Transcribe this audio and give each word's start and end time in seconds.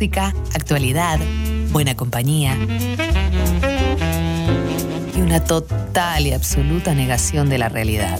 música, 0.00 0.32
actualidad, 0.54 1.18
buena 1.72 1.94
compañía 1.94 2.56
y 5.14 5.20
una 5.20 5.44
total 5.44 6.26
y 6.26 6.32
absoluta 6.32 6.94
negación 6.94 7.50
de 7.50 7.58
la 7.58 7.68
realidad. 7.68 8.18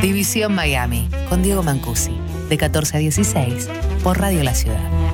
División 0.00 0.54
Miami, 0.54 1.08
con 1.28 1.42
Diego 1.42 1.64
Mancusi, 1.64 2.16
de 2.48 2.56
14 2.56 2.98
a 2.98 3.00
16, 3.00 3.68
por 4.04 4.20
Radio 4.20 4.44
La 4.44 4.54
Ciudad. 4.54 5.05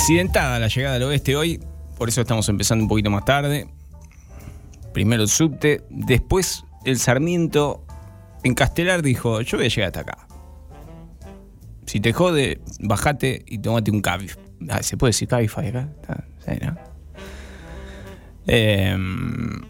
Accidentada 0.00 0.58
la 0.58 0.68
llegada 0.68 0.96
al 0.96 1.02
oeste 1.02 1.36
hoy, 1.36 1.60
por 1.98 2.08
eso 2.08 2.22
estamos 2.22 2.48
empezando 2.48 2.82
un 2.82 2.88
poquito 2.88 3.10
más 3.10 3.22
tarde. 3.26 3.68
Primero 4.94 5.22
el 5.22 5.28
subte, 5.28 5.84
después 5.90 6.64
el 6.86 6.98
Sarmiento 6.98 7.84
en 8.42 8.54
Castelar 8.54 9.02
dijo, 9.02 9.42
yo 9.42 9.58
voy 9.58 9.66
a 9.66 9.68
llegar 9.68 9.88
hasta 9.88 10.00
acá. 10.00 10.26
Si 11.84 12.00
te 12.00 12.14
jode, 12.14 12.62
bajate 12.80 13.44
y 13.46 13.58
tomate 13.58 13.90
un 13.90 14.00
cabif. 14.00 14.36
Ah, 14.70 14.82
¿Se 14.82 14.96
puede 14.96 15.10
decir 15.10 15.28
Cabify 15.28 15.68
acá? 15.68 15.90
Em, 18.46 19.60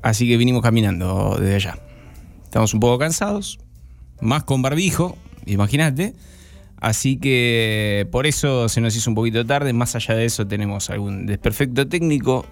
así 0.00 0.28
que 0.28 0.36
vinimos 0.36 0.62
caminando 0.62 1.36
desde 1.40 1.56
allá. 1.56 1.78
Estamos 2.44 2.72
un 2.72 2.78
poco 2.78 2.98
cansados, 2.98 3.58
más 4.20 4.44
con 4.44 4.62
barbijo, 4.62 5.18
imagínate. 5.44 6.14
Así 6.80 7.16
que 7.16 8.06
por 8.12 8.26
eso 8.26 8.68
se 8.68 8.80
nos 8.80 8.94
hizo 8.94 9.10
un 9.10 9.14
poquito 9.14 9.44
tarde. 9.44 9.72
Más 9.72 9.96
allá 9.96 10.14
de 10.14 10.24
eso 10.24 10.46
tenemos 10.46 10.90
algún 10.90 11.26
desperfecto 11.26 11.88
técnico, 11.88 12.46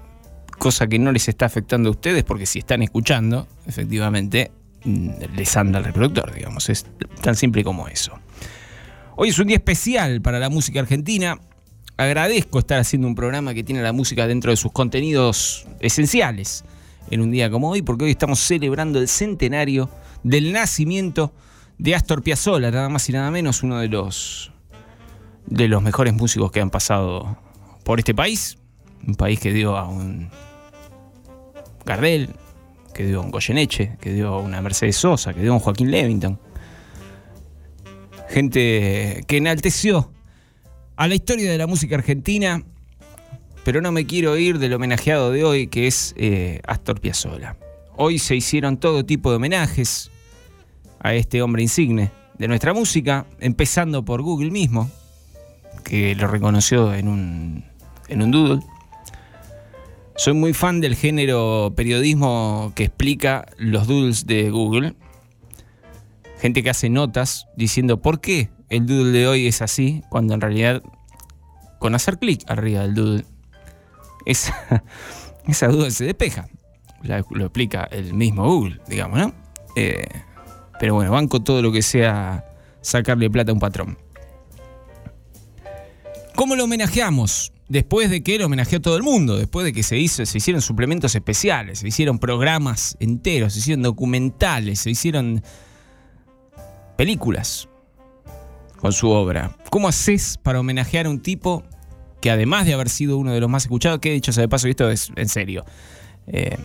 cosa 0.58 0.86
que 0.86 0.98
no 0.98 1.12
les 1.12 1.28
está 1.28 1.46
afectando 1.46 1.88
a 1.88 1.92
ustedes 1.92 2.24
porque 2.24 2.46
si 2.46 2.58
están 2.58 2.82
escuchando, 2.82 3.46
efectivamente, 3.66 4.50
mm, 4.84 5.10
les 5.36 5.56
anda 5.56 5.78
el 5.78 5.84
reproductor, 5.84 6.34
digamos. 6.34 6.68
Es 6.68 6.86
tan 7.22 7.36
simple 7.36 7.62
como 7.62 7.86
eso. 7.88 8.18
Hoy 9.16 9.28
es 9.28 9.38
un 9.38 9.46
día 9.46 9.56
especial 9.56 10.20
para 10.20 10.38
la 10.40 10.50
música 10.50 10.80
argentina. 10.80 11.38
Agradezco 11.96 12.58
estar 12.58 12.80
haciendo 12.80 13.08
un 13.08 13.14
programa 13.14 13.54
que 13.54 13.62
tiene 13.62 13.80
la 13.80 13.92
música 13.92 14.26
dentro 14.26 14.50
de 14.50 14.56
sus 14.56 14.72
contenidos 14.72 15.66
esenciales 15.80 16.64
en 17.10 17.20
un 17.20 17.30
día 17.30 17.48
como 17.48 17.70
hoy, 17.70 17.82
porque 17.82 18.04
hoy 18.04 18.10
estamos 18.10 18.40
celebrando 18.40 18.98
el 18.98 19.08
centenario 19.08 19.88
del 20.24 20.52
nacimiento 20.52 21.32
Astor 21.94 22.22
Piazzolla, 22.22 22.70
nada 22.70 22.88
más 22.88 23.08
y 23.08 23.12
nada 23.12 23.30
menos, 23.30 23.62
uno 23.62 23.78
de 23.78 23.88
los 23.88 24.52
de 25.46 25.68
los 25.68 25.82
mejores 25.82 26.12
músicos 26.12 26.50
que 26.50 26.60
han 26.60 26.70
pasado 26.70 27.38
por 27.84 27.98
este 28.00 28.14
país, 28.14 28.58
un 29.06 29.14
país 29.14 29.38
que 29.38 29.52
dio 29.52 29.76
a 29.76 29.88
un 29.88 30.30
Gardel, 31.84 32.30
que 32.92 33.06
dio 33.06 33.20
a 33.20 33.24
un 33.24 33.30
Goyeneche, 33.30 33.96
que 34.00 34.12
dio 34.12 34.28
a 34.28 34.40
una 34.40 34.60
Mercedes 34.60 34.96
Sosa, 34.96 35.32
que 35.32 35.40
dio 35.40 35.52
a 35.52 35.54
un 35.54 35.60
Joaquín 35.60 35.90
Levington. 35.90 36.40
Gente 38.28 39.22
que 39.28 39.36
enalteció 39.36 40.10
a 40.96 41.06
la 41.06 41.14
historia 41.14 41.50
de 41.50 41.58
la 41.58 41.68
música 41.68 41.94
argentina, 41.94 42.64
pero 43.64 43.80
no 43.80 43.92
me 43.92 44.06
quiero 44.06 44.36
ir 44.36 44.58
del 44.58 44.74
homenajeado 44.74 45.30
de 45.30 45.44
hoy, 45.44 45.66
que 45.68 45.86
es 45.86 46.14
eh, 46.16 46.60
Astor 46.66 47.00
Piazzolla. 47.00 47.56
Hoy 47.96 48.18
se 48.18 48.34
hicieron 48.34 48.78
todo 48.78 49.04
tipo 49.04 49.30
de 49.30 49.36
homenajes, 49.36 50.10
a 51.06 51.14
este 51.14 51.40
hombre 51.40 51.62
insigne 51.62 52.10
de 52.36 52.48
nuestra 52.48 52.74
música, 52.74 53.26
empezando 53.38 54.04
por 54.04 54.22
Google 54.22 54.50
mismo, 54.50 54.90
que 55.84 56.16
lo 56.16 56.26
reconoció 56.26 56.92
en 56.94 57.06
un, 57.06 57.64
en 58.08 58.22
un 58.22 58.30
doodle. 58.32 58.62
Soy 60.16 60.34
muy 60.34 60.52
fan 60.52 60.80
del 60.80 60.96
género 60.96 61.72
periodismo 61.76 62.72
que 62.74 62.84
explica 62.84 63.46
los 63.56 63.86
doodles 63.86 64.26
de 64.26 64.50
Google. 64.50 64.96
Gente 66.40 66.64
que 66.64 66.70
hace 66.70 66.90
notas 66.90 67.46
diciendo 67.56 68.02
por 68.02 68.20
qué 68.20 68.50
el 68.68 68.84
doodle 68.86 69.16
de 69.16 69.28
hoy 69.28 69.46
es 69.46 69.62
así, 69.62 70.02
cuando 70.08 70.34
en 70.34 70.40
realidad 70.40 70.82
con 71.78 71.94
hacer 71.94 72.18
clic 72.18 72.42
arriba 72.48 72.82
del 72.82 72.94
doodle, 72.94 73.24
esa, 74.24 74.82
duda 75.68 75.88
se 75.92 76.04
despeja. 76.04 76.48
lo 77.02 77.44
explica 77.44 77.84
el 77.92 78.12
mismo 78.12 78.44
Google, 78.44 78.80
digamos, 78.88 79.20
¿no? 79.20 79.32
Eh, 79.76 80.08
pero 80.78 80.94
bueno, 80.94 81.10
banco 81.10 81.42
todo 81.42 81.62
lo 81.62 81.72
que 81.72 81.82
sea 81.82 82.44
sacarle 82.80 83.30
plata 83.30 83.50
a 83.50 83.54
un 83.54 83.60
patrón. 83.60 83.98
¿Cómo 86.34 86.54
lo 86.54 86.64
homenajeamos? 86.64 87.52
Después 87.68 88.10
de 88.10 88.22
que 88.22 88.38
lo 88.38 88.46
homenajeó 88.46 88.80
todo 88.80 88.96
el 88.96 89.02
mundo, 89.02 89.36
después 89.36 89.64
de 89.64 89.72
que 89.72 89.82
se, 89.82 89.98
hizo, 89.98 90.24
se 90.24 90.38
hicieron 90.38 90.62
suplementos 90.62 91.14
especiales, 91.14 91.80
se 91.80 91.88
hicieron 91.88 92.18
programas 92.18 92.96
enteros, 93.00 93.54
se 93.54 93.58
hicieron 93.60 93.82
documentales, 93.82 94.80
se 94.80 94.90
hicieron 94.90 95.42
películas 96.96 97.68
con 98.78 98.92
su 98.92 99.08
obra. 99.08 99.56
¿Cómo 99.70 99.88
haces 99.88 100.38
para 100.40 100.60
homenajear 100.60 101.06
a 101.06 101.10
un 101.10 101.20
tipo 101.20 101.64
que 102.20 102.30
además 102.30 102.66
de 102.66 102.74
haber 102.74 102.88
sido 102.88 103.18
uno 103.18 103.32
de 103.32 103.40
los 103.40 103.50
más 103.50 103.64
escuchados, 103.64 103.98
que 103.98 104.12
dicho 104.12 104.32
sea 104.32 104.42
de 104.42 104.48
paso, 104.48 104.68
esto 104.68 104.90
es 104.90 105.10
en 105.16 105.28
serio, 105.28 105.64
eh, 106.26 106.56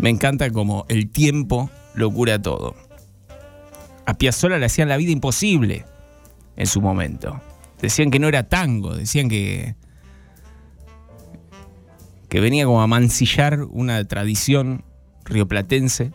me 0.00 0.08
encanta 0.08 0.50
como 0.50 0.86
el 0.88 1.10
tiempo 1.10 1.70
lo 1.94 2.10
cura 2.10 2.40
todo 2.40 2.74
a 4.06 4.14
Piazzolla 4.14 4.58
le 4.58 4.66
hacían 4.66 4.88
la 4.88 4.96
vida 4.96 5.12
imposible 5.12 5.84
en 6.56 6.66
su 6.66 6.80
momento. 6.80 7.40
Decían 7.80 8.10
que 8.10 8.18
no 8.18 8.28
era 8.28 8.48
tango, 8.48 8.94
decían 8.94 9.28
que 9.28 9.74
que 12.28 12.40
venía 12.40 12.64
como 12.64 12.80
a 12.80 12.86
mancillar 12.86 13.64
una 13.64 14.04
tradición 14.04 14.84
rioplatense 15.24 16.12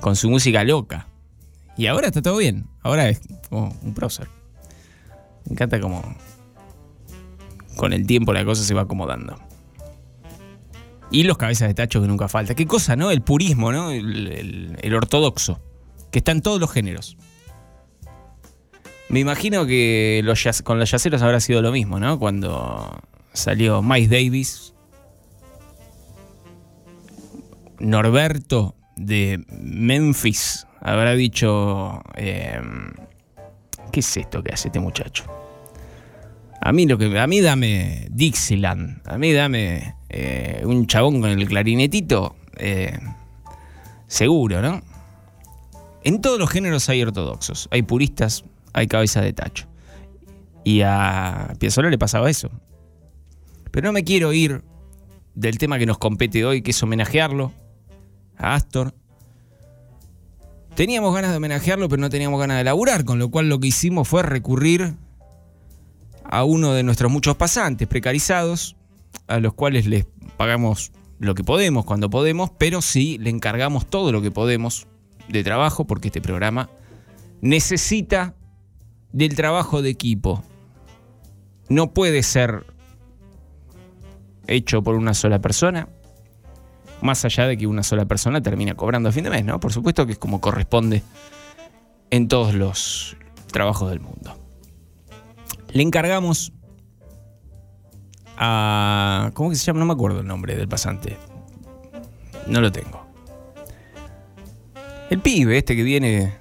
con 0.00 0.16
su 0.16 0.28
música 0.28 0.64
loca. 0.64 1.08
Y 1.78 1.86
ahora 1.86 2.08
está 2.08 2.20
todo 2.20 2.36
bien, 2.36 2.66
ahora 2.82 3.08
es 3.08 3.22
como 3.48 3.74
un 3.82 3.94
prócer. 3.94 4.28
Me 5.46 5.52
encanta 5.52 5.80
como 5.80 6.02
con 7.76 7.92
el 7.92 8.06
tiempo 8.06 8.32
la 8.32 8.44
cosa 8.44 8.62
se 8.62 8.74
va 8.74 8.82
acomodando. 8.82 9.36
Y 11.10 11.22
los 11.22 11.38
cabezas 11.38 11.68
de 11.68 11.74
tacho 11.74 12.02
que 12.02 12.08
nunca 12.08 12.28
falta. 12.28 12.54
Qué 12.54 12.66
cosa, 12.66 12.96
¿no? 12.96 13.10
El 13.10 13.22
purismo, 13.22 13.72
¿no? 13.72 13.90
el 13.92 14.94
ortodoxo 14.94 15.60
que 16.14 16.20
está 16.20 16.30
en 16.30 16.42
todos 16.42 16.60
los 16.60 16.70
géneros. 16.70 17.16
Me 19.08 19.18
imagino 19.18 19.66
que 19.66 20.22
con 20.62 20.78
los 20.78 20.88
yaceros 20.88 21.22
habrá 21.22 21.40
sido 21.40 21.60
lo 21.60 21.72
mismo, 21.72 21.98
¿no? 21.98 22.20
Cuando 22.20 23.02
salió 23.32 23.82
Miles 23.82 24.10
Davis, 24.10 24.74
Norberto 27.80 28.76
de 28.94 29.44
Memphis 29.48 30.68
habrá 30.80 31.14
dicho, 31.14 32.00
em, 32.14 32.92
¿qué 33.90 33.98
es 33.98 34.16
esto 34.16 34.40
que 34.40 34.52
hace 34.52 34.68
este 34.68 34.78
muchacho? 34.78 35.24
A 36.60 36.70
mí 36.70 36.86
lo 36.86 36.96
que 36.96 37.18
a 37.18 37.26
mí 37.26 37.40
dame 37.40 38.06
Dixieland, 38.12 39.02
a 39.04 39.18
mí 39.18 39.32
dame 39.32 39.96
eh, 40.10 40.62
un 40.64 40.86
chabón 40.86 41.20
con 41.20 41.30
el 41.30 41.48
clarinetito, 41.48 42.36
eh, 42.56 43.00
seguro, 44.06 44.62
¿no? 44.62 44.93
En 46.04 46.20
todos 46.20 46.38
los 46.38 46.50
géneros 46.50 46.88
hay 46.90 47.02
ortodoxos, 47.02 47.66
hay 47.70 47.82
puristas, 47.82 48.44
hay 48.74 48.86
cabeza 48.86 49.22
de 49.22 49.32
tacho. 49.32 49.66
Y 50.62 50.82
a 50.82 51.54
Piazzolla 51.58 51.88
le 51.88 51.98
pasaba 51.98 52.28
eso. 52.28 52.50
Pero 53.70 53.88
no 53.88 53.92
me 53.92 54.04
quiero 54.04 54.32
ir 54.34 54.62
del 55.34 55.56
tema 55.56 55.78
que 55.78 55.86
nos 55.86 55.96
compete 55.96 56.44
hoy, 56.44 56.60
que 56.62 56.72
es 56.72 56.82
homenajearlo 56.82 57.52
a 58.36 58.54
Astor. 58.54 58.94
Teníamos 60.74 61.14
ganas 61.14 61.30
de 61.30 61.38
homenajearlo, 61.38 61.88
pero 61.88 62.00
no 62.00 62.10
teníamos 62.10 62.38
ganas 62.38 62.58
de 62.58 62.64
laburar, 62.64 63.04
con 63.04 63.18
lo 63.18 63.30
cual 63.30 63.48
lo 63.48 63.58
que 63.58 63.68
hicimos 63.68 64.06
fue 64.06 64.22
recurrir 64.22 64.94
a 66.24 66.44
uno 66.44 66.72
de 66.74 66.82
nuestros 66.82 67.10
muchos 67.10 67.36
pasantes 67.36 67.88
precarizados, 67.88 68.76
a 69.26 69.38
los 69.38 69.54
cuales 69.54 69.86
les 69.86 70.06
pagamos 70.36 70.92
lo 71.18 71.34
que 71.34 71.44
podemos 71.44 71.84
cuando 71.84 72.10
podemos, 72.10 72.50
pero 72.58 72.82
sí 72.82 73.18
le 73.18 73.30
encargamos 73.30 73.86
todo 73.86 74.12
lo 74.12 74.20
que 74.20 74.30
podemos 74.30 74.86
de 75.28 75.44
trabajo, 75.44 75.86
porque 75.86 76.08
este 76.08 76.20
programa 76.20 76.70
necesita 77.40 78.34
del 79.12 79.34
trabajo 79.34 79.82
de 79.82 79.90
equipo. 79.90 80.42
No 81.68 81.92
puede 81.92 82.22
ser 82.22 82.66
hecho 84.46 84.82
por 84.82 84.96
una 84.96 85.14
sola 85.14 85.40
persona, 85.40 85.88
más 87.00 87.24
allá 87.24 87.46
de 87.46 87.56
que 87.56 87.66
una 87.66 87.82
sola 87.82 88.06
persona 88.06 88.42
termina 88.42 88.74
cobrando 88.74 89.08
a 89.08 89.12
fin 89.12 89.24
de 89.24 89.30
mes, 89.30 89.44
¿no? 89.44 89.60
Por 89.60 89.72
supuesto 89.72 90.06
que 90.06 90.12
es 90.12 90.18
como 90.18 90.40
corresponde 90.40 91.02
en 92.10 92.28
todos 92.28 92.54
los 92.54 93.16
trabajos 93.52 93.90
del 93.90 94.00
mundo. 94.00 94.36
Le 95.72 95.82
encargamos 95.82 96.52
a... 98.36 99.30
¿Cómo 99.34 99.50
que 99.50 99.56
se 99.56 99.64
llama? 99.64 99.80
No 99.80 99.86
me 99.86 99.92
acuerdo 99.92 100.20
el 100.20 100.26
nombre 100.26 100.56
del 100.56 100.68
pasante. 100.68 101.16
No 102.46 102.60
lo 102.60 102.70
tengo. 102.70 103.03
El 105.14 105.20
pibe 105.20 105.56
este 105.56 105.76
que 105.76 105.84
viene. 105.84 106.32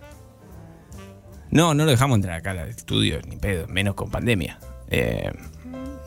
No, 1.52 1.76
no 1.76 1.86
lo 1.86 1.92
dejamos 1.92 2.16
entrar 2.16 2.40
acá 2.40 2.50
al 2.50 2.70
estudio, 2.70 3.20
ni 3.30 3.36
pedo, 3.36 3.68
menos 3.68 3.94
con 3.94 4.10
pandemia. 4.10 4.58
Eh, 4.90 5.30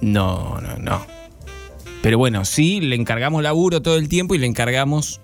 No, 0.00 0.60
no, 0.60 0.76
no. 0.76 1.06
Pero 2.02 2.18
bueno, 2.18 2.44
sí, 2.44 2.80
le 2.80 2.96
encargamos 2.96 3.44
laburo 3.44 3.82
todo 3.82 3.96
el 3.98 4.08
tiempo 4.08 4.34
y 4.34 4.38
le 4.38 4.48
encargamos 4.48 5.20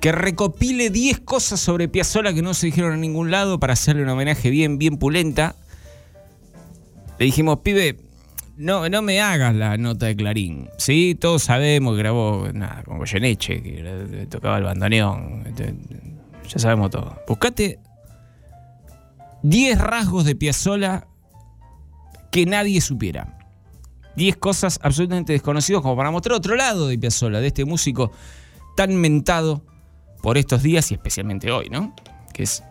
que 0.00 0.12
recopile 0.12 0.90
10 0.90 1.18
cosas 1.18 1.58
sobre 1.58 1.88
Piazzolla 1.88 2.32
que 2.32 2.42
no 2.42 2.54
se 2.54 2.66
dijeron 2.66 2.94
en 2.94 3.00
ningún 3.00 3.32
lado 3.32 3.58
para 3.58 3.72
hacerle 3.72 4.04
un 4.04 4.10
homenaje 4.10 4.48
bien, 4.48 4.78
bien 4.78 4.96
pulenta. 4.96 5.56
Le 7.18 7.24
dijimos, 7.24 7.58
pibe, 7.64 7.96
no, 8.56 8.88
no 8.88 9.02
me 9.02 9.20
hagas 9.20 9.54
la 9.54 9.76
nota 9.76 10.06
de 10.06 10.16
Clarín. 10.16 10.70
Sí, 10.78 11.14
todos 11.14 11.44
sabemos 11.44 11.94
que 11.94 11.98
grabó 11.98 12.48
nada, 12.52 12.82
con 12.84 12.98
Goyeneche, 12.98 13.62
que 13.62 14.26
tocaba 14.30 14.58
el 14.58 14.64
bandoneón. 14.64 15.44
Ya 16.48 16.58
sabemos 16.58 16.90
todo. 16.90 17.20
Buscate 17.28 17.80
10 19.42 19.78
rasgos 19.78 20.24
de 20.24 20.34
Piazzolla 20.34 21.06
que 22.30 22.46
nadie 22.46 22.80
supiera. 22.80 23.38
10 24.16 24.36
cosas 24.36 24.78
absolutamente 24.82 25.34
desconocidas 25.34 25.82
como 25.82 25.96
para 25.96 26.10
mostrar 26.10 26.36
otro 26.36 26.56
lado 26.56 26.88
de 26.88 26.98
Piazzolla, 26.98 27.40
de 27.40 27.48
este 27.48 27.64
músico 27.64 28.12
tan 28.76 28.96
mentado 28.96 29.64
por 30.22 30.38
estos 30.38 30.62
días 30.62 30.90
y 30.90 30.94
especialmente 30.94 31.52
hoy, 31.52 31.68
¿no? 31.68 31.94
Que 32.32 32.44
es 32.44 32.64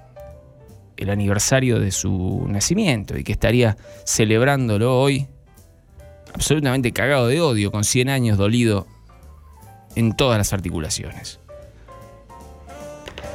el 0.98 1.10
aniversario 1.10 1.80
de 1.80 1.92
su 1.92 2.46
nacimiento 2.48 3.18
y 3.18 3.24
que 3.24 3.34
estaría 3.34 3.78
celebrándolo 4.06 5.00
hoy 5.00 5.28
absolutamente 6.36 6.92
cagado 6.92 7.28
de 7.28 7.40
odio, 7.40 7.72
con 7.72 7.84
100 7.84 8.10
años 8.10 8.38
dolido 8.38 8.86
en 9.96 10.16
todas 10.16 10.38
las 10.38 10.52
articulaciones. 10.52 11.40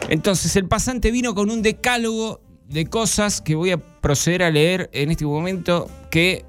Entonces 0.08 0.54
el 0.56 0.66
pasante 0.66 1.10
vino 1.10 1.34
con 1.34 1.50
un 1.50 1.62
decálogo 1.62 2.40
de 2.68 2.86
cosas 2.86 3.40
que 3.40 3.54
voy 3.54 3.70
a 3.70 3.78
proceder 3.78 4.42
a 4.42 4.50
leer 4.50 4.90
en 4.92 5.10
este 5.10 5.24
momento 5.24 5.88
que 6.10 6.44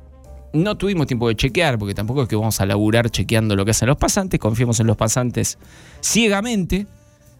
no 0.53 0.75
tuvimos 0.75 1.07
tiempo 1.07 1.29
de 1.29 1.35
chequear, 1.35 1.79
porque 1.79 1.93
tampoco 1.93 2.23
es 2.23 2.27
que 2.27 2.35
vamos 2.35 2.59
a 2.59 2.65
laburar 2.65 3.09
chequeando 3.09 3.55
lo 3.55 3.63
que 3.63 3.71
hacen 3.71 3.87
los 3.87 3.97
pasantes, 3.97 4.39
confiemos 4.39 4.79
en 4.81 4.87
los 4.87 4.97
pasantes 4.97 5.57
ciegamente, 6.01 6.85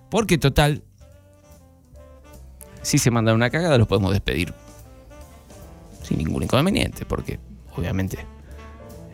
porque 0.09 0.37
total, 0.37 0.83
si 2.81 2.97
se 2.97 3.11
manda 3.11 3.33
una 3.33 3.49
cagada 3.49 3.77
los 3.77 3.87
podemos 3.87 4.13
despedir 4.13 4.53
sin 6.03 6.19
ningún 6.19 6.43
inconveniente, 6.43 7.05
porque 7.05 7.39
obviamente 7.75 8.25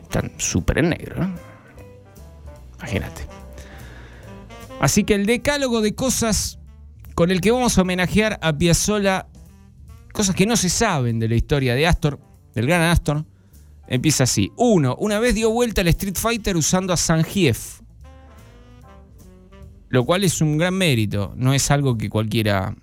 están 0.08 0.32
súper 0.38 0.78
en 0.78 0.90
negro. 0.90 1.28
Imagínate. 2.78 3.26
Así 4.80 5.04
que 5.04 5.14
el 5.14 5.26
decálogo 5.26 5.80
de 5.80 5.94
cosas 5.94 6.58
con 7.14 7.30
el 7.30 7.40
que 7.40 7.50
vamos 7.50 7.76
a 7.76 7.82
homenajear 7.82 8.38
a 8.40 8.56
Piazzolla, 8.56 9.26
cosas 10.12 10.34
que 10.34 10.46
no 10.46 10.56
se 10.56 10.70
saben 10.70 11.18
de 11.18 11.28
la 11.28 11.34
historia 11.34 11.74
de 11.74 11.86
Astor, 11.86 12.20
del 12.54 12.66
gran 12.66 12.82
Astor, 12.82 13.26
empieza 13.88 14.24
así. 14.24 14.52
Uno, 14.56 14.96
una 14.98 15.18
vez 15.18 15.34
dio 15.34 15.50
vuelta 15.50 15.80
al 15.80 15.88
Street 15.88 16.16
Fighter 16.16 16.56
usando 16.56 16.92
a 16.92 16.96
Sangief, 16.96 17.80
lo 19.88 20.04
cual 20.04 20.22
es 20.24 20.40
un 20.40 20.58
gran 20.58 20.74
mérito, 20.74 21.34
no 21.36 21.52
es 21.54 21.70
algo 21.70 21.98
que 21.98 22.08
cualquiera 22.08 22.76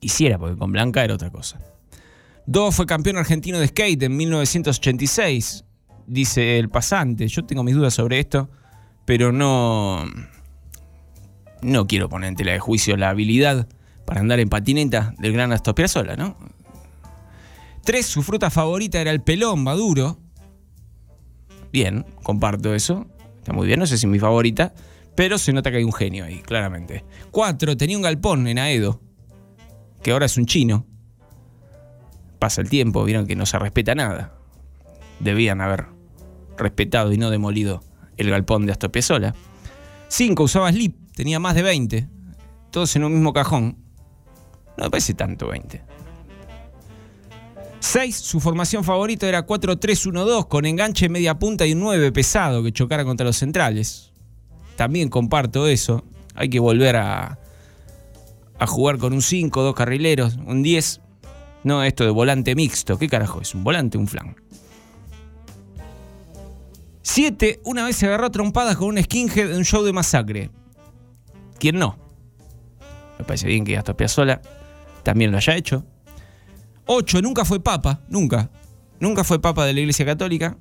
hiciera, 0.00 0.38
porque 0.38 0.56
con 0.56 0.72
Blanca 0.72 1.04
era 1.04 1.14
otra 1.14 1.30
cosa. 1.30 1.60
Dos, 2.46 2.74
fue 2.74 2.86
campeón 2.86 3.18
argentino 3.18 3.58
de 3.58 3.68
skate 3.68 4.04
en 4.04 4.16
1986 4.16 5.65
dice 6.06 6.58
el 6.58 6.68
pasante. 6.68 7.28
Yo 7.28 7.44
tengo 7.44 7.62
mis 7.62 7.74
dudas 7.74 7.94
sobre 7.94 8.18
esto, 8.18 8.50
pero 9.04 9.32
no. 9.32 10.04
No 11.62 11.86
quiero 11.86 12.08
poner 12.08 12.28
en 12.28 12.36
tela 12.36 12.52
de 12.52 12.58
juicio 12.58 12.96
la 12.96 13.10
habilidad 13.10 13.68
para 14.04 14.20
andar 14.20 14.40
en 14.40 14.48
patineta 14.48 15.14
del 15.18 15.32
gran 15.32 15.52
Astor 15.52 15.74
Piazzolla, 15.74 16.16
¿no? 16.16 16.36
Tres, 17.82 18.06
su 18.06 18.22
fruta 18.22 18.50
favorita 18.50 19.00
era 19.00 19.10
el 19.10 19.22
pelón 19.22 19.62
maduro. 19.62 20.18
Bien, 21.72 22.04
comparto 22.22 22.74
eso. 22.74 23.06
Está 23.38 23.52
muy 23.52 23.66
bien, 23.66 23.78
no 23.78 23.86
sé 23.86 23.96
si 23.96 24.06
es 24.06 24.10
mi 24.10 24.18
favorita, 24.18 24.74
pero 25.14 25.38
se 25.38 25.52
nota 25.52 25.70
que 25.70 25.78
hay 25.78 25.84
un 25.84 25.92
genio 25.92 26.24
ahí, 26.24 26.40
claramente. 26.40 27.04
Cuatro, 27.30 27.76
tenía 27.76 27.96
un 27.96 28.02
galpón 28.02 28.46
en 28.48 28.58
Aedo, 28.58 29.00
que 30.02 30.10
ahora 30.10 30.26
es 30.26 30.36
un 30.36 30.46
chino. 30.46 30.86
Pasa 32.38 32.60
el 32.60 32.68
tiempo, 32.68 33.04
vieron 33.04 33.26
que 33.26 33.36
no 33.36 33.46
se 33.46 33.58
respeta 33.58 33.94
nada. 33.94 34.34
Debían 35.20 35.60
haber 35.60 35.95
respetado 36.58 37.12
y 37.12 37.18
no 37.18 37.30
demolido 37.30 37.82
el 38.16 38.30
galpón 38.30 38.66
de 38.66 38.72
Astor 38.72 38.90
Piazzolla. 38.90 39.34
5. 40.08 40.42
Usaba 40.42 40.72
slip, 40.72 40.96
tenía 41.14 41.38
más 41.38 41.54
de 41.54 41.62
20. 41.62 42.08
Todos 42.70 42.94
en 42.96 43.04
un 43.04 43.12
mismo 43.12 43.32
cajón. 43.32 43.76
No 44.76 44.84
me 44.84 44.90
parece 44.90 45.14
tanto 45.14 45.48
20. 45.48 45.82
6. 47.80 48.16
Su 48.16 48.40
formación 48.40 48.84
favorita 48.84 49.28
era 49.28 49.46
4-3-1-2 49.46 50.48
con 50.48 50.66
enganche 50.66 51.08
media 51.08 51.38
punta 51.38 51.66
y 51.66 51.72
un 51.72 51.80
9 51.80 52.12
pesado 52.12 52.62
que 52.62 52.72
chocara 52.72 53.04
contra 53.04 53.26
los 53.26 53.36
centrales. 53.36 54.12
También 54.76 55.08
comparto 55.08 55.66
eso. 55.66 56.04
Hay 56.34 56.50
que 56.50 56.58
volver 56.58 56.96
a, 56.96 57.38
a 58.58 58.66
jugar 58.66 58.98
con 58.98 59.12
un 59.12 59.22
5, 59.22 59.62
dos 59.62 59.74
carrileros, 59.74 60.36
un 60.36 60.62
10. 60.62 61.00
No, 61.64 61.82
esto 61.82 62.04
de 62.04 62.10
volante 62.10 62.54
mixto. 62.54 62.98
¿Qué 62.98 63.08
carajo 63.08 63.40
es? 63.40 63.54
¿Un 63.54 63.64
volante 63.64 63.98
un 63.98 64.06
flan? 64.06 64.36
Siete, 67.08 67.60
una 67.62 67.84
vez 67.84 67.94
se 67.94 68.06
agarró 68.06 68.32
trompadas 68.32 68.76
con 68.76 68.88
un 68.88 69.00
skinhead 69.00 69.52
en 69.52 69.58
un 69.58 69.64
show 69.64 69.84
de 69.84 69.92
masacre. 69.92 70.50
¿Quién 71.56 71.78
no? 71.78 71.96
Me 73.16 73.24
parece 73.24 73.46
bien 73.46 73.64
que 73.64 73.78
Astor 73.78 73.94
Piazzolla 73.94 74.42
también 75.04 75.30
lo 75.30 75.36
haya 75.36 75.54
hecho. 75.54 75.86
Ocho, 76.84 77.22
nunca 77.22 77.44
fue 77.44 77.60
papa, 77.60 78.00
nunca. 78.08 78.50
Nunca 78.98 79.22
fue 79.22 79.40
papa 79.40 79.64
de 79.66 79.72
la 79.72 79.80
Iglesia 79.80 80.04
Católica. 80.04 80.58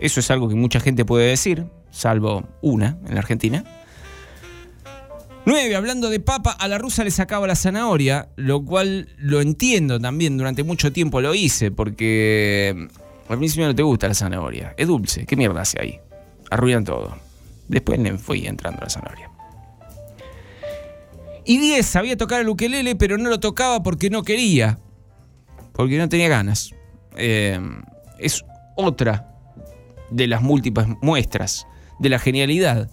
Eso 0.00 0.20
es 0.20 0.30
algo 0.30 0.48
que 0.48 0.54
mucha 0.54 0.80
gente 0.80 1.04
puede 1.04 1.28
decir, 1.28 1.66
salvo 1.90 2.48
una 2.62 2.96
en 3.06 3.12
la 3.12 3.20
Argentina. 3.20 3.62
Nueve, 5.44 5.76
hablando 5.76 6.08
de 6.08 6.18
papa, 6.18 6.52
a 6.52 6.66
la 6.66 6.78
rusa 6.78 7.04
le 7.04 7.10
sacaba 7.10 7.46
la 7.46 7.56
zanahoria, 7.56 8.30
lo 8.36 8.64
cual 8.64 9.10
lo 9.18 9.42
entiendo 9.42 10.00
también, 10.00 10.38
durante 10.38 10.64
mucho 10.64 10.94
tiempo 10.94 11.20
lo 11.20 11.34
hice, 11.34 11.70
porque 11.70 12.88
al 13.28 13.38
principio 13.38 13.66
no 13.66 13.74
te 13.74 13.82
gusta 13.82 14.08
la 14.08 14.14
zanahoria. 14.14 14.74
Es 14.76 14.86
dulce. 14.86 15.26
¿Qué 15.26 15.36
mierda 15.36 15.62
hace 15.62 15.80
ahí? 15.80 16.00
Arruinan 16.50 16.84
todo. 16.84 17.16
Después 17.68 17.98
le 17.98 18.16
fui 18.18 18.46
entrando 18.46 18.80
la 18.82 18.90
zanahoria. 18.90 19.30
Y 21.46 21.58
10 21.58 21.84
sabía 21.84 22.16
tocar 22.16 22.40
el 22.40 22.48
ukelele, 22.48 22.96
pero 22.96 23.18
no 23.18 23.28
lo 23.28 23.40
tocaba 23.40 23.82
porque 23.82 24.10
no 24.10 24.22
quería. 24.22 24.78
Porque 25.72 25.98
no 25.98 26.08
tenía 26.08 26.28
ganas. 26.28 26.70
Eh, 27.16 27.60
es 28.18 28.44
otra 28.76 29.30
de 30.10 30.26
las 30.26 30.42
múltiples 30.42 30.86
muestras 31.02 31.66
de 31.98 32.08
la 32.08 32.18
genialidad 32.18 32.90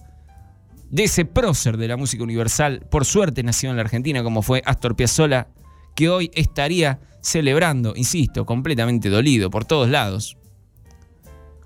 de 0.91 1.05
ese 1.05 1.23
prócer 1.23 1.77
de 1.77 1.87
la 1.87 1.95
música 1.95 2.23
universal, 2.23 2.85
por 2.91 3.05
suerte 3.05 3.43
nacido 3.43 3.71
en 3.71 3.77
la 3.77 3.83
Argentina, 3.83 4.23
como 4.23 4.41
fue 4.41 4.61
Astor 4.65 4.95
Piazzolla, 4.95 5.47
que 5.95 6.09
hoy 6.09 6.29
estaría 6.35 6.99
celebrando, 7.21 7.93
insisto, 7.95 8.45
completamente 8.45 9.09
dolido 9.09 9.49
por 9.49 9.65
todos 9.65 9.89
lados, 9.89 10.37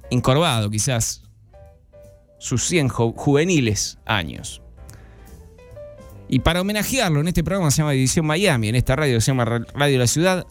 encorvado 0.09 0.69
quizás, 0.69 1.23
sus 2.37 2.63
100 2.65 2.89
juveniles 2.89 3.97
años. 4.05 4.61
Y 6.27 6.39
para 6.39 6.61
homenajearlo 6.61 7.19
en 7.19 7.27
este 7.27 7.43
programa 7.43 7.71
se 7.71 7.77
llama 7.77 7.91
División 7.91 8.25
Miami, 8.25 8.69
en 8.69 8.75
esta 8.75 8.95
radio 8.95 9.21
se 9.21 9.27
llama 9.27 9.45
Radio 9.45 9.99
La 9.99 10.07
Ciudad, 10.07 10.45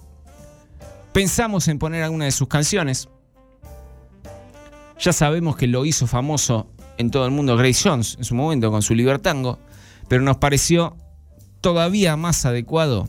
pensamos 1.12 1.68
en 1.68 1.78
poner 1.78 2.02
alguna 2.02 2.24
de 2.24 2.32
sus 2.32 2.48
canciones. 2.48 3.08
Ya 4.98 5.12
sabemos 5.12 5.56
que 5.56 5.66
lo 5.66 5.84
hizo 5.84 6.06
famoso 6.06 6.68
en 6.96 7.10
todo 7.10 7.26
el 7.26 7.32
mundo 7.32 7.56
Grace 7.56 7.88
Jones 7.88 8.16
en 8.18 8.24
su 8.24 8.34
momento 8.34 8.70
con 8.70 8.82
su 8.82 8.94
Libertango, 8.94 9.58
pero 10.08 10.22
nos 10.22 10.36
pareció 10.36 10.96
todavía 11.60 12.16
más 12.16 12.44
adecuado 12.46 13.08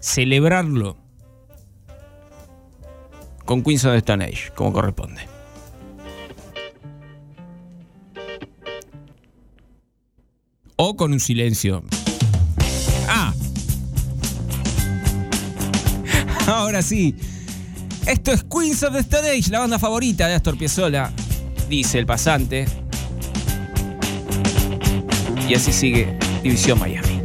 celebrarlo 0.00 0.96
con 3.44 3.62
Queens 3.62 3.84
of 3.84 3.92
the 3.92 3.98
Stone 3.98 4.24
Age, 4.24 4.50
como 4.54 4.72
corresponde. 4.72 5.22
O 10.76 10.96
con 10.96 11.12
un 11.12 11.20
silencio. 11.20 11.84
Ah. 13.08 13.34
Ahora 16.46 16.80
sí. 16.82 17.14
Esto 18.06 18.32
es 18.32 18.44
Queens 18.44 18.82
of 18.82 18.94
the 18.94 19.00
Stone 19.00 19.28
Age, 19.28 19.50
la 19.50 19.60
banda 19.60 19.78
favorita 19.78 20.26
de 20.26 20.34
Astor 20.34 20.56
Piazzolla, 20.56 21.12
dice 21.68 21.98
el 21.98 22.06
pasante. 22.06 22.66
Y 25.48 25.54
así 25.54 25.72
sigue 25.72 26.16
División 26.42 26.78
Miami. 26.78 27.20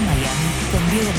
Miami 0.00 0.48
con 0.70 0.90
Diego. 0.90 1.10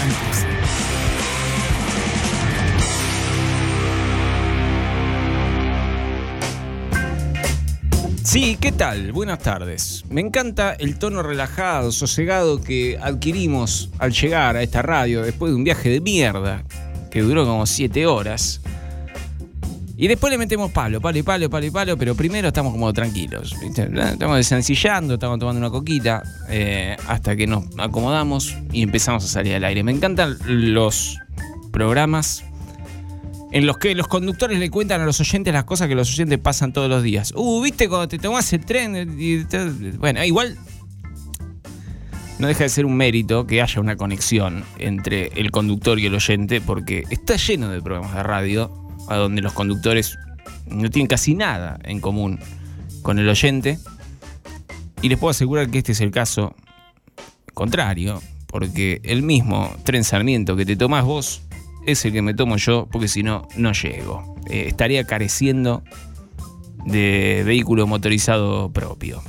Sí, 8.24 8.58
¿qué 8.60 8.72
tal? 8.72 9.12
Buenas 9.12 9.40
tardes. 9.40 10.04
Me 10.10 10.20
encanta 10.20 10.74
el 10.74 10.98
tono 10.98 11.22
relajado, 11.22 11.92
sosegado 11.92 12.64
que 12.64 12.98
adquirimos 13.00 13.92
al 14.00 14.12
llegar 14.12 14.56
a 14.56 14.64
esta 14.64 14.82
radio 14.82 15.22
después 15.22 15.52
de 15.52 15.56
un 15.56 15.64
viaje 15.64 15.90
de 15.90 16.02
mierda 16.02 16.64
que 17.12 17.22
duró 17.22 17.46
como 17.46 17.68
7 17.68 18.08
horas. 18.08 18.63
Y 19.96 20.08
después 20.08 20.32
le 20.32 20.40
metemos 20.40 20.72
palo, 20.72 21.00
palo 21.00 21.20
y 21.20 21.24
palo, 21.24 21.50
palo 21.50 21.66
y 21.66 21.72
palo, 21.72 21.98
pero 21.98 22.16
primero 22.16 22.48
estamos 22.48 22.74
como 22.74 22.92
tranquilos. 22.94 23.56
Estamos 23.64 24.38
desencillando, 24.38 25.14
estamos 25.16 25.38
tomando 25.38 25.60
una 25.60 25.70
coquita 25.70 26.24
eh, 26.50 26.98
hasta 27.08 27.36
que 27.36 27.46
nos 27.46 27.66
acomodamos 27.78 28.56
y 28.72 28.82
empezamos 28.82 29.24
a 29.24 29.28
salir 29.28 29.54
al 29.54 29.64
aire. 29.64 29.84
Me 29.84 29.92
encantan 29.92 30.36
los 30.48 31.20
programas 31.72 32.44
en 33.52 33.68
los 33.68 33.78
que 33.78 33.94
los 33.94 34.08
conductores 34.08 34.58
le 34.58 34.72
cuentan 34.72 35.00
a 35.02 35.06
los 35.06 35.20
oyentes 35.20 35.54
las 35.54 35.66
cosas 35.66 35.88
que 35.88 35.94
los 35.94 36.12
oyentes 36.12 36.40
pasan 36.40 36.74
todos 36.74 36.90
los 36.90 37.04
días. 37.04 37.32
Uh, 37.36 37.62
¿viste 37.62 37.88
cuando 37.88 38.08
te 38.08 38.18
tomas 38.18 38.52
el 38.52 38.66
tren? 38.66 39.16
Te- 39.48 39.70
bueno, 40.00 40.24
igual 40.24 40.58
no 42.40 42.48
deja 42.48 42.64
de 42.64 42.70
ser 42.70 42.88
un 42.88 42.96
mérito 42.98 43.46
que 43.46 43.62
haya 43.62 43.80
una 43.80 43.96
conexión 43.96 44.64
entre 44.80 45.28
el 45.36 45.52
conductor 45.52 46.00
y 46.00 46.08
el 46.08 46.16
oyente, 46.16 46.62
porque 46.62 47.04
está 47.12 47.36
lleno 47.36 47.70
de 47.70 47.80
programas 47.80 48.16
de 48.16 48.24
radio 48.24 48.83
a 49.08 49.16
donde 49.16 49.42
los 49.42 49.54
conductores 49.54 50.18
no 50.68 50.90
tienen 50.90 51.08
casi 51.08 51.36
nada 51.36 51.80
en 51.84 52.00
común 52.00 52.40
con 53.02 53.20
el 53.20 53.30
oyente. 53.30 53.80
Y 55.02 55.10
les 55.10 55.20
puedo 55.20 55.32
asegurar 55.32 55.70
que 55.70 55.80
este 55.80 55.92
es 55.92 56.02
el 56.02 56.12
caso 56.12 56.56
contrario, 57.54 58.22
porque 58.48 59.02
el 59.04 59.22
mismo 59.22 59.70
tren 59.84 60.04
Sarmiento 60.04 60.56
que 60.56 60.66
te 60.66 60.76
tomás 60.76 61.04
vos 61.04 61.42
es 61.86 62.06
el 62.06 62.14
que 62.14 62.22
me 62.22 62.34
tomo 62.34 62.58
yo, 62.58 62.88
porque 62.92 63.08
si 63.08 63.24
no, 63.24 63.48
no 63.58 63.74
llego. 63.74 64.36
Eh, 64.50 64.66
estaría 64.68 65.04
careciendo 65.04 65.84
de 66.86 67.44
vehículo 67.46 67.88
motorizado 67.88 68.72
propio. 68.72 69.22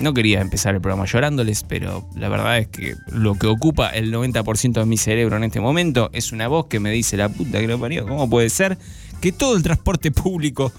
No 0.00 0.14
quería 0.14 0.40
empezar 0.40 0.76
el 0.76 0.80
programa 0.80 1.06
llorándoles, 1.06 1.64
pero 1.64 2.08
la 2.14 2.28
verdad 2.28 2.58
es 2.58 2.68
que 2.68 2.94
lo 3.10 3.34
que 3.34 3.48
ocupa 3.48 3.88
el 3.88 4.14
90% 4.14 4.74
de 4.74 4.86
mi 4.86 4.96
cerebro 4.96 5.36
en 5.36 5.44
este 5.44 5.60
momento 5.60 6.08
es 6.12 6.30
una 6.30 6.46
voz 6.46 6.66
que 6.66 6.78
me 6.78 6.92
dice 6.92 7.16
la 7.16 7.28
puta 7.28 7.58
que 7.58 7.66
lo 7.66 7.80
parió. 7.80 8.06
¿Cómo 8.06 8.30
puede 8.30 8.48
ser 8.48 8.78
que 9.20 9.32
todo 9.32 9.56
el 9.56 9.62
transporte 9.62 10.10
público 10.12 10.72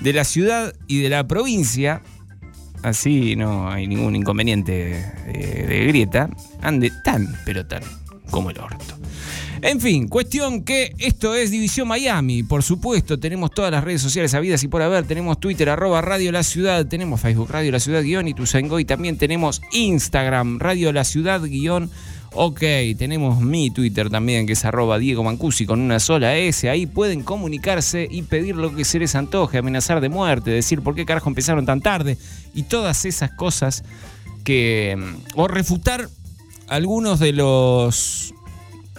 de 0.00 0.12
la 0.12 0.24
ciudad 0.24 0.74
y 0.86 1.00
de 1.00 1.08
la 1.08 1.26
provincia, 1.26 2.02
así 2.82 3.36
no 3.36 3.70
hay 3.70 3.86
ningún 3.86 4.16
inconveniente 4.16 5.12
de, 5.26 5.86
grieta, 5.88 6.30
ande 6.62 6.92
tan, 7.04 7.34
pero 7.44 7.66
tan 7.66 7.82
como 8.30 8.50
el 8.50 8.58
orto? 8.58 8.96
En 9.62 9.80
fin, 9.80 10.06
cuestión 10.06 10.64
que 10.64 10.94
esto 10.98 11.34
es 11.34 11.50
División 11.50 11.88
Miami. 11.88 12.42
Por 12.42 12.62
supuesto, 12.62 13.18
tenemos 13.18 13.50
todas 13.52 13.72
las 13.72 13.82
redes 13.82 14.02
sociales 14.02 14.34
habidas 14.34 14.62
y 14.62 14.68
por 14.68 14.82
haber. 14.82 15.04
Tenemos 15.06 15.40
Twitter, 15.40 15.70
arroba 15.70 16.02
Radio 16.02 16.30
La 16.30 16.42
Ciudad. 16.42 16.86
Tenemos 16.86 17.20
Facebook, 17.20 17.50
Radio 17.50 17.72
La 17.72 17.80
Ciudad, 17.80 18.02
guion 18.02 18.28
y 18.28 18.34
Tusango. 18.34 18.78
Y 18.78 18.84
también 18.84 19.16
tenemos 19.16 19.62
Instagram, 19.72 20.58
Radio 20.58 20.92
La 20.92 21.04
Ciudad, 21.04 21.40
guion. 21.42 21.90
Ok, 22.38 22.60
tenemos 22.98 23.40
mi 23.40 23.70
Twitter 23.70 24.10
también, 24.10 24.46
que 24.46 24.52
es 24.52 24.64
arroba 24.66 24.98
Diego 24.98 25.24
Mancusi 25.24 25.64
con 25.64 25.80
una 25.80 25.98
sola 25.98 26.36
S. 26.36 26.68
Ahí 26.68 26.84
pueden 26.84 27.22
comunicarse 27.22 28.06
y 28.10 28.22
pedir 28.24 28.56
lo 28.56 28.74
que 28.74 28.84
se 28.84 28.98
les 28.98 29.14
antoje, 29.14 29.56
amenazar 29.56 30.02
de 30.02 30.10
muerte, 30.10 30.50
decir 30.50 30.82
por 30.82 30.94
qué 30.94 31.06
carajo 31.06 31.30
empezaron 31.30 31.64
tan 31.64 31.80
tarde 31.80 32.18
y 32.54 32.64
todas 32.64 33.06
esas 33.06 33.30
cosas 33.30 33.84
que... 34.44 34.98
o 35.34 35.48
refutar 35.48 36.10
algunos 36.68 37.20
de 37.20 37.32
los 37.32 38.34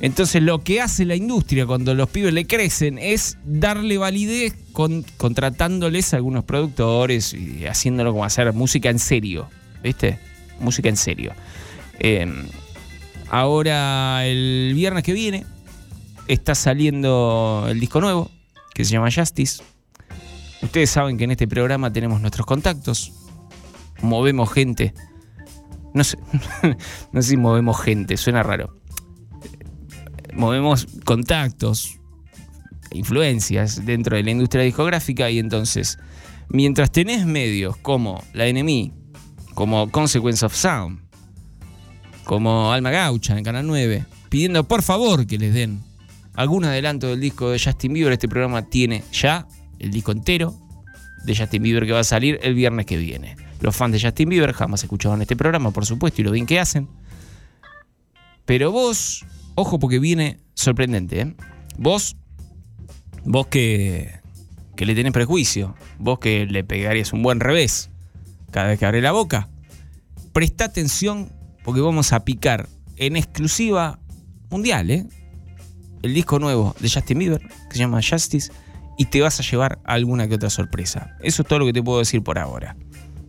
Entonces 0.00 0.42
lo 0.42 0.64
que 0.64 0.80
hace 0.80 1.04
la 1.04 1.16
industria 1.16 1.66
cuando 1.66 1.94
los 1.94 2.08
pibes 2.08 2.32
le 2.32 2.46
crecen 2.46 2.98
es 2.98 3.36
darle 3.44 3.98
validez 3.98 4.54
con, 4.72 5.04
contratándoles 5.18 6.14
a 6.14 6.16
algunos 6.16 6.44
productores 6.44 7.34
y 7.34 7.66
haciéndolo 7.66 8.12
como 8.12 8.24
hacer 8.24 8.54
música 8.54 8.88
en 8.88 8.98
serio. 8.98 9.50
¿Viste? 9.82 10.18
Música 10.60 10.88
en 10.88 10.96
serio. 10.96 11.34
Eh, 11.98 12.26
ahora 13.28 14.24
el 14.24 14.72
viernes 14.74 15.04
que 15.04 15.12
viene 15.12 15.44
está 16.28 16.54
saliendo 16.54 17.66
el 17.68 17.80
disco 17.80 18.00
nuevo 18.00 18.30
que 18.74 18.84
se 18.84 18.92
llama 18.92 19.10
Justice. 19.10 19.62
Ustedes 20.62 20.90
saben 20.90 21.18
que 21.18 21.24
en 21.24 21.32
este 21.32 21.48
programa 21.48 21.92
tenemos 21.92 22.20
nuestros 22.20 22.46
contactos. 22.46 23.12
Movemos 24.02 24.52
gente. 24.52 24.94
No 25.94 26.04
sé, 26.04 26.18
no 27.12 27.22
sé 27.22 27.30
si 27.30 27.36
movemos 27.36 27.80
gente, 27.80 28.16
suena 28.16 28.42
raro 28.42 28.78
movemos 30.38 30.86
contactos, 31.04 31.98
influencias 32.92 33.84
dentro 33.84 34.16
de 34.16 34.22
la 34.22 34.30
industria 34.30 34.62
discográfica 34.62 35.30
y 35.30 35.38
entonces, 35.38 35.98
mientras 36.48 36.92
tenés 36.92 37.26
medios 37.26 37.76
como 37.76 38.22
la 38.32 38.50
NME, 38.50 38.92
como 39.54 39.90
Consequence 39.90 40.46
of 40.46 40.54
Sound, 40.54 41.00
como 42.24 42.72
Alma 42.72 42.90
Gaucha 42.90 43.36
en 43.36 43.44
Canal 43.44 43.66
9, 43.66 44.04
pidiendo 44.28 44.64
por 44.64 44.82
favor 44.82 45.26
que 45.26 45.38
les 45.38 45.52
den 45.52 45.82
algún 46.38 46.64
adelanto 46.64 47.08
del 47.08 47.20
disco 47.20 47.50
de 47.50 47.58
Justin 47.58 47.94
Bieber, 47.94 48.12
este 48.12 48.28
programa 48.28 48.62
tiene 48.62 49.02
ya 49.10 49.48
el 49.80 49.90
disco 49.90 50.12
entero 50.12 50.54
de 51.24 51.36
Justin 51.36 51.64
Bieber 51.64 51.84
que 51.84 51.90
va 51.90 51.98
a 51.98 52.04
salir 52.04 52.38
el 52.44 52.54
viernes 52.54 52.86
que 52.86 52.96
viene. 52.96 53.34
Los 53.60 53.74
fans 53.74 53.92
de 53.92 54.00
Justin 54.00 54.28
Bieber 54.28 54.52
jamás 54.52 54.84
escuchaban 54.84 55.20
este 55.20 55.34
programa, 55.34 55.72
por 55.72 55.84
supuesto, 55.84 56.20
y 56.20 56.24
lo 56.24 56.30
bien 56.30 56.46
que 56.46 56.60
hacen. 56.60 56.88
Pero 58.44 58.70
vos, 58.70 59.26
ojo 59.56 59.80
porque 59.80 59.98
viene 59.98 60.38
sorprendente, 60.54 61.20
¿eh? 61.22 61.34
Vos, 61.76 62.14
vos 63.24 63.48
que, 63.48 64.20
que 64.76 64.86
le 64.86 64.94
tenés 64.94 65.12
prejuicio, 65.12 65.74
vos 65.98 66.20
que 66.20 66.46
le 66.46 66.62
pegarías 66.62 67.12
un 67.12 67.24
buen 67.24 67.40
revés 67.40 67.90
cada 68.52 68.68
vez 68.68 68.78
que 68.78 68.86
abre 68.86 69.02
la 69.02 69.10
boca, 69.10 69.48
presta 70.32 70.66
atención 70.66 71.32
porque 71.64 71.80
vamos 71.80 72.12
a 72.12 72.24
picar 72.24 72.68
en 72.94 73.16
exclusiva 73.16 73.98
mundial, 74.50 74.92
¿eh? 74.92 75.04
El 76.02 76.14
disco 76.14 76.38
nuevo 76.38 76.74
de 76.80 76.88
Justin 76.88 77.18
Bieber, 77.18 77.40
que 77.40 77.72
se 77.72 77.78
llama 77.78 78.00
Justice, 78.02 78.52
y 78.96 79.06
te 79.06 79.20
vas 79.20 79.38
a 79.40 79.42
llevar 79.42 79.78
alguna 79.84 80.28
que 80.28 80.34
otra 80.34 80.50
sorpresa. 80.50 81.16
Eso 81.20 81.42
es 81.42 81.48
todo 81.48 81.60
lo 81.60 81.66
que 81.66 81.72
te 81.72 81.82
puedo 81.82 82.00
decir 82.00 82.22
por 82.22 82.38
ahora. 82.38 82.76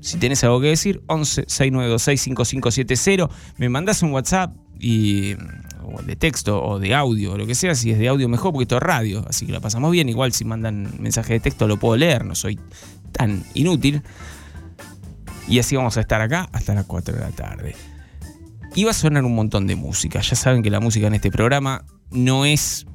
Si 0.02 0.18
tenés 0.18 0.44
algo 0.44 0.62
que 0.62 0.68
decir, 0.68 1.02
11 1.08 1.46
6926 1.48 2.22
5570, 2.22 3.30
me 3.58 3.70
mandás 3.70 4.02
un 4.02 4.12
WhatsApp 4.12 4.56
y 4.80 5.36
o 5.84 6.02
de 6.02 6.16
texto 6.16 6.64
o 6.64 6.80
de 6.80 6.96
audio 6.96 7.34
o 7.34 7.38
lo 7.38 7.46
que 7.46 7.56
sea, 7.56 7.76
si 7.76 7.92
es 7.92 8.00
de 8.00 8.08
audio 8.08 8.30
mejor 8.30 8.52
porque 8.52 8.64
esto 8.64 8.78
es 8.78 8.84
radio, 8.84 9.26
así 9.28 9.46
que 9.46 9.52
lo 9.52 9.62
pasamos 9.62 9.92
bien, 9.92 10.08
igual 10.08 10.32
si 10.32 10.46
mandan 10.46 10.94
mensaje 11.00 11.34
de 11.34 11.40
texto 11.40 11.68
lo 11.68 11.78
puedo 11.78 11.98
leer, 11.98 12.26
no 12.26 12.36
soy 12.36 12.60
tan 13.12 13.44
inútil. 13.54 14.02
Y 15.48 15.58
así 15.60 15.76
vamos 15.76 15.98
a 15.98 16.02
estar 16.02 16.22
acá 16.22 16.48
hasta 16.52 16.76
las 16.76 16.86
4 16.86 17.16
de 17.16 17.22
la 17.22 17.32
tarde. 17.32 17.76
Y 18.76 18.84
va 18.84 18.92
a 18.92 18.94
sonar 18.94 19.26
un 19.26 19.34
montón 19.34 19.66
de 19.66 19.76
música. 19.76 20.22
Ya 20.22 20.36
saben 20.36 20.62
que 20.62 20.70
la 20.70 20.80
música 20.80 21.08
en 21.08 21.16
este 21.16 21.32
programa 21.32 21.84
no 22.12 22.46
es 22.46 22.86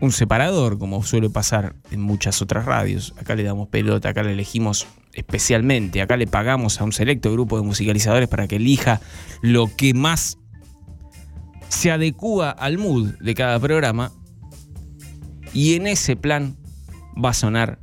un 0.00 0.12
separador, 0.12 0.78
como 0.78 1.02
suele 1.02 1.30
pasar 1.30 1.76
en 1.90 2.00
muchas 2.00 2.42
otras 2.42 2.64
radios. 2.64 3.14
Acá 3.18 3.34
le 3.34 3.42
damos 3.42 3.68
pelota, 3.68 4.10
acá 4.10 4.22
le 4.22 4.32
elegimos 4.32 4.86
especialmente, 5.12 6.02
acá 6.02 6.16
le 6.16 6.26
pagamos 6.26 6.80
a 6.80 6.84
un 6.84 6.92
selecto 6.92 7.32
grupo 7.32 7.56
de 7.56 7.62
musicalizadores 7.62 8.28
para 8.28 8.48
que 8.48 8.56
elija 8.56 9.00
lo 9.40 9.74
que 9.74 9.94
más 9.94 10.38
se 11.68 11.90
adecúa 11.90 12.50
al 12.50 12.78
mood 12.78 13.14
de 13.20 13.34
cada 13.34 13.58
programa. 13.58 14.12
Y 15.52 15.74
en 15.74 15.86
ese 15.86 16.16
plan 16.16 16.56
va 17.22 17.30
a 17.30 17.34
sonar 17.34 17.78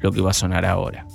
lo 0.00 0.12
que 0.12 0.20
va 0.20 0.30
a 0.30 0.34
sonar 0.34 0.64
ahora. 0.64 1.06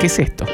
¿Qué 0.00 0.06
es 0.06 0.18
esto? 0.18 0.46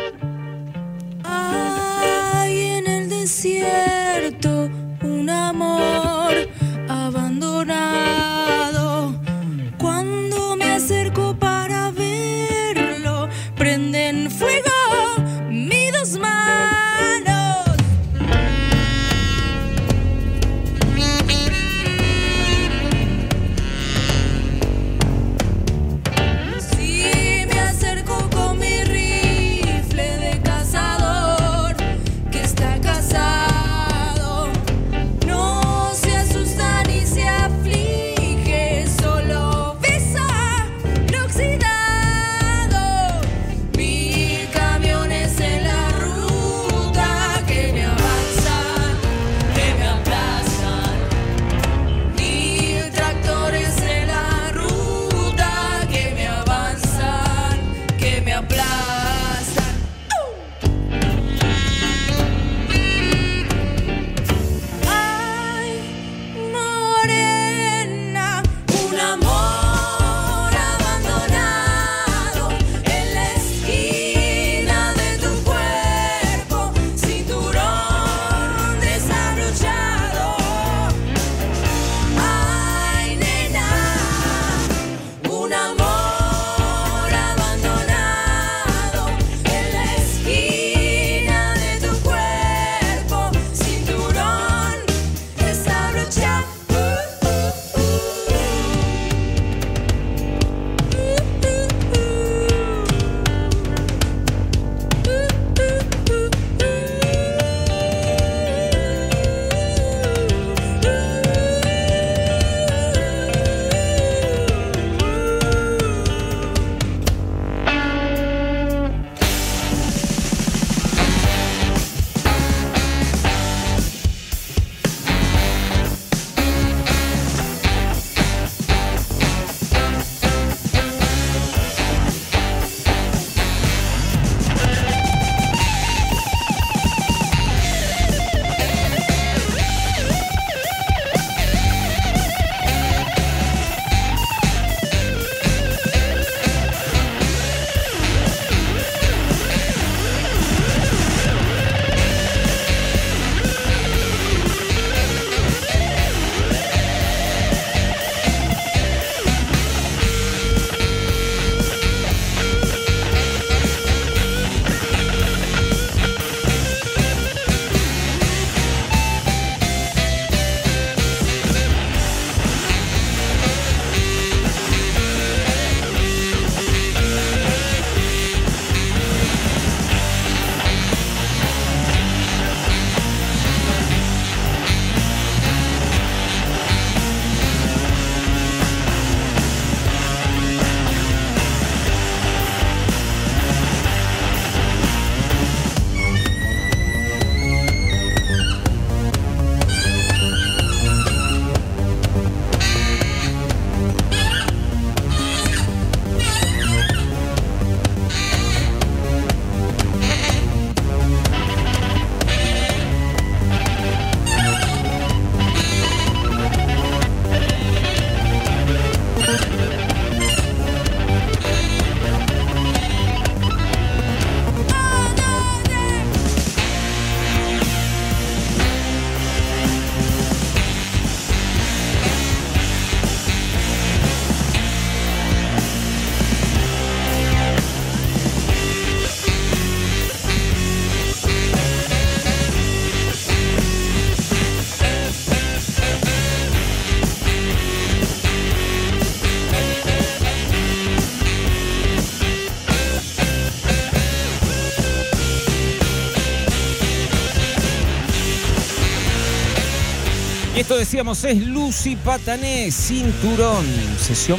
decíamos, 260.86 261.24
es 261.24 261.44
Lucy 261.44 261.96
Patané, 261.96 262.70
cinturón, 262.70 263.66
sesión 263.98 264.38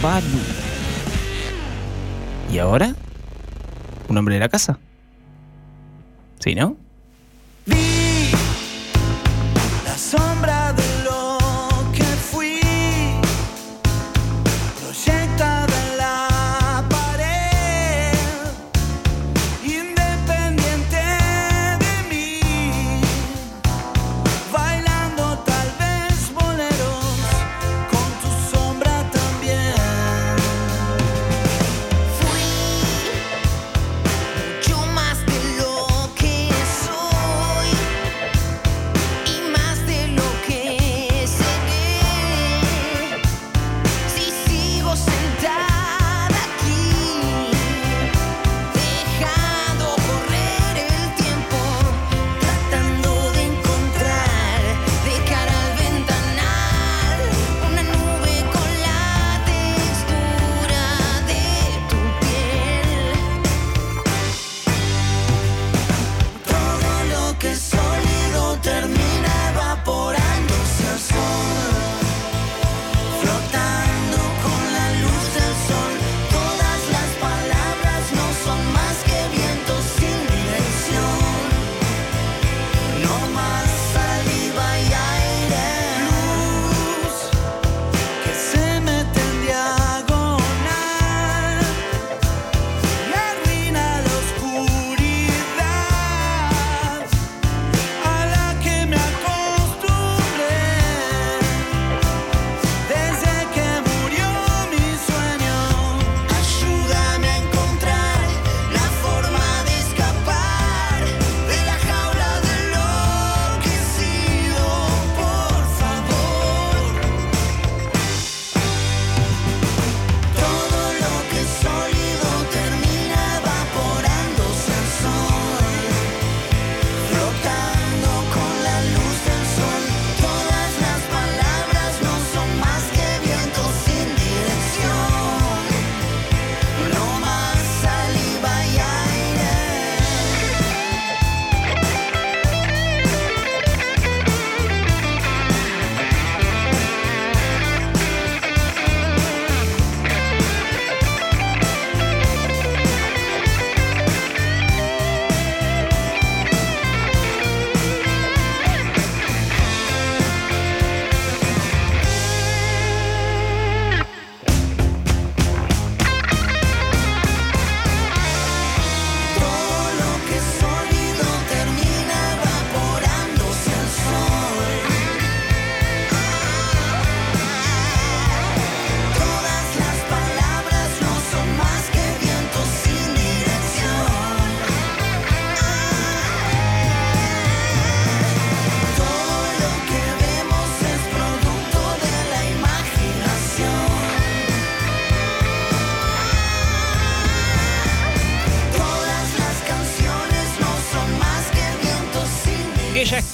Balu. 0.00 0.38
¿Y 2.52 2.58
ahora? 2.58 2.94
¿Un 4.08 4.16
hombre 4.16 4.36
de 4.36 4.38
la 4.38 4.48
casa? 4.48 4.78
¿Sí, 6.38 6.54
no? 6.54 6.76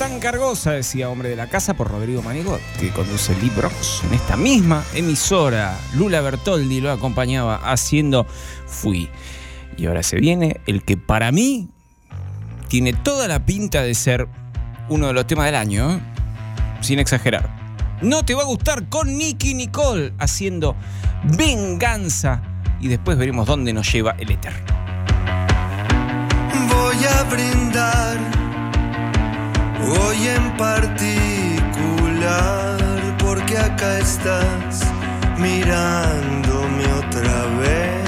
tan 0.08 0.20
cargosa, 0.20 0.72
decía 0.72 1.08
Hombre 1.08 1.30
de 1.30 1.36
la 1.36 1.46
Casa 1.48 1.72
por 1.72 1.90
Rodrigo 1.90 2.20
Manigot, 2.20 2.60
que 2.78 2.90
conduce 2.90 3.34
Libros. 3.40 4.02
En 4.06 4.12
esta 4.12 4.36
misma 4.36 4.84
emisora, 4.92 5.78
Lula 5.94 6.20
Bertoldi 6.20 6.82
lo 6.82 6.92
acompañaba 6.92 7.56
haciendo 7.56 8.26
Fui. 8.66 9.08
Y 9.78 9.86
ahora 9.86 10.02
se 10.02 10.16
viene 10.16 10.60
el 10.66 10.84
que 10.84 10.98
para 10.98 11.32
mí 11.32 11.70
tiene 12.68 12.92
toda 12.92 13.28
la 13.28 13.46
pinta 13.46 13.80
de 13.80 13.94
ser 13.94 14.28
uno 14.90 15.06
de 15.06 15.14
los 15.14 15.26
temas 15.26 15.46
del 15.46 15.54
año, 15.54 15.92
¿eh? 15.92 16.00
sin 16.82 16.98
exagerar. 16.98 17.48
No 18.02 18.26
te 18.26 18.34
va 18.34 18.42
a 18.42 18.46
gustar 18.46 18.90
con 18.90 19.16
Nicky 19.16 19.54
Nicole 19.54 20.12
haciendo 20.18 20.76
venganza 21.38 22.42
y 22.78 22.88
después 22.88 23.16
veremos 23.16 23.46
dónde 23.46 23.72
nos 23.72 23.90
lleva 23.90 24.14
el 24.18 24.32
éter. 24.32 24.52
Voy 26.68 26.96
a 27.06 27.22
brindar 27.24 28.43
hoy 29.84 30.28
en 30.28 30.56
particular, 30.56 31.16
porque 33.18 33.58
acá 33.58 33.98
estás 33.98 34.80
mirándome 35.38 36.84
otra 36.92 37.44
vez. 37.60 38.03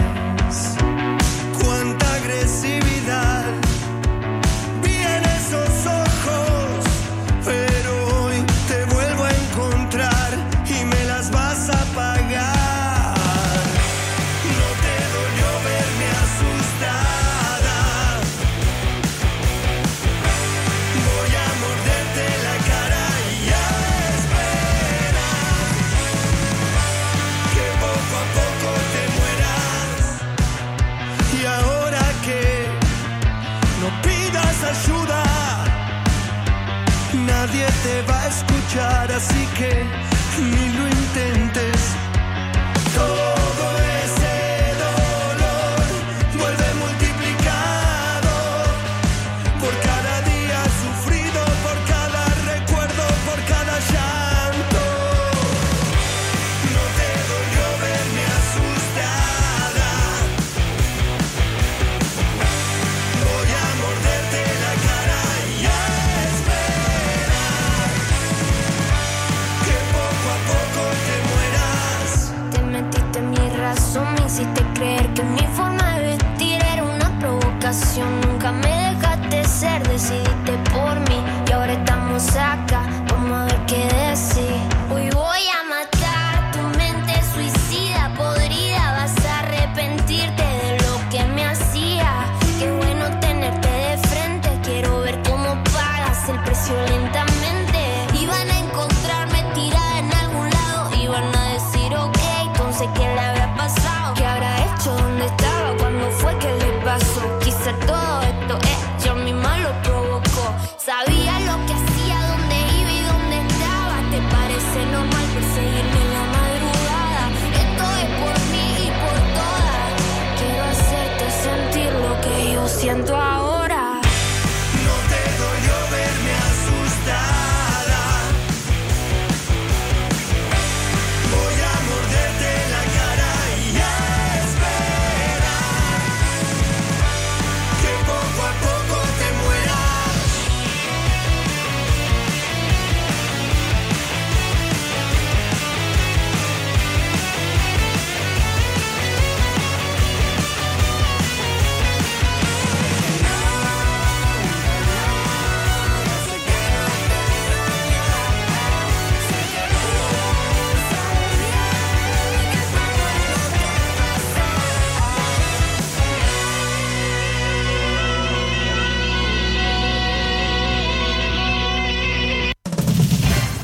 escuchar, 38.77 39.11
así 39.13 39.47
que 39.57 40.66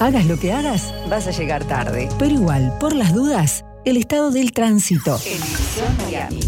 Hagas 0.03 0.27
lo 0.27 0.37
que 0.37 0.53
hagas, 0.53 0.93
vas 1.09 1.29
a 1.29 1.31
llegar 1.31 1.63
tarde. 1.63 2.09
Pero 2.19 2.35
igual, 2.35 2.77
por 2.81 2.93
las 2.93 3.15
dudas, 3.15 3.65
el 3.85 3.97
estado 3.97 4.33
del 4.33 4.51
tránsito. 4.51 5.17
En 5.25 5.41
Edición 5.41 5.97
Miami. 5.99 6.41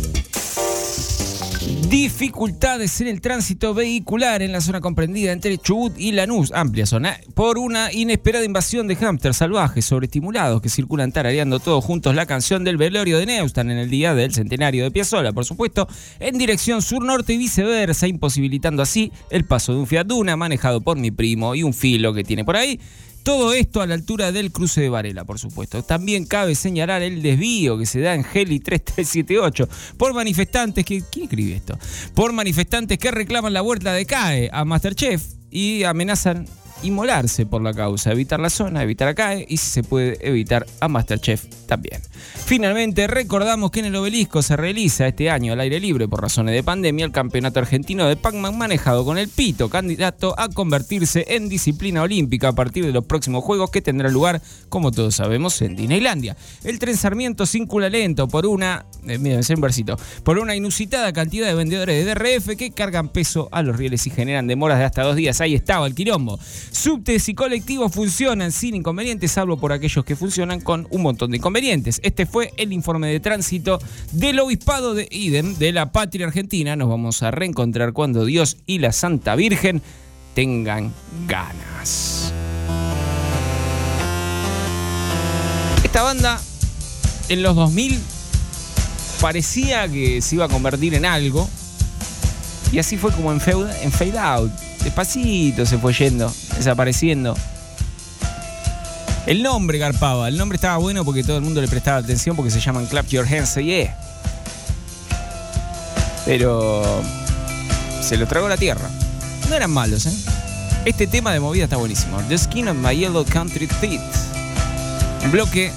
Dificultades 1.89 3.01
en 3.01 3.07
el 3.07 3.21
tránsito 3.21 3.73
vehicular 3.73 4.43
en 4.43 4.51
la 4.51 4.61
zona 4.61 4.81
comprendida 4.81 5.31
entre 5.31 5.57
Chubut 5.57 5.97
y 5.97 6.11
Lanús, 6.11 6.51
amplia 6.53 6.85
zona, 6.85 7.17
por 7.35 7.59
una 7.59 7.93
inesperada 7.93 8.45
invasión 8.45 8.89
de 8.89 8.97
hámsters 8.97 9.37
salvajes 9.37 9.85
sobreestimulados 9.85 10.61
que 10.61 10.69
circulan 10.69 11.13
tarareando 11.13 11.61
todos 11.61 11.85
juntos 11.85 12.17
la 12.17 12.27
canción 12.27 12.65
del 12.65 12.77
velorio 12.77 13.19
de 13.19 13.27
Neustan 13.27 13.71
en 13.71 13.79
el 13.79 13.89
día 13.89 14.17
del 14.17 14.35
centenario 14.35 14.83
de 14.83 14.91
Piazzolla, 14.91 15.33
por 15.33 15.45
supuesto, 15.45 15.87
en 16.19 16.39
dirección 16.39 16.83
sur-norte 16.83 17.35
y 17.35 17.39
viceversa, 17.39 18.09
imposibilitando 18.09 18.83
así 18.83 19.13
el 19.31 19.45
paso 19.45 19.73
de 19.73 19.79
un 19.79 19.87
Fiat 19.87 20.09
Duna 20.09 20.37
manejado 20.37 20.81
por 20.81 20.99
mi 20.99 21.13
primo 21.13 21.55
y 21.55 21.63
un 21.63 21.73
filo 21.73 22.13
que 22.13 22.25
tiene 22.25 22.45
por 22.45 22.57
ahí. 22.57 22.81
Todo 23.25 23.55
esto 23.55 23.81
a 23.81 23.87
la 23.87 23.95
altura 23.95 24.33
del 24.33 24.53
cruce 24.53 24.83
de 24.83 24.91
Varela, 24.91 25.25
por 25.25 25.39
supuesto. 25.39 25.83
También 25.83 26.27
cabe 26.27 26.55
señalar 26.55 27.01
el 27.01 27.23
desvío 27.23 27.79
que 27.79 27.87
se 27.87 28.01
da 28.01 28.15
en 28.15 28.23
Heli 28.23 28.61
3378 28.61 29.69
por 29.97 30.13
manifestantes 30.13 30.85
que. 30.85 31.03
¿Quién 31.11 31.25
escribe 31.25 31.57
esto? 31.57 31.79
Por 32.15 32.35
manifestantes 32.35 32.99
que 32.99 33.11
reclaman 33.11 33.55
la 33.55 33.63
vuelta 33.63 33.95
de 33.95 34.05
CAE 34.05 34.51
a 34.53 34.67
Masterchef 34.67 35.25
y 35.51 35.85
amenazan 35.85 36.47
inmolarse 36.83 37.47
por 37.47 37.63
la 37.63 37.73
causa, 37.73 38.13
evitar 38.13 38.41
la 38.41 38.51
zona, 38.51 38.83
evitar 38.83 39.09
a 39.09 39.15
CAE 39.15 39.47
y 39.49 39.57
si 39.57 39.71
se 39.71 39.83
puede 39.83 40.19
evitar 40.21 40.67
a 40.81 40.89
Masterchef 40.89 41.45
también. 41.67 42.01
Finalmente, 42.45 43.07
recordamos 43.07 43.71
que 43.71 43.81
en 43.81 43.87
el 43.87 43.97
obelisco 43.97 44.43
se 44.43 44.57
realiza 44.57 45.07
este 45.07 45.31
año 45.31 45.53
al 45.53 45.61
aire 45.61 45.81
libre 45.81 46.09
por 46.09 46.21
razones 46.21 46.55
de 46.55 46.63
pandemia 46.63 47.07
el 47.07 47.13
campeonato 47.13 47.61
argentino 47.61 48.07
de 48.07 48.17
Pac-Man 48.17 48.59
manejado 48.59 49.05
con 49.05 49.19
el 49.19 49.29
Pito, 49.29 49.71
candidato 49.71 50.35
a 50.39 50.49
convertirse 50.49 51.25
en 51.29 51.49
disciplina 51.49 52.03
olímpica 52.03 52.49
a 52.49 52.53
partir 52.53 52.85
de 52.85 52.93
los 52.93 53.05
próximos 53.05 53.45
Juegos 53.45 53.71
que 53.71 53.83
tendrán 53.83 54.13
lugar, 54.13 54.43
como 54.69 54.91
todos 54.91 55.17
sabemos, 55.17 55.61
en 55.63 55.77
Disneylandia. 55.77 56.37
El 56.65 56.79
tren 56.79 56.97
Sarmiento 56.97 57.47
circula 57.47 57.89
lento 57.89 58.29
por 58.29 58.47
una, 58.47 58.87
eh, 59.07 59.19
mira, 59.19 59.39
es 59.39 59.51
un 59.51 59.61
versito, 59.61 59.97
por 60.23 60.39
una 60.39 60.55
inusitada 60.55 61.13
cantidad 61.13 61.47
de 61.47 61.55
vendedores 61.55 62.05
de 62.05 62.15
DRF 62.15 62.57
que 62.57 62.71
cargan 62.73 63.09
peso 63.09 63.49
a 63.53 63.63
los 63.63 63.77
rieles 63.77 64.07
y 64.07 64.11
generan 64.11 64.47
demoras 64.47 64.79
de 64.79 64.85
hasta 64.85 65.03
dos 65.03 65.17
días. 65.17 65.41
Ahí 65.41 65.55
estaba 65.55 65.87
el 65.87 65.95
quilombo. 65.95 66.39
Subtes 66.71 67.29
y 67.29 67.35
colectivos 67.35 67.93
funcionan 67.93 68.53
sin 68.53 68.75
inconvenientes, 68.75 69.33
salvo 69.33 69.57
por 69.57 69.73
aquellos 69.73 70.05
que 70.05 70.17
funcionan 70.17 70.61
con 70.61 70.87
un 70.91 71.03
montón 71.03 71.31
de 71.31 71.39
inconvenientes. 71.39 72.01
Este 72.03 72.27
fue 72.27 72.53
el 72.57 72.73
informe 72.73 73.09
de 73.09 73.21
tránsito 73.21 73.79
del 74.13 74.41
obispado 74.41 74.95
de 74.95 75.09
Idem 75.11 75.55
de 75.57 75.73
la 75.73 75.93
patria 75.93 76.27
argentina. 76.27 76.77
Nos 76.77 76.89
vamos 76.89 77.23
a 77.23 77.31
reencontrar 77.31 77.93
cuando 77.93 78.25
Dios 78.25 78.59
y 78.67 78.79
la 78.79 78.93
Santa 78.93 79.37
Virgen 79.37 79.83
tengan 80.35 80.93
ganas. 81.29 82.33
Esta 85.85 86.03
banda 86.03 86.41
en 87.29 87.43
los 87.43 87.55
2000 87.55 87.99
parecía 89.21 89.89
que 89.89 90.21
se 90.21 90.35
iba 90.35 90.47
a 90.47 90.49
convertir 90.49 90.95
en 90.95 91.05
algo 91.05 91.49
y 92.73 92.79
así 92.79 92.97
fue 92.97 93.13
como 93.13 93.33
en 93.33 93.41
fade, 93.41 93.83
en 93.83 93.93
fade 93.93 94.19
out. 94.19 94.53
Despacito 94.83 95.65
se 95.65 95.79
fue 95.79 95.93
yendo, 95.93 96.33
desapareciendo. 96.57 97.37
El 99.27 99.43
nombre 99.43 99.79
garpaba, 99.79 100.29
el 100.29 100.37
nombre 100.37 100.57
estaba 100.57 100.77
bueno 100.77 101.05
porque 101.05 101.23
todo 101.25 101.39
el 101.39 101.43
mundo 101.43 101.61
le 101.61 101.69
prestaba 101.69 101.99
atención 101.99 102.37
porque 102.37 102.51
se 102.51 102.61
llaman 102.61 102.87
Clap 102.87 103.07
Your 103.07 103.27
Hands, 103.27 103.49
Say 103.49 103.65
yeah. 103.65 103.99
Pero 106.27 107.03
se 108.03 108.17
lo 108.17 108.27
tragó 108.27 108.49
la 108.49 108.57
tierra. 108.57 108.89
No 109.49 109.57
eran 109.57 109.71
malos, 109.71 110.07
¿eh? 110.07 110.13
Este 110.85 111.07
tema 111.07 111.33
de 111.33 111.41
movida 111.41 111.65
está 111.65 111.77
buenísimo. 111.77 112.21
The 112.29 112.37
Skin 112.37 112.69
of 112.69 112.77
My 112.77 112.95
Yellow 112.95 113.25
Country 113.25 113.67
Feet. 113.67 114.01
Un 115.25 115.33
bloque 115.33 115.73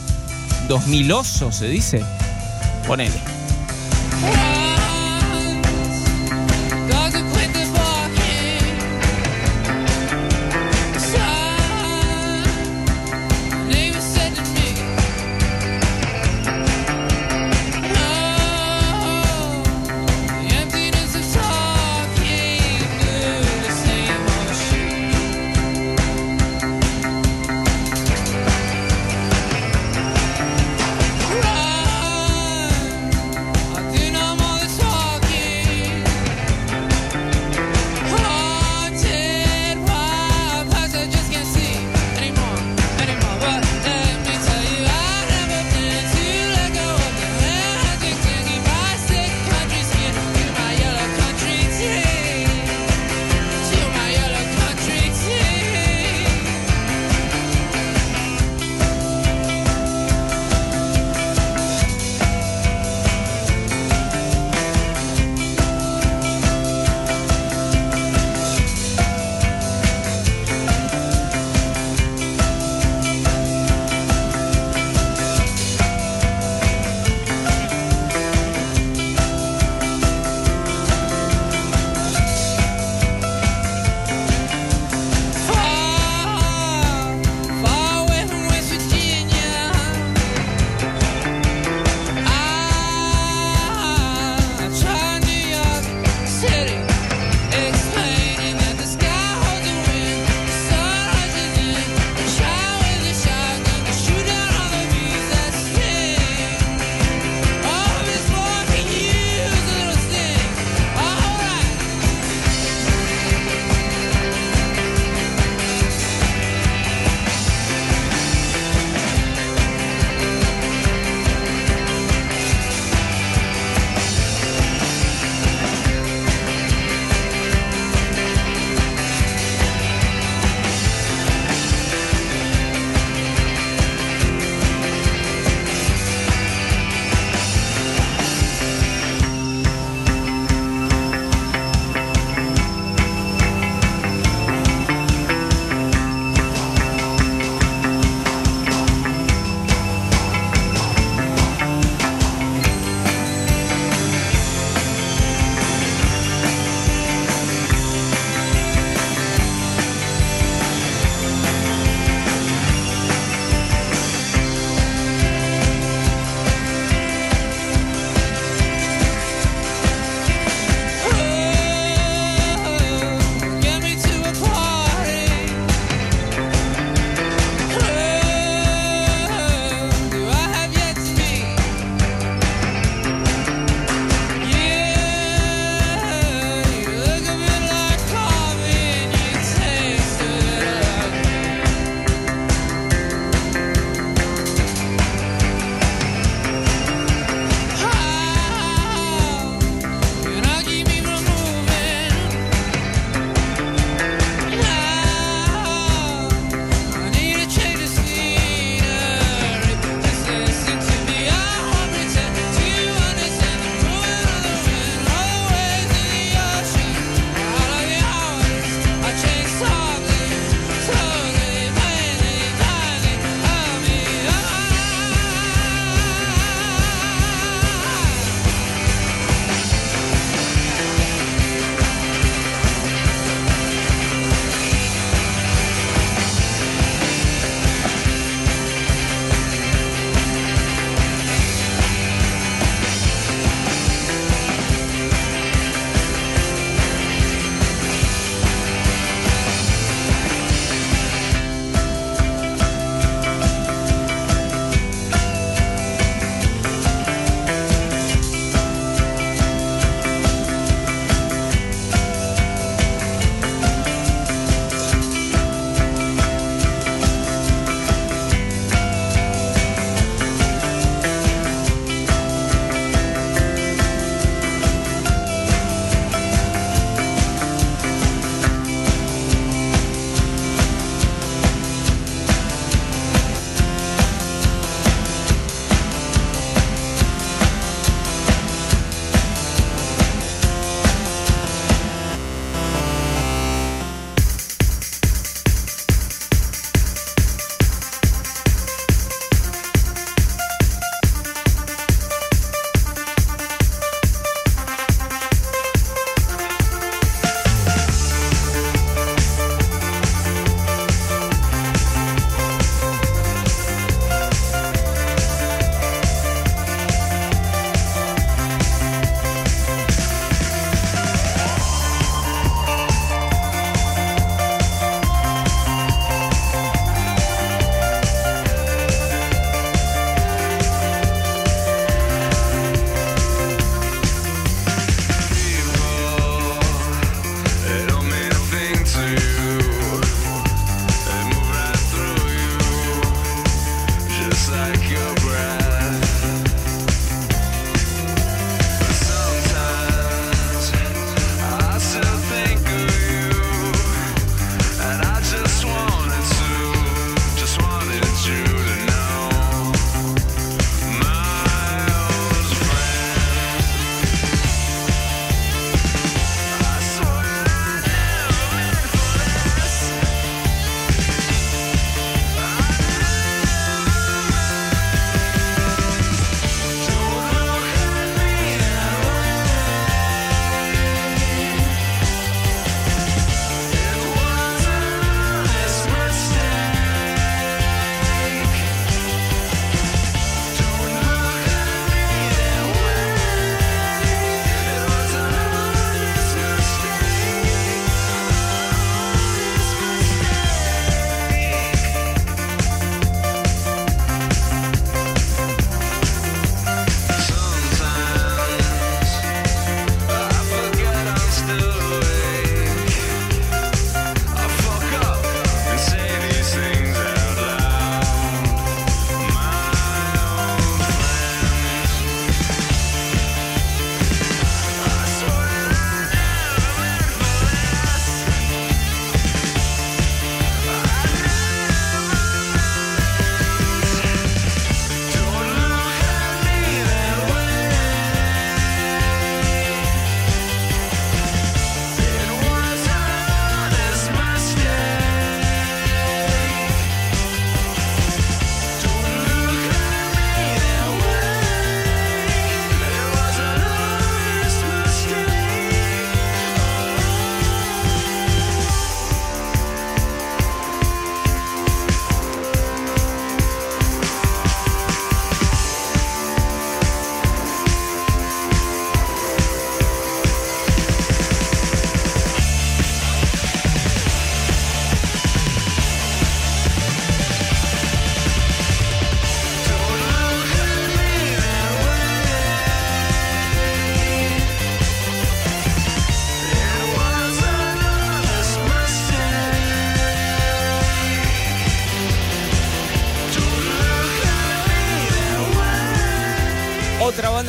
2000 0.67 1.11
oso, 1.13 1.51
se 1.51 1.67
dice. 1.67 2.03
Ponele. 2.85 3.21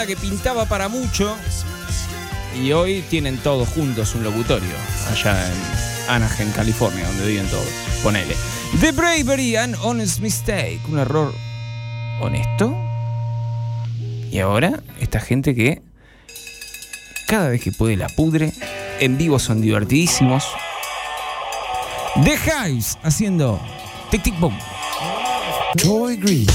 Que 0.08 0.16
pintaba 0.16 0.64
para 0.64 0.88
mucho 0.88 1.36
y 2.58 2.72
hoy 2.72 3.04
tienen 3.10 3.36
todos 3.36 3.68
juntos 3.68 4.14
un 4.14 4.24
locutorio 4.24 4.72
allá 5.10 5.46
en 5.46 5.54
Anaheim, 6.08 6.50
California, 6.52 7.06
donde 7.06 7.26
viven 7.26 7.46
todos. 7.48 7.68
Ponele. 8.02 8.34
The 8.80 8.92
Bravery 8.92 9.56
and 9.56 9.76
Honest 9.82 10.20
Mistake, 10.20 10.80
un 10.88 10.98
error 10.98 11.34
honesto. 12.22 12.74
Y 14.30 14.38
ahora, 14.38 14.82
esta 14.98 15.20
gente 15.20 15.54
que 15.54 15.82
cada 17.26 17.50
vez 17.50 17.60
que 17.60 17.70
puede 17.70 17.98
la 17.98 18.08
pudre, 18.08 18.54
en 19.00 19.18
vivo 19.18 19.38
son 19.38 19.60
divertidísimos. 19.60 20.46
The 22.24 22.38
Hives 22.46 22.96
haciendo 23.02 23.60
tic 24.10 24.22
tic 24.22 24.40
boom. 24.40 24.58
Troy 25.76 26.16
Green. 26.16 26.46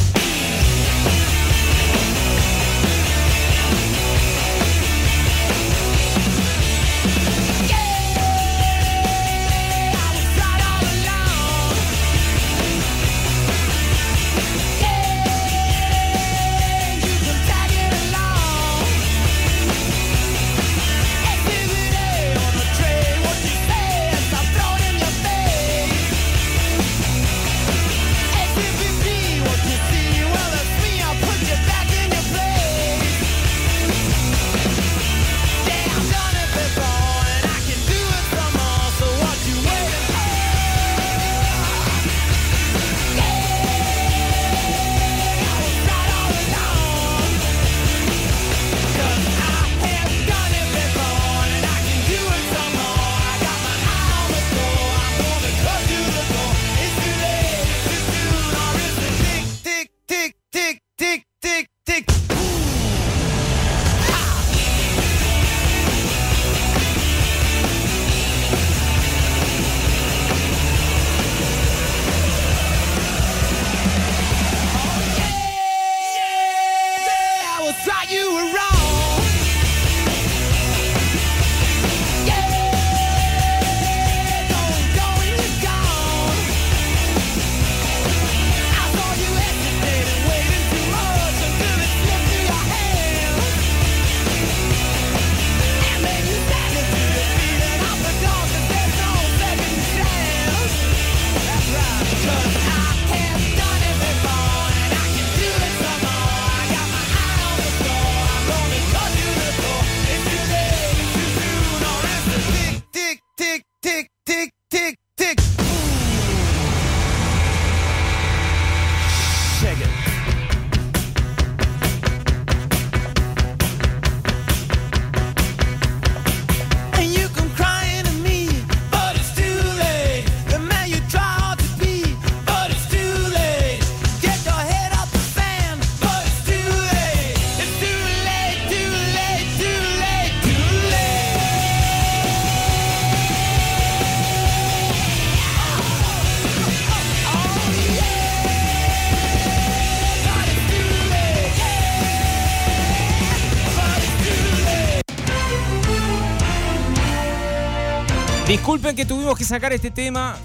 Disculpen 158.74 158.96
que 158.96 159.06
tuvimos 159.06 159.38
que 159.38 159.44
sacar 159.44 159.72
este 159.72 159.92
tema 159.92 160.36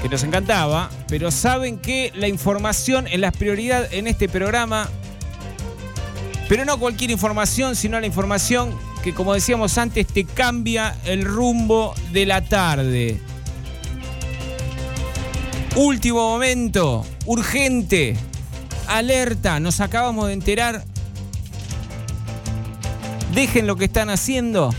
que 0.00 0.08
nos 0.08 0.22
encantaba, 0.22 0.88
pero 1.08 1.32
saben 1.32 1.76
que 1.76 2.12
la 2.14 2.28
información 2.28 3.08
es 3.08 3.18
la 3.18 3.32
prioridad 3.32 3.92
en 3.92 4.06
este 4.06 4.28
programa. 4.28 4.88
Pero 6.48 6.64
no 6.64 6.78
cualquier 6.78 7.10
información, 7.10 7.74
sino 7.74 7.98
la 7.98 8.06
información 8.06 8.78
que, 9.02 9.12
como 9.12 9.34
decíamos 9.34 9.76
antes, 9.76 10.06
te 10.06 10.24
cambia 10.24 10.96
el 11.04 11.24
rumbo 11.24 11.96
de 12.12 12.26
la 12.26 12.44
tarde. 12.44 13.20
Último 15.74 16.20
momento, 16.20 17.04
urgente, 17.26 18.16
alerta, 18.86 19.58
nos 19.58 19.80
acabamos 19.80 20.28
de 20.28 20.34
enterar. 20.34 20.84
Dejen 23.34 23.66
lo 23.66 23.74
que 23.74 23.86
están 23.86 24.10
haciendo. 24.10 24.72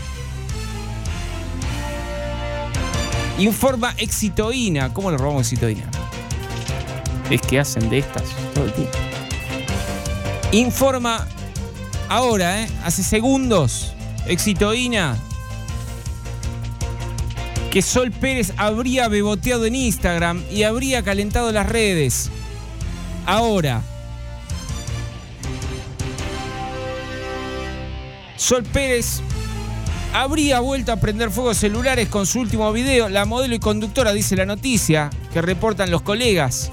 Informa 3.38 3.94
Exitoína. 3.98 4.92
¿Cómo 4.92 5.10
le 5.10 5.18
robamos 5.18 5.42
Exitoína? 5.42 5.90
Es 7.30 7.40
que 7.40 7.58
hacen 7.58 7.90
de 7.90 7.98
estas 7.98 8.22
todo 8.54 8.66
el 8.66 8.72
tiempo. 8.72 8.98
Informa 10.52 11.26
ahora, 12.08 12.62
¿eh? 12.62 12.68
hace 12.84 13.02
segundos, 13.02 13.92
Exitoína, 14.26 15.18
que 17.72 17.82
Sol 17.82 18.12
Pérez 18.12 18.52
habría 18.56 19.08
beboteado 19.08 19.66
en 19.66 19.74
Instagram 19.74 20.44
y 20.48 20.62
habría 20.62 21.02
calentado 21.02 21.50
las 21.50 21.68
redes. 21.68 22.30
Ahora. 23.26 23.82
Sol 28.36 28.62
Pérez 28.62 29.22
habría 30.14 30.60
vuelto 30.60 30.92
a 30.92 30.96
prender 30.96 31.30
fuego 31.30 31.52
celulares 31.54 32.08
con 32.08 32.24
su 32.24 32.38
último 32.38 32.72
video. 32.72 33.08
La 33.08 33.24
modelo 33.24 33.56
y 33.56 33.58
conductora 33.58 34.12
dice 34.12 34.36
la 34.36 34.46
noticia 34.46 35.10
que 35.32 35.42
reportan 35.42 35.90
los 35.90 36.02
colegas 36.02 36.70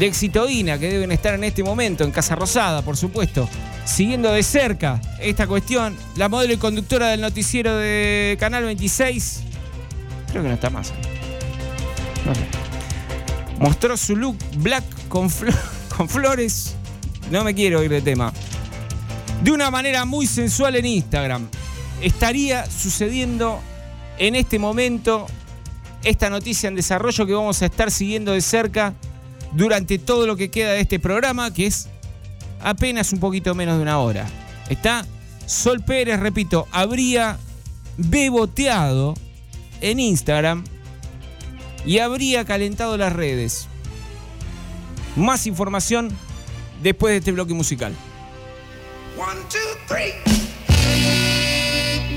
de 0.00 0.06
Exitoína 0.06 0.78
que 0.78 0.90
deben 0.90 1.12
estar 1.12 1.34
en 1.34 1.44
este 1.44 1.62
momento 1.62 2.02
en 2.02 2.10
Casa 2.10 2.34
Rosada, 2.34 2.82
por 2.82 2.96
supuesto, 2.96 3.48
siguiendo 3.84 4.32
de 4.32 4.42
cerca 4.42 5.00
esta 5.20 5.46
cuestión. 5.46 5.96
La 6.16 6.28
modelo 6.28 6.52
y 6.52 6.56
conductora 6.56 7.08
del 7.08 7.20
noticiero 7.20 7.76
de 7.76 8.36
Canal 8.40 8.64
26, 8.64 9.42
creo 10.32 10.42
que 10.42 10.48
no 10.48 10.54
está 10.54 10.70
más. 10.70 10.92
No 12.26 12.34
sé. 12.34 12.40
Mostró 13.60 13.96
su 13.96 14.16
look 14.16 14.36
black 14.56 14.84
con, 15.08 15.30
con 15.96 16.08
flores. 16.08 16.74
No 17.30 17.44
me 17.44 17.54
quiero 17.54 17.84
ir 17.84 17.90
de 17.92 18.02
tema. 18.02 18.32
De 19.44 19.52
una 19.52 19.70
manera 19.70 20.04
muy 20.04 20.26
sensual 20.26 20.74
en 20.74 20.86
Instagram. 20.86 21.48
Estaría 22.00 22.70
sucediendo 22.70 23.60
en 24.18 24.36
este 24.36 24.58
momento 24.58 25.26
esta 26.04 26.30
noticia 26.30 26.68
en 26.68 26.76
desarrollo 26.76 27.26
que 27.26 27.32
vamos 27.32 27.60
a 27.62 27.66
estar 27.66 27.90
siguiendo 27.90 28.32
de 28.32 28.40
cerca 28.40 28.94
durante 29.52 29.98
todo 29.98 30.26
lo 30.26 30.36
que 30.36 30.50
queda 30.50 30.72
de 30.72 30.80
este 30.80 30.98
programa, 30.98 31.52
que 31.52 31.66
es 31.66 31.88
apenas 32.60 33.12
un 33.12 33.20
poquito 33.20 33.54
menos 33.54 33.76
de 33.76 33.82
una 33.82 33.98
hora. 33.98 34.26
Está 34.68 35.06
Sol 35.46 35.82
Pérez, 35.82 36.20
repito, 36.20 36.68
habría 36.70 37.38
beboteado 37.96 39.14
en 39.80 39.98
Instagram 39.98 40.64
y 41.84 41.98
habría 41.98 42.44
calentado 42.44 42.96
las 42.96 43.12
redes. 43.12 43.66
Más 45.16 45.46
información 45.46 46.10
después 46.82 47.12
de 47.12 47.18
este 47.18 47.32
bloque 47.32 47.54
musical. 47.54 47.94
One, 49.16 49.40
two. 49.50 50.37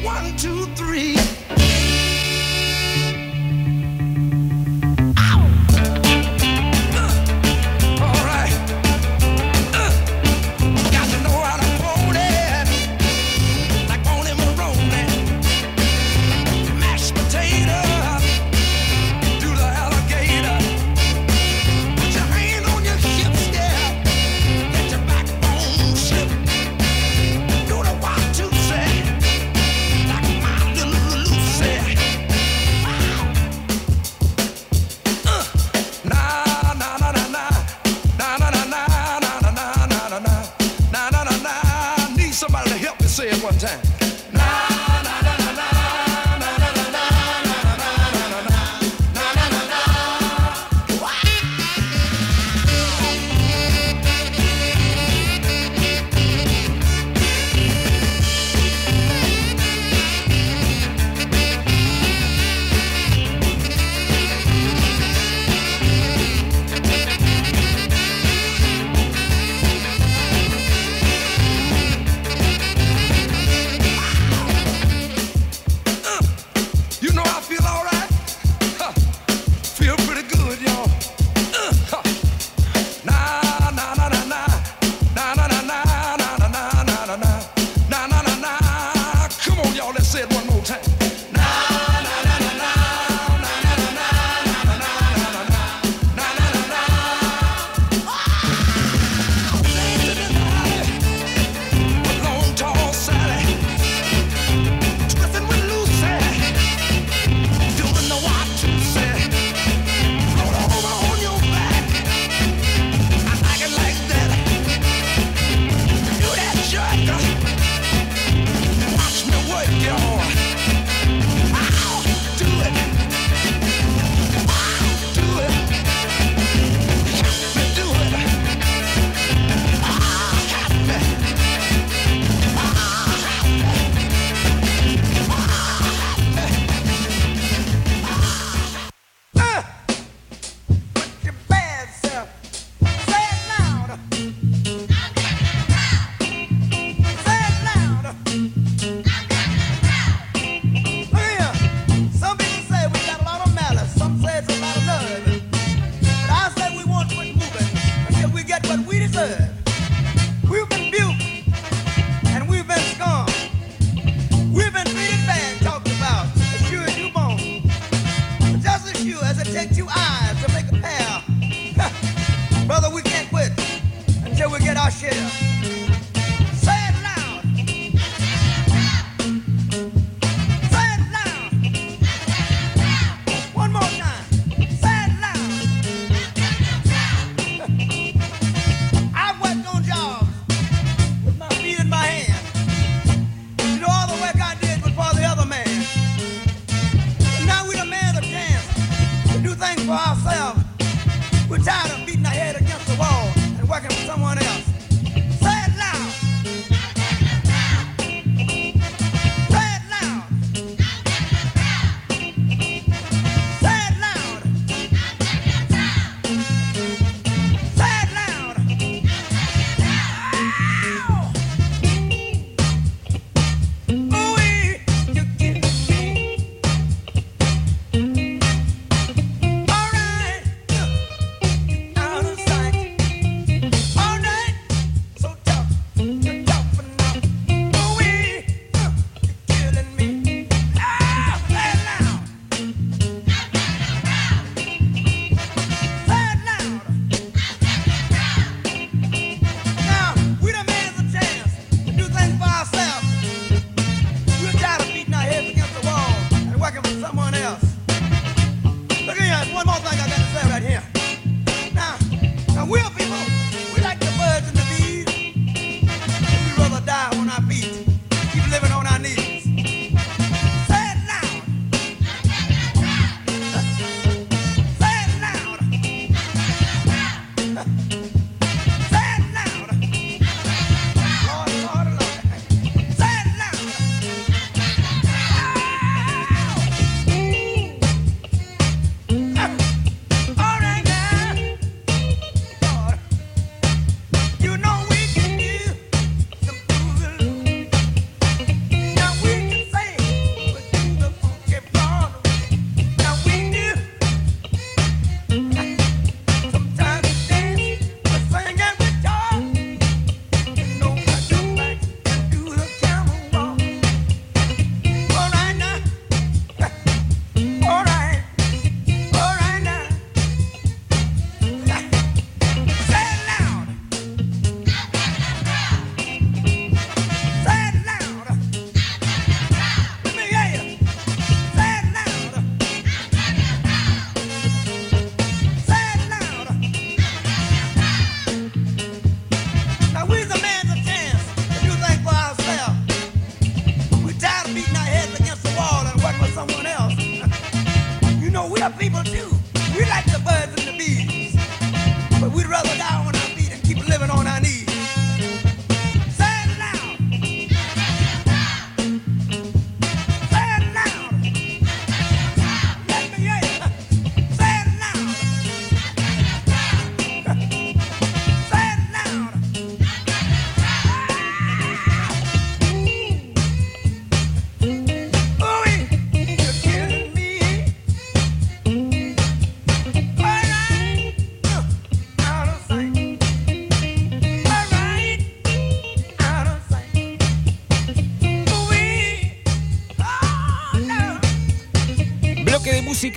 One, 0.04 0.36
two, 0.36 0.66
three. 0.76 1.16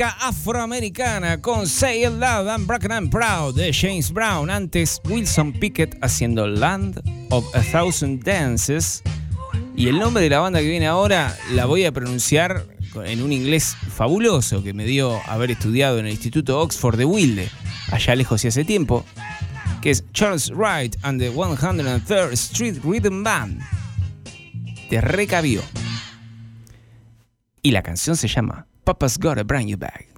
Afroamericana 0.03 1.41
con 1.41 1.69
Say 1.69 2.05
It 2.05 2.13
Loud, 2.19 2.49
I'm 2.49 2.67
Broken 2.67 2.91
and 2.91 3.11
Proud 3.11 3.55
de 3.55 3.73
James 3.73 4.13
Brown. 4.13 4.51
Antes, 4.51 5.01
Wilson 5.05 5.53
Pickett 5.53 5.97
haciendo 6.03 6.49
Land 6.49 7.01
of 7.31 7.45
a 7.55 7.61
Thousand 7.61 8.25
Dances. 8.25 9.03
Y 9.77 9.89
el 9.89 9.99
nombre 9.99 10.25
de 10.25 10.31
la 10.31 10.41
banda 10.41 10.59
que 10.61 10.69
viene 10.69 10.87
ahora 10.87 11.37
la 11.53 11.67
voy 11.67 11.85
a 11.85 11.93
pronunciar 11.93 12.67
en 13.05 13.23
un 13.23 13.33
inglés 13.33 13.77
fabuloso 13.95 14.65
que 14.65 14.75
me 14.75 14.85
dio 14.85 15.21
haber 15.27 15.53
estudiado 15.53 15.99
en 15.99 16.07
el 16.07 16.13
Instituto 16.13 16.61
Oxford 16.61 16.97
de 16.97 17.05
Wilde, 17.05 17.49
allá 17.93 18.17
lejos 18.17 18.45
y 18.45 18.49
hace 18.49 18.65
tiempo, 18.65 19.05
que 19.81 19.91
es 19.91 20.05
Charles 20.13 20.51
Wright 20.51 20.97
and 21.03 21.21
the 21.21 21.31
103rd 21.31 22.33
Street 22.33 22.79
Rhythm 22.83 23.23
Band. 23.23 23.63
Te 24.91 25.01
recabió. 25.01 25.63
Y 27.63 27.71
la 27.71 27.83
canción 27.83 28.17
se 28.17 28.29
llama 28.29 28.67
Papa's 28.85 29.17
Gotta 29.17 29.45
Bring 29.45 29.67
You 29.69 29.79
Back. 29.79 30.14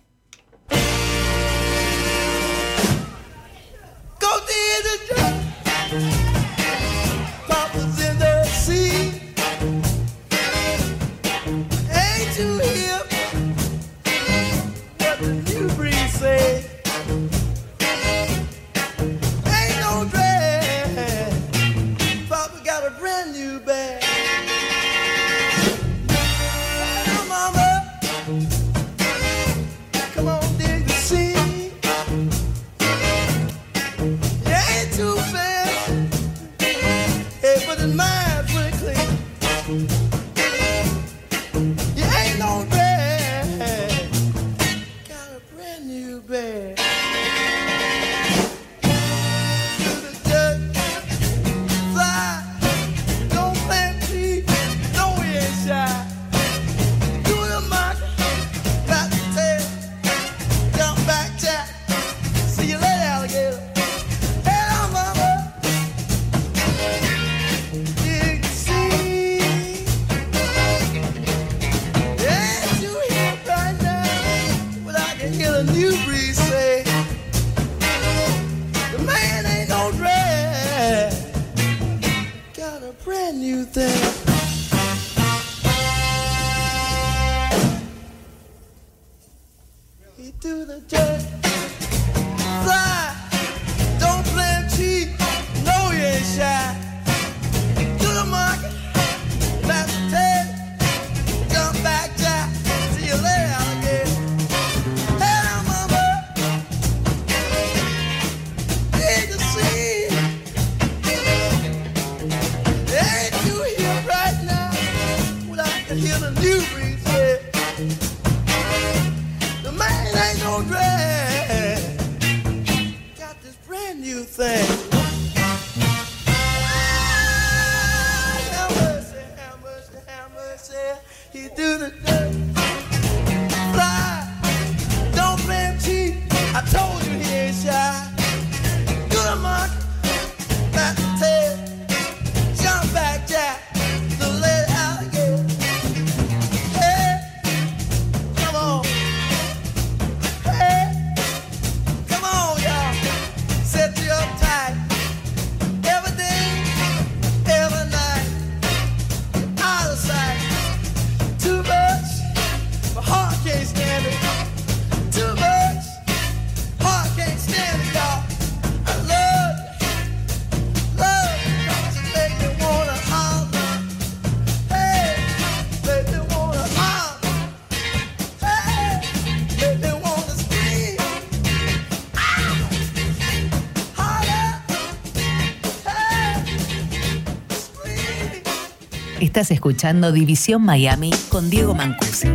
Estás 189.37 189.51
escuchando 189.51 190.13
División 190.13 190.63
Miami 190.63 191.11
con 191.29 191.51
Diego 191.51 191.75
Mancusi. 191.75 192.27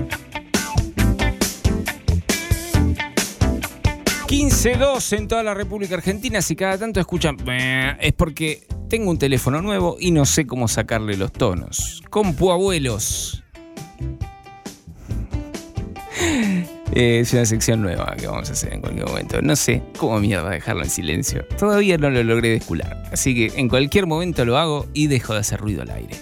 15-2 4.27 5.17
en 5.17 5.27
toda 5.27 5.41
la 5.41 5.55
República 5.55 5.95
Argentina. 5.95 6.43
Si 6.43 6.55
cada 6.55 6.77
tanto 6.77 6.99
escuchan, 6.99 7.37
"Meh", 7.43 7.97
es 8.01 8.13
porque 8.13 8.67
tengo 8.87 9.09
un 9.09 9.17
teléfono 9.17 9.63
nuevo 9.63 9.97
y 9.99 10.11
no 10.11 10.25
sé 10.25 10.45
cómo 10.45 10.67
sacarle 10.67 11.17
los 11.17 11.31
tonos. 11.31 12.03
Compu 12.11 12.51
abuelos. 12.51 13.43
Eh, 16.93 17.21
Es 17.21 17.33
una 17.33 17.45
sección 17.45 17.81
nueva 17.81 18.15
que 18.19 18.27
vamos 18.27 18.49
a 18.49 18.51
hacer 18.51 18.73
en 18.73 18.81
cualquier 18.81 19.07
momento. 19.07 19.41
No 19.41 19.55
sé 19.55 19.81
cómo 19.97 20.19
mierda 20.19 20.51
dejarlo 20.51 20.83
en 20.83 20.89
silencio. 20.89 21.45
Todavía 21.57 21.97
no 21.97 22.11
lo 22.11 22.21
logré 22.21 22.49
descular. 22.49 23.05
Así 23.11 23.33
que 23.33 23.59
en 23.59 23.69
cualquier 23.69 24.05
momento 24.05 24.45
lo 24.45 24.57
hago 24.57 24.85
y 24.93 25.07
dejo 25.07 25.33
de 25.33 25.39
hacer 25.39 25.61
ruido 25.61 25.81
al 25.83 25.89
aire. 25.89 26.15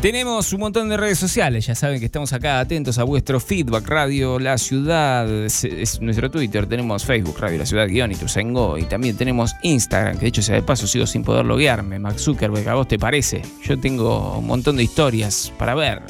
Tenemos 0.00 0.50
un 0.54 0.60
montón 0.60 0.88
de 0.88 0.96
redes 0.96 1.18
sociales, 1.18 1.66
ya 1.66 1.74
saben 1.74 2.00
que 2.00 2.06
estamos 2.06 2.32
acá 2.32 2.58
atentos 2.58 2.96
a 2.96 3.04
vuestro 3.04 3.38
feedback. 3.38 3.86
Radio 3.86 4.38
La 4.38 4.56
Ciudad 4.56 5.28
es, 5.28 5.62
es 5.64 6.00
nuestro 6.00 6.30
Twitter, 6.30 6.64
tenemos 6.64 7.04
Facebook, 7.04 7.36
Radio 7.38 7.58
La 7.58 7.66
Ciudad, 7.66 7.86
guion 7.86 8.10
y 8.10 8.14
Tusengo, 8.14 8.78
y 8.78 8.84
también 8.84 9.18
tenemos 9.18 9.54
Instagram, 9.62 10.14
que 10.14 10.22
de 10.22 10.28
hecho 10.28 10.40
sea 10.40 10.54
de 10.54 10.62
paso 10.62 10.86
sigo 10.86 11.06
sin 11.06 11.22
poder 11.22 11.44
loguearme. 11.44 11.98
Max 11.98 12.22
Zuckerberg, 12.22 12.66
¿a 12.70 12.76
vos 12.76 12.88
te 12.88 12.98
parece? 12.98 13.42
Yo 13.62 13.78
tengo 13.78 14.38
un 14.38 14.46
montón 14.46 14.78
de 14.78 14.84
historias 14.84 15.52
para 15.58 15.74
ver 15.74 16.00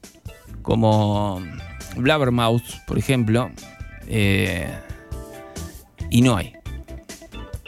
como 0.61 1.41
Blabbermouth, 1.97 2.85
por 2.85 2.99
ejemplo. 2.99 3.49
eh, 4.07 4.69
y 6.09 6.21
no 6.21 6.37
hay. 6.37 6.53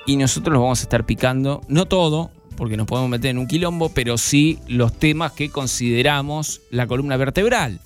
Y 0.06 0.16
nosotros 0.18 0.54
los 0.54 0.62
vamos 0.62 0.80
a 0.80 0.84
estar 0.84 1.06
picando, 1.06 1.62
no 1.68 1.86
todo, 1.86 2.32
porque 2.58 2.78
nos 2.78 2.88
podemos 2.88 3.10
meter 3.10 3.32
en 3.32 3.38
un 3.38 3.48
quilombo, 3.48 3.89
pero 3.89 4.18
sí 4.18 4.60
los 4.68 4.94
temas 4.94 5.32
que 5.32 5.50
consideramos 5.50 6.62
la 6.70 6.88
columna 6.88 7.18
vertebral 7.18 7.80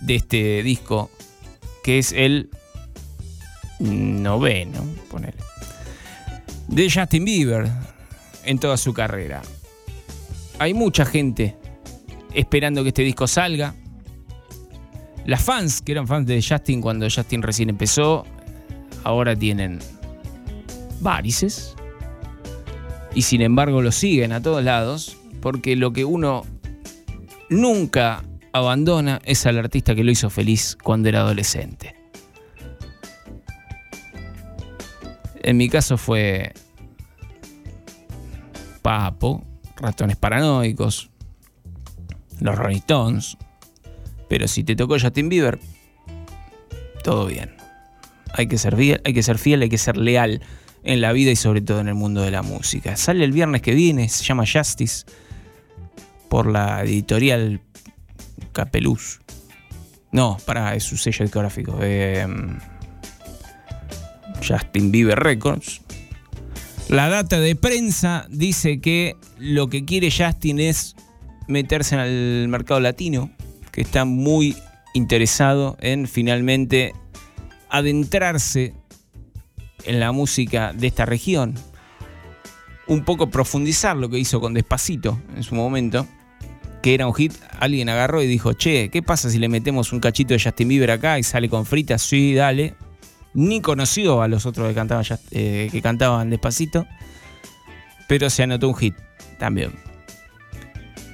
de 0.00 0.16
este 0.16 0.62
disco, 0.62 1.10
que 1.82 1.98
es 1.98 2.12
el 2.12 2.50
noveno, 3.78 4.84
ponele, 5.10 5.38
de 6.68 6.90
Justin 6.90 7.24
Bieber 7.24 7.70
en 8.44 8.58
toda 8.58 8.76
su 8.76 8.92
carrera. 8.92 9.42
Hay 10.58 10.74
mucha 10.74 11.04
gente 11.04 11.56
esperando 12.34 12.82
que 12.82 12.88
este 12.88 13.02
disco 13.02 13.26
salga. 13.26 13.74
Las 15.24 15.42
fans, 15.42 15.80
que 15.82 15.92
eran 15.92 16.06
fans 16.06 16.26
de 16.26 16.42
Justin 16.42 16.80
cuando 16.80 17.06
Justin 17.08 17.42
recién 17.42 17.70
empezó, 17.70 18.26
ahora 19.04 19.36
tienen 19.36 19.78
varices. 21.00 21.74
Y 23.14 23.22
sin 23.22 23.42
embargo 23.42 23.82
lo 23.82 23.92
siguen 23.92 24.32
a 24.32 24.40
todos 24.40 24.62
lados, 24.62 25.16
porque 25.40 25.76
lo 25.76 25.92
que 25.92 26.04
uno 26.04 26.44
nunca 27.48 28.22
abandona 28.52 29.20
es 29.24 29.46
al 29.46 29.58
artista 29.58 29.94
que 29.94 30.04
lo 30.04 30.10
hizo 30.10 30.30
feliz 30.30 30.76
cuando 30.82 31.08
era 31.08 31.20
adolescente. 31.20 31.96
En 35.42 35.56
mi 35.56 35.68
caso 35.68 35.96
fue 35.96 36.52
Papo, 38.82 39.44
Ratones 39.76 40.16
Paranoicos, 40.16 41.10
los 42.40 42.56
Rolling 42.56 42.78
Stones. 42.78 43.36
Pero 44.28 44.46
si 44.46 44.62
te 44.62 44.76
tocó 44.76 44.96
Justin 45.00 45.28
Bieber, 45.28 45.58
todo 47.02 47.26
bien. 47.26 47.59
Hay 48.34 48.46
que 48.46 48.58
ser 48.58 48.76
fiel, 48.76 49.00
hay 49.04 49.12
que 49.12 49.22
ser 49.22 49.38
fiel, 49.38 49.62
hay 49.62 49.68
que 49.68 49.78
ser 49.78 49.96
leal 49.96 50.42
en 50.82 51.00
la 51.00 51.12
vida 51.12 51.30
y 51.30 51.36
sobre 51.36 51.60
todo 51.60 51.80
en 51.80 51.88
el 51.88 51.94
mundo 51.94 52.22
de 52.22 52.30
la 52.30 52.42
música. 52.42 52.96
Sale 52.96 53.24
el 53.24 53.32
viernes 53.32 53.62
que 53.62 53.74
viene, 53.74 54.08
se 54.08 54.24
llama 54.24 54.44
Justice, 54.50 55.04
por 56.28 56.46
la 56.46 56.82
editorial 56.82 57.60
Capeluz. 58.52 59.20
No, 60.12 60.38
para, 60.44 60.74
es 60.74 60.84
su 60.84 60.96
sello 60.96 61.24
discográfico. 61.24 61.78
eh, 61.82 62.26
Justin 64.46 64.90
Bieber 64.90 65.18
Records. 65.18 65.82
La 66.88 67.08
data 67.08 67.38
de 67.38 67.54
prensa 67.54 68.26
dice 68.30 68.80
que 68.80 69.16
lo 69.38 69.68
que 69.68 69.84
quiere 69.84 70.10
Justin 70.10 70.58
es 70.58 70.96
meterse 71.46 71.94
en 71.94 72.00
el 72.00 72.48
mercado 72.48 72.80
latino, 72.80 73.30
que 73.70 73.82
está 73.82 74.04
muy 74.04 74.56
interesado 74.94 75.76
en 75.80 76.08
finalmente 76.08 76.94
adentrarse 77.70 78.74
en 79.84 80.00
la 80.00 80.12
música 80.12 80.72
de 80.72 80.86
esta 80.86 81.06
región. 81.06 81.54
Un 82.86 83.04
poco 83.04 83.30
profundizar 83.30 83.96
lo 83.96 84.08
que 84.08 84.18
hizo 84.18 84.40
con 84.40 84.52
Despacito 84.52 85.20
en 85.36 85.42
su 85.42 85.54
momento, 85.54 86.06
que 86.82 86.94
era 86.94 87.06
un 87.06 87.14
hit. 87.14 87.32
Alguien 87.58 87.88
agarró 87.88 88.22
y 88.22 88.26
dijo, 88.26 88.52
che, 88.52 88.88
¿qué 88.90 89.02
pasa 89.02 89.30
si 89.30 89.38
le 89.38 89.48
metemos 89.48 89.92
un 89.92 90.00
cachito 90.00 90.34
de 90.34 90.40
Justin 90.40 90.68
Bieber 90.68 90.90
acá 90.90 91.18
y 91.18 91.22
sale 91.22 91.48
con 91.48 91.66
fritas? 91.66 92.02
Sí, 92.02 92.34
dale. 92.34 92.74
Ni 93.32 93.60
conoció 93.60 94.22
a 94.22 94.28
los 94.28 94.44
otros 94.44 94.68
que 94.68 94.74
cantaban, 94.74 95.04
eh, 95.30 95.68
que 95.70 95.80
cantaban 95.80 96.30
Despacito, 96.30 96.84
pero 98.08 98.28
se 98.28 98.42
anotó 98.42 98.68
un 98.68 98.74
hit 98.74 98.96
también. 99.38 99.72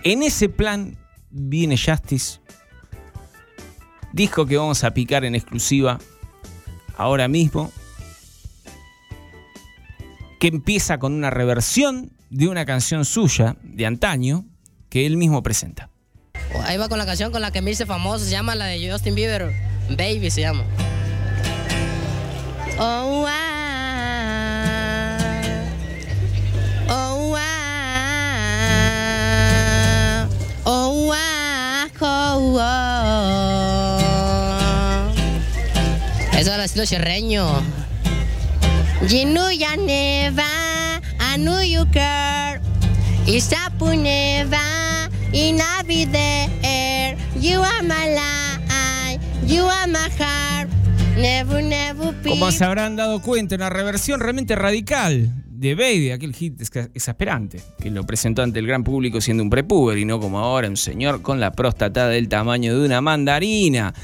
En 0.03 0.23
ese 0.23 0.49
plan 0.49 0.97
viene 1.31 1.77
Justice, 1.77 2.41
disco 4.13 4.47
que 4.47 4.57
vamos 4.57 4.83
a 4.83 4.95
picar 4.95 5.27
en 5.27 5.35
exclusiva 5.35 5.99
ahora 6.97 7.29
mismo, 7.29 7.73
que 10.39 10.49
empieza 10.49 10.99
con 10.99 11.13
una 11.15 11.31
reversión 11.31 12.13
de 12.31 12.49
una 12.49 12.67
canción 12.67 13.05
suya 13.05 13.57
de 13.63 13.87
antaño 13.87 14.45
que 14.89 15.07
él 15.07 15.17
mismo 15.17 15.43
presenta. 15.43 15.91
Ahí 16.65 16.77
va 16.77 16.89
con 16.89 16.99
la 16.99 17.07
canción 17.07 17.33
con 17.33 17.41
la 17.43 17.51
que 17.51 17.63
me 17.63 17.71
hice 17.71 17.87
famoso, 17.87 18.25
se 18.25 18.31
llama 18.31 18.55
la 18.55 18.67
de 18.67 18.91
Justin 18.91 19.15
Bieber, 19.15 19.53
Baby 19.91 20.31
se 20.31 20.41
llama. 20.41 20.65
Oh, 22.79 23.25
ah. 23.27 23.57
Oh, 26.89 27.35
ah. 27.37 27.89
Oh, 30.65 31.13
ah. 31.15 31.89
Oh, 32.01 32.59
oh. 32.61 33.06
You 49.47 49.65
are 49.65 49.87
my 49.89 50.11
heart. 50.19 50.69
Never, 51.17 51.63
never 51.63 52.15
be. 52.23 52.29
Como 52.29 52.53
se 52.53 52.65
habrán 52.67 52.97
dado 52.97 53.23
cuenta, 53.23 53.55
una 53.55 53.71
reversión 53.71 54.21
realmente 54.21 54.57
radical 54.57 55.33
de 55.47 55.75
Baby, 55.75 56.11
aquel 56.11 56.35
hit 56.35 56.61
exasperante, 56.61 57.63
que 57.81 57.91
lo 57.91 58.05
presentó 58.05 58.43
ante 58.43 58.59
el 58.59 58.67
gran 58.67 58.85
público 58.85 59.23
siendo 59.23 59.43
un 59.43 59.49
prepuber 59.49 59.97
y 59.97 60.05
no 60.05 60.21
como 60.21 60.39
ahora 60.39 60.69
un 60.69 60.77
señor 60.77 61.23
con 61.23 61.41
la 61.41 61.53
próstata 61.53 62.09
del 62.09 62.29
tamaño 62.29 62.79
de 62.79 62.85
una 62.85 63.01
mandarina. 63.01 63.95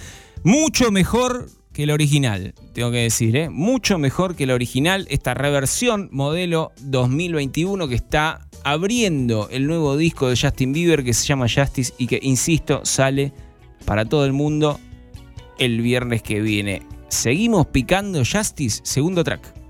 Mucho 0.45 0.91
mejor 0.91 1.51
que 1.73 1.85
el 1.85 1.91
original, 1.91 2.55
tengo 2.75 2.91
que 2.91 2.99
decir, 2.99 3.37
¿eh? 3.37 3.49
mucho 3.49 3.99
mejor 3.99 4.37
que 4.37 4.45
el 4.45 4.51
original, 4.51 5.07
esta 5.11 5.35
reversión 5.35 6.09
modelo 6.13 6.73
2021 6.83 7.89
que 7.89 7.95
está 7.95 8.47
abriendo 8.65 9.49
el 9.51 9.67
nuevo 9.67 9.97
disco 9.97 10.29
de 10.29 10.37
Justin 10.37 10.73
Bieber 10.73 11.05
que 11.05 11.15
se 11.15 11.27
llama 11.27 11.47
Justice 11.49 11.95
y 11.99 12.07
que, 12.07 12.19
insisto, 12.23 12.85
sale 12.85 13.33
para 13.85 14.05
todo 14.05 14.25
el 14.27 14.33
mundo 14.33 14.79
el 15.59 15.81
viernes 15.81 16.23
que 16.23 16.41
viene. 16.41 16.83
Seguimos 17.09 17.67
picando 17.67 18.23
Justice, 18.25 18.81
segundo 18.85 19.25
track. 19.25 19.62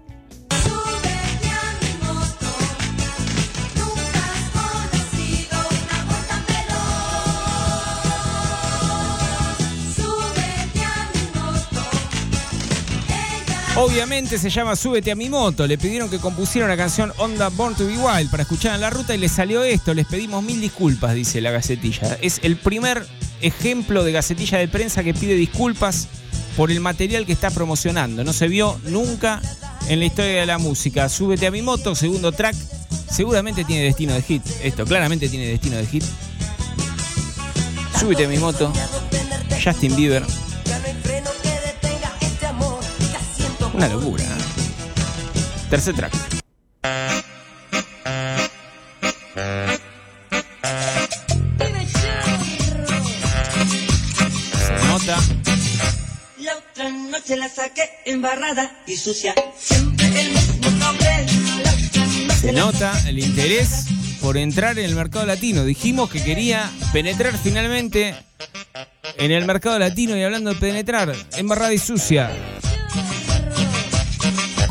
Obviamente 13.82 14.38
se 14.38 14.48
llama 14.48 14.76
Súbete 14.76 15.10
a 15.10 15.16
mi 15.16 15.28
moto. 15.28 15.66
Le 15.66 15.76
pidieron 15.76 16.08
que 16.08 16.18
compusiera 16.18 16.66
una 16.66 16.76
canción 16.76 17.12
Onda 17.18 17.48
Born 17.48 17.74
to 17.74 17.84
Be 17.84 17.98
Wild 17.98 18.30
para 18.30 18.44
escuchar 18.44 18.76
en 18.76 18.80
la 18.80 18.90
ruta 18.90 19.12
y 19.12 19.18
les 19.18 19.32
salió 19.32 19.64
esto. 19.64 19.92
Les 19.92 20.06
pedimos 20.06 20.40
mil 20.44 20.60
disculpas, 20.60 21.16
dice 21.16 21.40
la 21.40 21.50
gacetilla. 21.50 22.16
Es 22.22 22.38
el 22.44 22.56
primer 22.56 23.04
ejemplo 23.40 24.04
de 24.04 24.12
gacetilla 24.12 24.58
de 24.58 24.68
prensa 24.68 25.02
que 25.02 25.14
pide 25.14 25.34
disculpas 25.34 26.06
por 26.56 26.70
el 26.70 26.78
material 26.78 27.26
que 27.26 27.32
está 27.32 27.50
promocionando. 27.50 28.22
No 28.22 28.32
se 28.32 28.46
vio 28.46 28.78
nunca 28.84 29.42
en 29.88 29.98
la 29.98 30.04
historia 30.04 30.38
de 30.38 30.46
la 30.46 30.58
música. 30.58 31.08
Súbete 31.08 31.48
a 31.48 31.50
mi 31.50 31.60
moto, 31.60 31.96
segundo 31.96 32.30
track. 32.30 32.54
Seguramente 33.10 33.64
tiene 33.64 33.82
destino 33.82 34.14
de 34.14 34.22
hit. 34.22 34.46
Esto 34.62 34.84
claramente 34.84 35.28
tiene 35.28 35.46
destino 35.46 35.76
de 35.76 35.86
hit. 35.86 36.04
Súbete 37.98 38.26
a 38.26 38.28
mi 38.28 38.38
moto. 38.38 38.72
Justin 39.60 39.96
Bieber. 39.96 40.22
Una 43.74 43.88
locura. 43.88 44.24
Tercer 45.70 45.94
track. 45.94 46.12
Se 54.58 54.86
nota. 54.86 55.18
La 56.38 56.56
otra 56.56 56.88
noche 56.90 57.36
la 57.36 57.48
saqué 57.48 57.88
embarrada 58.04 58.82
y 58.86 58.96
sucia. 58.96 59.34
Siempre 59.58 60.06
el 60.20 60.30
mismo 60.30 60.70
nombre. 60.72 61.26
Se 62.38 62.52
nota 62.52 62.92
el 63.08 63.20
interés 63.20 63.86
por 64.20 64.36
entrar 64.36 64.78
en 64.78 64.84
el 64.84 64.94
mercado 64.94 65.24
latino. 65.24 65.64
Dijimos 65.64 66.10
que 66.10 66.22
quería 66.22 66.70
penetrar 66.92 67.38
finalmente 67.42 68.14
en 69.16 69.30
el 69.30 69.46
mercado 69.46 69.78
latino 69.78 70.14
y 70.16 70.22
hablando 70.22 70.52
de 70.52 70.60
penetrar, 70.60 71.14
embarrada 71.36 71.72
y 71.72 71.78
sucia. 71.78 72.30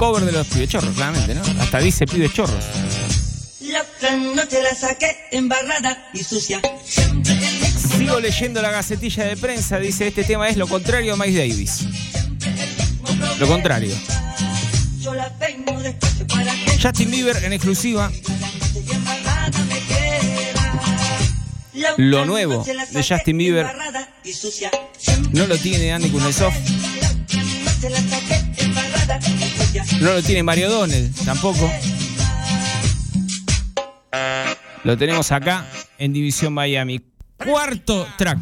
Cover 0.01 0.25
de 0.25 0.31
los 0.31 0.47
pibes 0.47 0.67
chorros, 0.67 0.95
claramente, 0.95 1.35
¿no? 1.35 1.43
Hasta 1.61 1.77
dice 1.77 2.07
pibes 2.07 2.33
chorros. 2.33 2.65
La 3.61 3.81
otra 3.81 4.15
noche 4.15 4.59
la 4.63 4.73
saqué 4.73 5.15
embarrada 5.29 6.09
y 6.11 6.23
sucia. 6.23 6.59
Siempre 6.83 7.33
el 7.33 7.59
mismo 7.61 7.97
Sigo 7.99 8.19
leyendo 8.19 8.63
la 8.63 8.71
gacetilla 8.71 9.25
de 9.25 9.37
prensa, 9.37 9.77
dice 9.77 10.07
este 10.07 10.23
tema 10.23 10.49
es 10.49 10.57
lo 10.57 10.67
contrario 10.67 11.13
a 11.13 11.17
Miles 11.17 11.35
Davis. 11.35 11.85
Lo 13.39 13.45
contrario. 13.45 13.95
Justin 16.81 17.11
Bieber 17.11 17.43
en 17.43 17.53
exclusiva, 17.53 18.11
Lo 21.97 22.25
nuevo 22.25 22.63
de 22.63 23.03
Justin 23.03 23.37
Bieber. 23.37 23.67
no 25.31 25.45
lo 25.45 25.57
tiene 25.59 25.93
Andy 25.93 26.09
Kuznetsov, 26.09 26.53
no 30.01 30.13
lo 30.13 30.21
tiene 30.21 30.43
Mario 30.43 30.69
Donnell, 30.69 31.13
tampoco. 31.25 31.71
Lo 34.83 34.97
tenemos 34.97 35.31
acá 35.31 35.65
en 35.97 36.13
División 36.13 36.53
Miami. 36.53 37.01
Cuarto 37.37 38.07
track. 38.17 38.39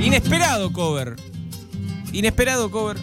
Inesperado 0.00 0.72
cover. 0.72 1.16
Inesperado 2.12 2.70
cover. 2.70 2.96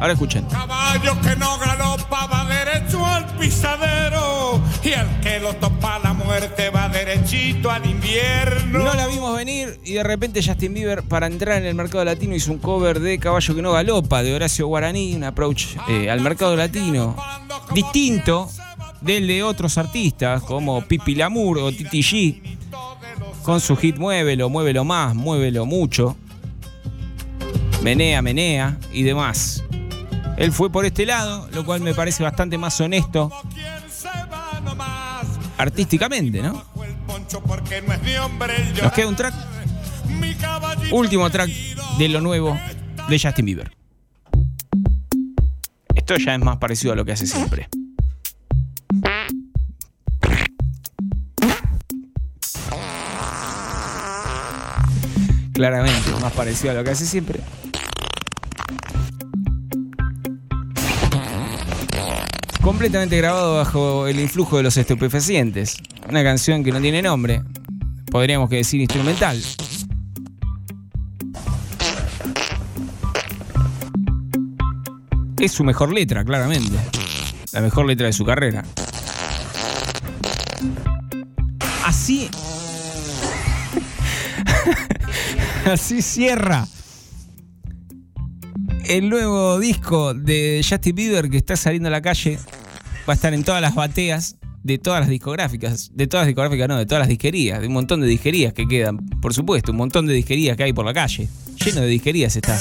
Ahora 0.00 0.12
escuchen. 0.12 0.44
Caballo 0.46 1.20
que 1.20 1.36
no 1.36 1.58
galopa 1.58 2.26
va 2.26 2.44
derecho 2.46 3.04
al 3.04 3.26
pisadero 3.36 4.62
y 4.82 4.88
el 4.88 5.20
que 5.20 5.40
lo 5.40 5.54
topa 5.54 5.98
la 5.98 6.12
muerte 6.12 6.70
va 6.70 6.88
derechito 6.88 7.70
al 7.70 7.84
invierno. 7.84 8.78
No 8.78 8.94
la 8.94 9.06
vimos 9.06 9.36
venir 9.36 9.78
y 9.84 9.94
de 9.94 10.02
repente 10.02 10.42
Justin 10.42 10.72
Bieber 10.72 11.02
para 11.02 11.26
entrar 11.26 11.58
en 11.58 11.66
el 11.66 11.74
mercado 11.74 12.04
latino 12.04 12.34
hizo 12.34 12.52
un 12.52 12.58
cover 12.58 13.00
de 13.00 13.18
Caballo 13.18 13.54
que 13.54 13.62
no 13.62 13.72
galopa 13.72 14.22
de 14.22 14.34
Horacio 14.34 14.66
Guaraní, 14.66 15.14
un 15.14 15.24
approach 15.24 15.76
eh, 15.88 16.10
al 16.10 16.20
mercado 16.20 16.56
latino 16.56 17.16
distinto 17.74 18.48
del 19.00 19.26
de 19.26 19.42
otros 19.42 19.76
artistas 19.76 20.42
como 20.42 20.82
Pipi 20.82 21.14
Lamour 21.14 21.58
o 21.58 21.72
Titi 21.72 22.00
G 22.00 22.58
con 23.42 23.60
su 23.60 23.76
hit 23.76 23.96
Muévelo, 23.98 24.48
Muévelo 24.48 24.84
más, 24.84 25.14
Muévelo 25.14 25.66
mucho, 25.66 26.16
Menea, 27.82 28.22
Menea 28.22 28.78
y 28.92 29.02
demás. 29.02 29.64
Él 30.36 30.52
fue 30.52 30.70
por 30.70 30.86
este 30.86 31.04
lado, 31.04 31.48
lo 31.52 31.66
cual 31.66 31.80
me 31.80 31.94
parece 31.94 32.22
bastante 32.22 32.56
más 32.56 32.80
honesto 32.80 33.30
hombre 38.18 38.56
el 38.56 38.82
Nos 38.82 38.92
queda 38.92 39.08
un 39.08 39.16
track. 39.16 39.34
Último 40.90 41.28
track 41.28 41.50
de 41.98 42.08
lo 42.08 42.22
nuevo 42.22 42.58
de 43.08 43.18
Justin 43.18 43.44
Bieber. 43.44 43.70
Esto 45.94 46.16
ya 46.16 46.34
es 46.34 46.40
más 46.40 46.56
parecido 46.56 46.94
a 46.94 46.96
lo 46.96 47.04
que 47.04 47.12
hace 47.12 47.26
siempre. 47.26 47.68
Claramente, 55.52 56.10
más 56.22 56.32
parecido 56.32 56.70
a 56.70 56.74
lo 56.74 56.84
que 56.84 56.90
hace 56.90 57.04
siempre. 57.04 57.40
Completamente 62.62 63.16
grabado 63.16 63.56
bajo 63.56 64.06
el 64.06 64.20
influjo 64.20 64.58
de 64.58 64.62
los 64.62 64.76
estupefacientes. 64.76 65.78
Una 66.08 66.22
canción 66.22 66.62
que 66.62 66.72
no 66.72 66.80
tiene 66.80 67.00
nombre. 67.00 67.42
Podríamos 68.10 68.50
que 68.50 68.56
decir 68.56 68.80
instrumental. 68.80 69.42
Es 75.38 75.52
su 75.52 75.64
mejor 75.64 75.90
letra, 75.92 76.22
claramente. 76.22 76.76
La 77.52 77.62
mejor 77.62 77.86
letra 77.86 78.08
de 78.08 78.12
su 78.12 78.26
carrera. 78.26 78.62
Así. 81.86 82.28
Así 85.64 86.02
cierra. 86.02 86.66
El 88.90 89.08
nuevo 89.08 89.60
disco 89.60 90.14
de 90.14 90.66
Justin 90.68 90.96
Bieber 90.96 91.30
que 91.30 91.36
está 91.36 91.54
saliendo 91.54 91.86
a 91.86 91.92
la 91.92 92.02
calle 92.02 92.40
va 93.08 93.12
a 93.12 93.14
estar 93.14 93.32
en 93.32 93.44
todas 93.44 93.62
las 93.62 93.76
bateas 93.76 94.34
de 94.64 94.78
todas 94.78 94.98
las 94.98 95.08
discográficas. 95.08 95.92
De 95.94 96.08
todas 96.08 96.22
las 96.24 96.26
discográficas, 96.26 96.68
no, 96.68 96.76
de 96.76 96.86
todas 96.86 97.02
las 97.02 97.08
disquerías. 97.08 97.60
De 97.60 97.68
un 97.68 97.72
montón 97.72 98.00
de 98.00 98.08
disquerías 98.08 98.52
que 98.52 98.66
quedan, 98.66 98.96
por 98.96 99.32
supuesto. 99.32 99.70
Un 99.70 99.78
montón 99.78 100.08
de 100.08 100.14
disquerías 100.14 100.56
que 100.56 100.64
hay 100.64 100.72
por 100.72 100.84
la 100.84 100.92
calle. 100.92 101.28
Lleno 101.64 101.82
de 101.82 101.86
disquerías 101.86 102.34
está. 102.34 102.60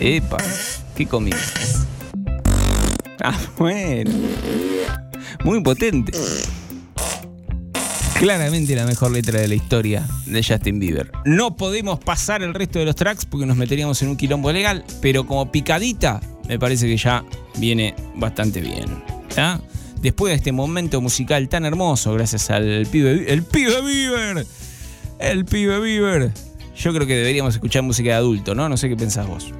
Epa, 0.00 0.38
qué 0.96 1.06
comida. 1.06 1.38
Ah, 3.22 3.38
bueno. 3.56 4.10
Muy 5.44 5.62
potente. 5.62 6.10
Claramente 8.20 8.76
la 8.76 8.84
mejor 8.84 9.12
letra 9.12 9.40
de 9.40 9.48
la 9.48 9.54
historia 9.54 10.06
de 10.26 10.44
Justin 10.44 10.78
Bieber. 10.78 11.10
No 11.24 11.56
podemos 11.56 11.98
pasar 12.00 12.42
el 12.42 12.52
resto 12.52 12.78
de 12.78 12.84
los 12.84 12.94
tracks 12.94 13.24
porque 13.24 13.46
nos 13.46 13.56
meteríamos 13.56 14.02
en 14.02 14.10
un 14.10 14.18
quilombo 14.18 14.52
legal, 14.52 14.84
pero 15.00 15.24
como 15.24 15.50
picadita 15.50 16.20
me 16.46 16.58
parece 16.58 16.86
que 16.86 16.98
ya 16.98 17.24
viene 17.56 17.94
bastante 18.16 18.60
bien. 18.60 19.02
Después 20.02 20.32
de 20.32 20.36
este 20.36 20.52
momento 20.52 21.00
musical 21.00 21.48
tan 21.48 21.64
hermoso, 21.64 22.12
gracias 22.12 22.50
al 22.50 22.86
pibe, 22.92 23.32
el 23.32 23.42
pibe 23.42 23.80
Bieber, 23.80 24.46
el 25.18 25.46
pibe 25.46 25.80
Bieber, 25.80 26.30
yo 26.76 26.92
creo 26.92 27.06
que 27.06 27.16
deberíamos 27.16 27.54
escuchar 27.54 27.84
música 27.84 28.10
de 28.10 28.16
adulto, 28.16 28.54
¿no? 28.54 28.68
No 28.68 28.76
sé 28.76 28.90
qué 28.90 28.96
pensás 28.96 29.26
vos. 29.26 29.50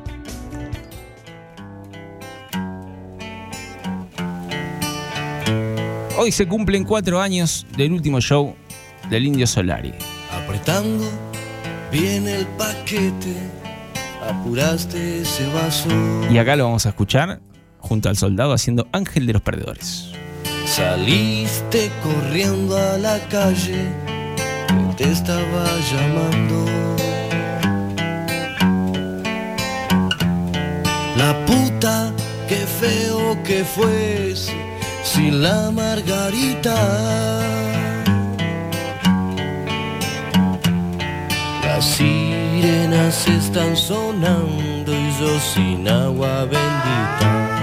Hoy 6.23 6.33
se 6.33 6.47
cumplen 6.47 6.85
cuatro 6.85 7.19
años 7.19 7.67
del 7.79 7.93
último 7.95 8.21
show 8.21 8.55
del 9.09 9.25
Indio 9.25 9.47
Solari. 9.47 9.95
Apretando 10.31 11.09
bien 11.91 12.29
el 12.29 12.47
paquete, 12.59 13.35
apuraste 14.29 15.23
ese 15.23 15.47
vaso. 15.55 15.89
Y 16.31 16.37
acá 16.37 16.57
lo 16.57 16.65
vamos 16.65 16.85
a 16.85 16.91
escuchar 16.91 17.41
junto 17.79 18.11
al 18.11 18.19
soldado 18.19 18.53
haciendo 18.53 18.87
Ángel 18.93 19.27
de 19.27 19.33
los 19.33 19.41
Perdedores. 19.41 20.11
Saliste 20.67 21.91
corriendo 22.03 22.77
a 22.77 22.99
la 22.99 23.19
calle, 23.31 23.87
te 24.99 25.11
estaba 25.11 25.65
llamando. 25.91 26.67
La 31.17 31.47
puta, 31.47 32.13
qué 32.47 32.57
feo 32.57 33.43
que 33.43 33.65
fuese 33.65 34.70
sin 35.13 35.43
la 35.43 35.71
margarita. 35.73 36.77
Las 41.65 41.85
sirenas 41.85 43.27
están 43.27 43.77
sonando 43.77 44.93
y 44.93 45.07
yo 45.21 45.33
sin 45.53 45.89
agua 45.89 46.45
bendita. 46.45 47.60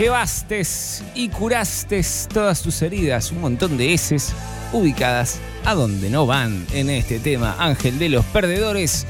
Llevaste 0.00 0.62
y 1.14 1.28
curaste 1.28 2.00
todas 2.32 2.62
tus 2.62 2.80
heridas, 2.80 3.32
un 3.32 3.42
montón 3.42 3.76
de 3.76 3.92
heces 3.92 4.34
ubicadas 4.72 5.38
a 5.66 5.74
donde 5.74 6.08
no 6.08 6.24
van 6.24 6.64
en 6.72 6.88
este 6.88 7.18
tema. 7.18 7.54
Ángel 7.58 7.98
de 7.98 8.08
los 8.08 8.24
perdedores 8.26 9.06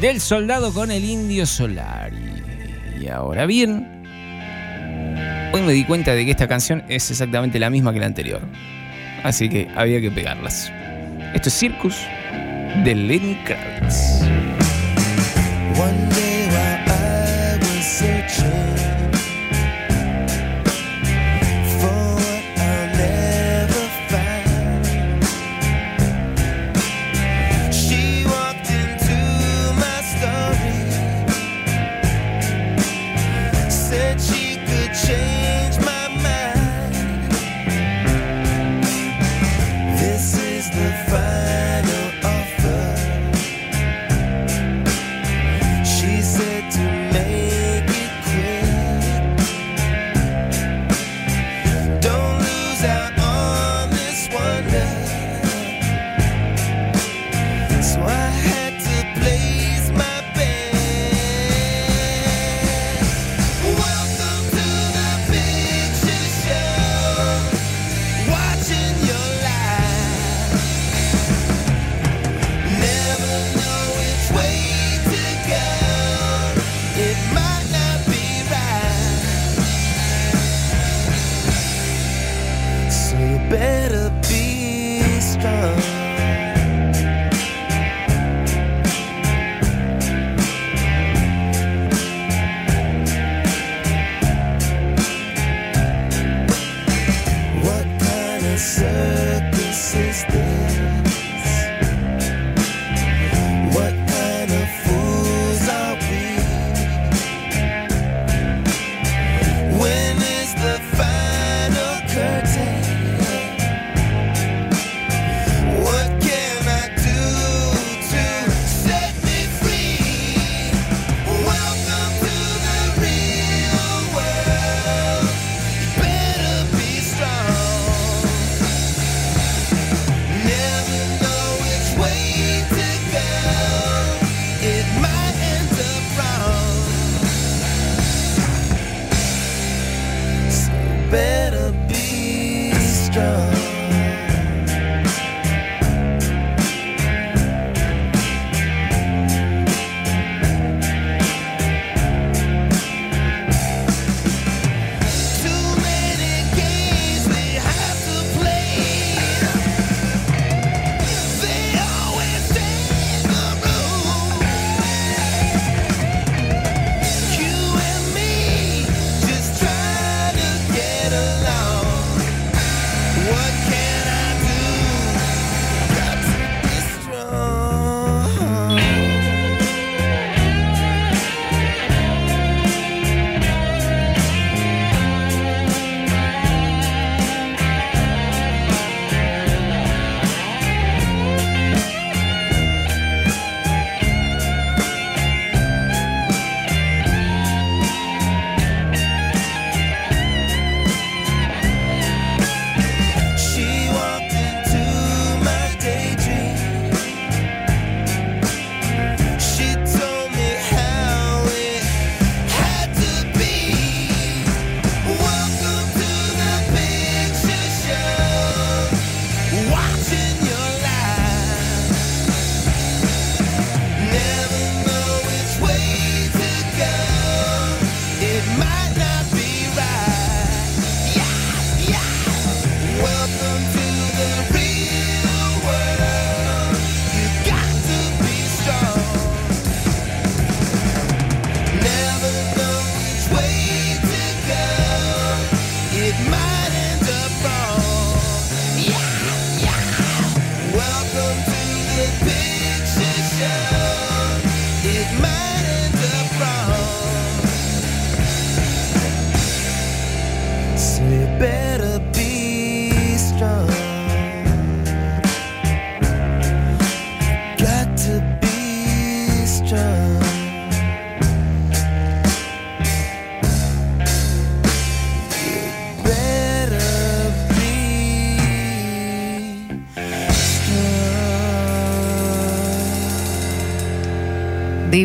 del 0.00 0.20
soldado 0.20 0.74
con 0.74 0.90
el 0.90 1.04
indio 1.04 1.46
solar. 1.46 2.12
Y, 3.00 3.06
ahora 3.06 3.46
bien, 3.46 4.02
hoy 5.54 5.62
me 5.62 5.72
di 5.74 5.84
cuenta 5.84 6.12
de 6.12 6.24
que 6.24 6.32
esta 6.32 6.48
canción 6.48 6.82
es 6.88 7.08
exactamente 7.12 7.60
la 7.60 7.70
misma 7.70 7.92
que 7.92 8.00
la 8.00 8.06
anterior. 8.06 8.42
Así 9.22 9.48
que 9.48 9.68
había 9.76 10.00
que 10.00 10.10
pegarlas. 10.10 10.72
Esto 11.34 11.50
es 11.50 11.54
Circus 11.54 11.96
de 12.84 12.96
Lenny 12.96 13.36
Kravitz. 13.44 13.71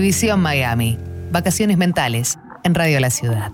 División 0.08 0.40
Miami. 0.40 0.98
Vacaciones 1.34 1.78
mentales 1.78 2.40
en 2.64 2.74
Radio 2.76 3.02
La 3.02 3.10
Ciudad. 3.10 3.52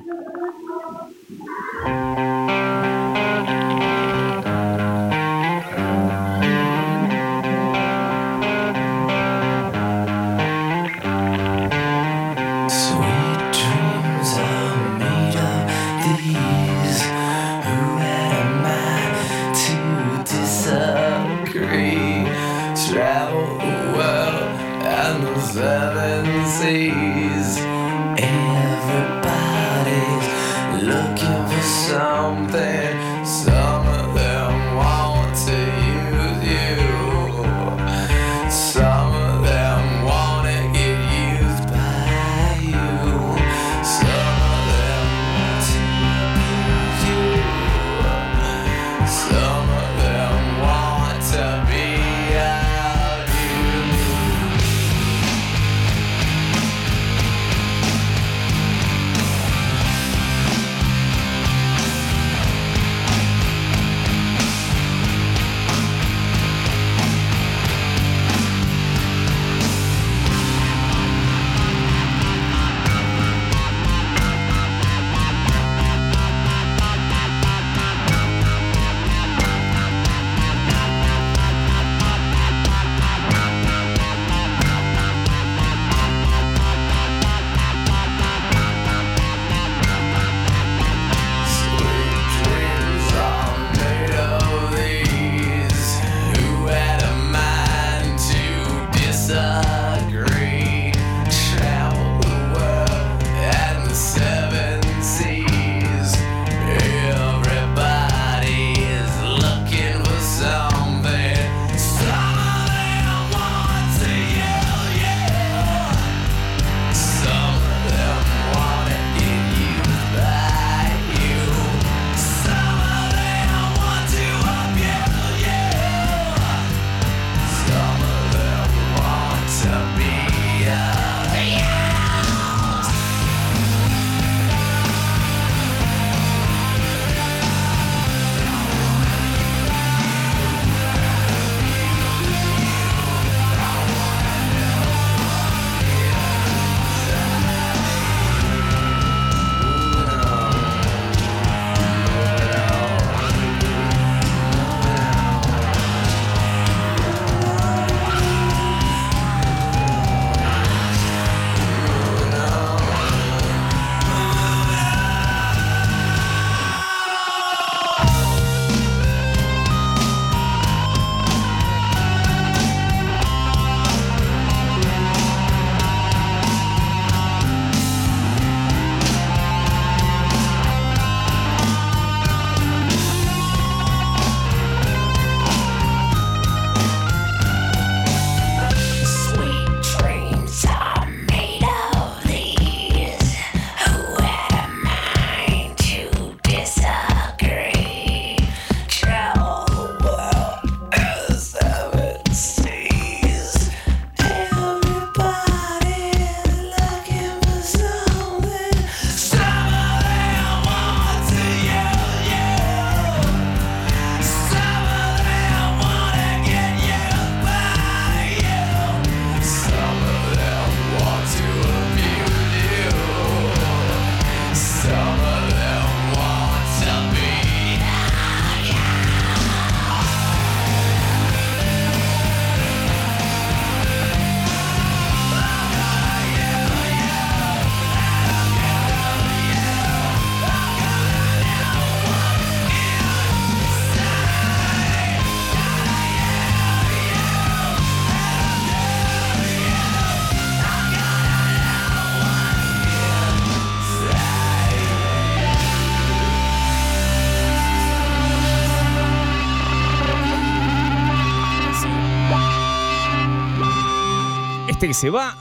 Que 264.84 264.94
se 264.94 265.10
va 265.10 265.38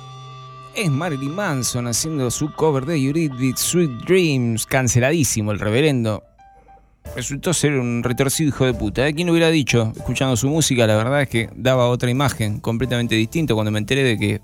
es 0.73 0.89
Marilyn 0.89 1.35
Manson 1.35 1.89
haciendo 1.89 2.31
su 2.31 2.53
cover 2.53 2.87
de 2.87 2.97
Eurythmics 2.97 3.61
Sweet 3.61 4.05
Dreams. 4.07 4.67
Canceladísimo 4.67 5.51
el 5.51 5.59
reverendo. 5.59 6.23
resultó 7.17 7.53
ser 7.53 7.73
un 7.73 8.05
retorcido 8.05 8.51
hijo 8.51 8.67
de 8.67 8.73
puta. 8.73 9.09
¿Eh? 9.09 9.13
¿Quién 9.15 9.29
hubiera 9.31 9.51
dicho? 9.51 9.93
Escuchando 9.97 10.37
su 10.37 10.49
música, 10.49 10.87
la 10.87 10.95
verdad 10.95 11.23
es 11.23 11.29
que 11.29 11.51
daba 11.57 11.89
otra 11.89 12.09
imagen 12.09 12.61
completamente 12.61 13.17
distinta 13.17 13.53
cuando 13.55 13.73
me 13.73 13.81
enteré 13.81 14.05
de 14.05 14.17
que 14.17 14.41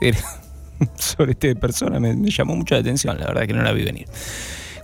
era 0.00 0.20
sobre 0.94 1.32
este 1.32 1.56
persona. 1.56 1.98
Me, 1.98 2.14
me 2.14 2.30
llamó 2.30 2.54
mucho 2.54 2.76
la 2.76 2.82
atención, 2.82 3.18
la 3.18 3.26
verdad 3.26 3.44
que 3.44 3.54
no 3.54 3.62
la 3.64 3.72
vi 3.72 3.82
venir. 3.82 4.06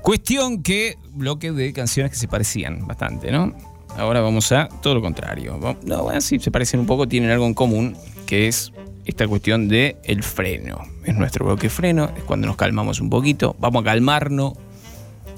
Cuestión 0.03 0.65
que 0.65 0.99
bloque 1.13 1.53
de 1.53 1.73
canciones 1.73 2.11
que 2.11 2.19
se 2.19 2.27
parecían 2.27 2.89
bastante, 2.89 3.31
¿no? 3.31 3.55
Ahora 3.97 4.21
vamos 4.21 4.51
a 4.53 4.69
todo 4.81 4.95
lo 4.95 5.03
contrario. 5.03 5.59
No, 5.85 6.03
bueno, 6.03 6.21
sí, 6.21 6.39
se 6.39 6.51
parecen 6.51 6.81
un 6.81 6.87
poco, 6.87 7.07
tienen 7.07 7.31
algo 7.31 7.47
en 7.47 7.55
común, 7.55 7.97
que 8.27 8.49
es 8.49 8.73
esta 9.05 9.27
cuestión 9.29 9.69
de 9.69 9.97
el 10.05 10.23
freno. 10.23 10.81
Es 11.05 11.15
nuestro 11.15 11.45
bloque 11.45 11.69
freno, 11.69 12.11
es 12.17 12.23
cuando 12.25 12.47
nos 12.47 12.57
calmamos 12.57 13.01
un 13.01 13.11
poquito, 13.11 13.57
vamos 13.59 13.83
a 13.83 13.85
calmarnos, 13.85 14.55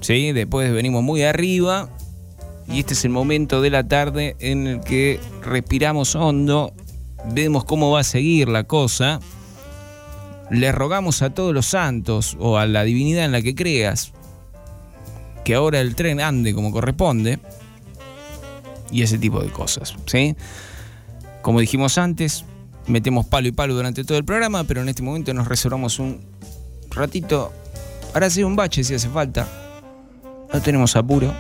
¿sí? 0.01 0.33
Después 0.33 0.73
venimos 0.73 1.03
muy 1.03 1.23
arriba 1.23 1.89
y 2.69 2.81
este 2.81 2.95
es 2.95 3.05
el 3.05 3.11
momento 3.11 3.61
de 3.61 3.71
la 3.71 3.87
tarde 3.87 4.37
en 4.39 4.67
el 4.67 4.81
que 4.81 5.21
respiramos 5.43 6.15
hondo, 6.15 6.73
vemos 7.33 7.65
cómo 7.65 7.91
va 7.91 8.01
a 8.01 8.05
seguir 8.05 8.49
la 8.49 8.65
cosa, 8.65 9.21
le 10.51 10.73
rogamos 10.73 11.23
a 11.23 11.31
todos 11.31 11.55
los 11.55 11.67
santos 11.67 12.37
o 12.39 12.59
a 12.59 12.67
la 12.67 12.85
divinidad 12.85 13.25
en 13.25 13.33
la 13.33 13.43
que 13.43 13.55
creas 13.55 14.13
que 15.45 15.55
ahora 15.55 15.81
el 15.81 15.95
tren 15.95 16.21
ande 16.21 16.55
como 16.55 16.71
corresponde 16.71 17.39
y 18.95 19.03
ese 19.03 19.19
tipo 19.19 19.41
de 19.41 19.51
cosas, 19.51 19.97
¿sí? 20.07 20.37
Como 21.43 21.59
dijimos 21.59 21.99
antes, 21.99 22.45
metemos 22.87 23.27
palo 23.27 23.49
y 23.49 23.53
palo 23.53 23.75
durante 23.75 24.05
todo 24.05 24.17
el 24.17 24.25
programa, 24.25 24.63
pero 24.63 24.83
en 24.83 24.89
este 24.89 25.03
momento 25.03 25.35
nos 25.35 25.49
reservamos 25.49 25.99
un 25.99 26.25
ratito 26.91 27.53
para 28.13 28.27
hacer 28.27 28.45
un 28.45 28.55
bache 28.55 28.85
si 28.85 28.95
hace 28.95 29.09
falta. 29.09 29.49
No 30.53 30.63
tenemos 30.63 30.95
apuro. 30.95 31.35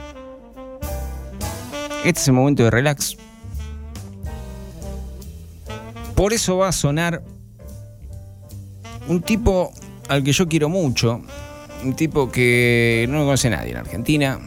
Este 2.04 2.20
es 2.20 2.26
el 2.26 2.34
momento 2.34 2.64
de 2.64 2.72
relax. 2.72 3.16
Por 6.16 6.32
eso 6.32 6.56
va 6.56 6.68
a 6.68 6.72
sonar 6.72 7.22
un 9.06 9.22
tipo 9.22 9.72
al 10.08 10.24
que 10.24 10.32
yo 10.32 10.48
quiero 10.48 10.68
mucho, 10.68 11.22
un 11.84 11.94
tipo 11.94 12.32
que 12.32 13.06
no 13.08 13.18
lo 13.18 13.24
conoce 13.26 13.48
nadie 13.48 13.70
en 13.70 13.76
Argentina 13.76 14.40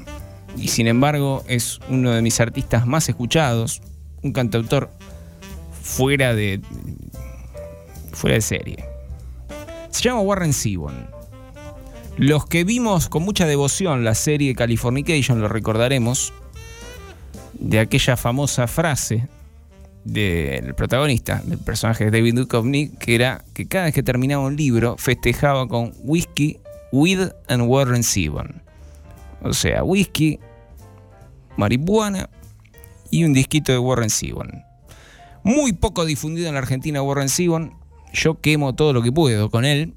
y 0.58 0.70
sin 0.70 0.88
embargo 0.88 1.44
es 1.48 1.80
uno 1.90 2.12
de 2.12 2.22
mis 2.22 2.40
artistas 2.40 2.86
más 2.86 3.08
escuchados, 3.10 3.82
un 4.24 4.34
cantautor 4.34 4.90
fuera 5.82 6.34
de 6.34 6.62
fuera 8.12 8.36
de 8.36 8.42
serie. 8.42 8.86
Se 9.90 10.04
llama 10.04 10.22
Warren 10.22 10.54
Zevon. 10.54 11.08
Los 12.18 12.48
que 12.48 12.64
vimos 12.64 13.10
con 13.10 13.24
mucha 13.24 13.46
devoción 13.46 14.04
la 14.04 14.16
serie 14.16 14.56
Californication 14.56 15.40
lo 15.40 15.48
recordaremos 15.48 16.34
de 17.54 17.80
aquella 17.80 18.18
famosa 18.18 18.68
frase 18.68 19.28
del 20.04 20.74
protagonista, 20.74 21.42
del 21.46 21.60
personaje 21.60 22.06
de 22.06 22.12
David 22.12 22.36
Duchovny, 22.36 22.90
que 23.00 23.16
era 23.16 23.44
que 23.54 23.68
cada 23.68 23.86
vez 23.86 23.94
que 23.94 24.04
terminaba 24.04 24.46
un 24.46 24.56
libro 24.56 24.96
festejaba 24.98 25.68
con 25.68 25.94
whisky 26.00 26.60
with 26.92 27.30
and 27.48 27.64
Warren 27.68 28.04
Zevon. 28.04 28.62
O 29.42 29.54
sea, 29.54 29.84
whisky, 29.84 30.40
marihuana 31.58 32.30
y 33.12 33.24
un 33.24 33.34
disquito 33.34 33.72
de 33.72 33.80
Warren 33.80 34.10
Zevon. 34.10 34.64
Muy 35.44 35.74
poco 35.74 36.06
difundido 36.06 36.48
en 36.48 36.54
la 36.54 36.60
Argentina 36.60 37.02
Warren 37.02 37.30
Zevon. 37.30 37.74
Yo 38.14 38.40
quemo 38.40 38.76
todo 38.76 38.94
lo 38.94 39.02
que 39.02 39.12
puedo 39.12 39.50
con 39.50 39.66
él. 39.66 39.94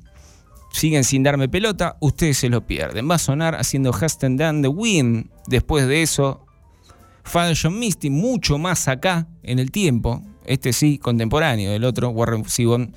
Siguen 0.72 1.02
sin 1.02 1.22
darme 1.22 1.48
pelota, 1.48 1.96
ustedes 2.00 2.38
se 2.38 2.48
lo 2.48 2.64
pierden. 2.66 3.10
Va 3.10 3.16
a 3.16 3.18
sonar 3.18 3.56
haciendo 3.56 3.92
Haston 3.92 4.36
Dan 4.36 4.62
the 4.62 4.68
Wind. 4.68 5.28
Después 5.48 5.88
de 5.88 6.02
eso, 6.02 6.46
Father 7.24 7.56
John 7.60 7.78
Misty, 7.78 8.10
mucho 8.10 8.58
más 8.58 8.86
acá 8.86 9.26
en 9.42 9.58
el 9.58 9.72
tiempo. 9.72 10.22
Este 10.44 10.72
sí, 10.72 10.98
contemporáneo. 10.98 11.72
El 11.72 11.84
otro, 11.84 12.10
Warren 12.10 12.44
Zevon, 12.44 12.94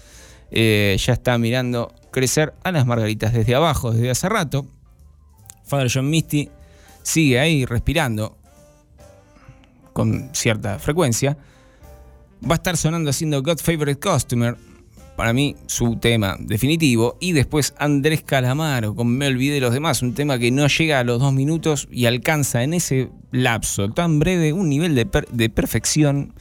eh, 0.52 0.95
ya 0.99 1.14
está 1.14 1.38
mirando 1.40 1.94
crecer 2.11 2.53
a 2.64 2.72
las 2.72 2.85
margaritas 2.85 3.34
desde 3.34 3.56
abajo, 3.56 3.91
desde 3.91 4.11
hace 4.11 4.30
rato. 4.30 4.68
Father 5.65 5.90
John 5.91 6.10
Misty 6.10 6.49
sigue 7.02 7.40
ahí 7.40 7.65
respirando 7.65 8.38
con 9.94 10.30
cierta 10.34 10.80
frecuencia. 10.80 11.38
Va 12.44 12.56
a 12.56 12.56
estar 12.56 12.76
sonando 12.76 13.10
haciendo 13.10 13.41
God 13.41 13.60
Favorite 13.60 13.99
Customer, 13.99 14.57
para 15.15 15.32
mí 15.32 15.56
su 15.68 15.95
tema 15.98 16.36
definitivo. 16.40 17.18
Y 17.20 17.32
después 17.32 17.74
Andrés 17.78 18.24
Calamaro 18.24 18.95
con 18.95 19.07
Me 19.07 19.28
Olvidé 19.28 19.56
de 19.56 19.61
los 19.61 19.74
demás, 19.74 20.02
un 20.02 20.14
tema 20.14 20.40
que 20.40 20.52
no 20.52 20.68
llega 20.68 20.99
a 20.99 21.03
los 21.03 21.20
dos 21.20 21.32
minutos 21.34 21.88
y 21.91 22.06
alcanza 22.07 22.64
en 22.64 22.74
ese 22.74 23.10
lapso 23.32 23.90
tan 23.90 24.20
breve 24.20 24.52
un 24.53 24.70
nivel 24.70 24.95
de, 24.95 25.06
per- 25.06 25.28
de 25.30 25.49
perfección 25.49 26.34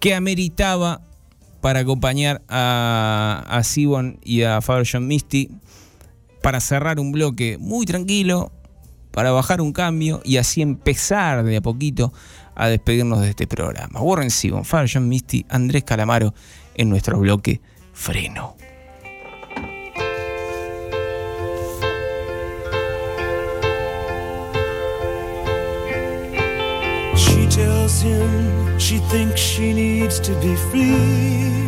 que 0.00 0.14
ameritaba 0.14 1.00
para 1.62 1.80
acompañar 1.80 2.42
a, 2.48 3.42
a 3.48 3.62
Sibon 3.64 4.20
y 4.22 4.42
a 4.42 4.60
Father 4.60 4.86
John 4.90 5.06
Misty 5.06 5.48
para 6.42 6.60
cerrar 6.60 7.00
un 7.00 7.10
bloque 7.10 7.56
muy 7.58 7.86
tranquilo, 7.86 8.52
para 9.10 9.30
bajar 9.30 9.62
un 9.62 9.72
cambio 9.72 10.20
y 10.24 10.36
así 10.36 10.60
empezar 10.60 11.42
de 11.42 11.56
a 11.56 11.62
poquito 11.62 12.12
a 12.54 12.68
despedirnos 12.68 13.20
de 13.20 13.30
este 13.30 13.46
programa. 13.46 14.00
Warren 14.00 14.30
Sibon, 14.30 14.64
Father 14.64 14.88
John 14.92 15.08
Misty, 15.08 15.44
Andrés 15.48 15.84
Calamaro 15.84 16.34
en 16.74 16.90
nuestro 16.90 17.18
bloque 17.18 17.60
Freno. 17.92 18.56
She 27.16 27.46
tells 27.48 28.02
him 28.02 28.78
she 28.78 28.98
thinks 29.10 29.40
she 29.40 29.72
needs 29.72 30.20
to 30.20 30.32
be 30.40 30.56
free. 30.70 31.64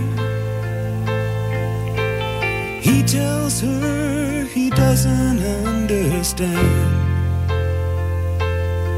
He 2.83 3.03
tells 3.03 3.61
her 3.61 4.45
he 4.53 4.71
doesn't 4.71 5.41
understand. 5.67 7.07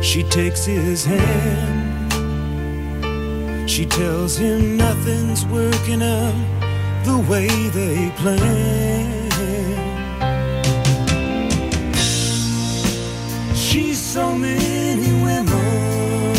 She 0.04 0.22
takes 0.24 0.64
his 0.64 1.04
hand. 1.04 1.77
She 3.68 3.84
tells 3.84 4.38
him 4.38 4.78
nothing's 4.78 5.44
working 5.44 6.02
out 6.02 6.34
the 7.04 7.18
way 7.30 7.46
they 7.68 8.10
planned. 8.16 9.32
She's 13.54 14.00
so 14.00 14.34
many 14.34 15.12
women. 15.22 16.34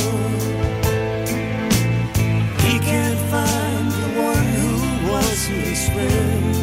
He 2.65 2.79
can't 2.79 3.19
find 3.29 3.91
the 3.91 4.09
one 4.29 4.47
who 4.59 4.73
was 5.11 5.45
his 5.45 5.87
friend. 5.93 6.55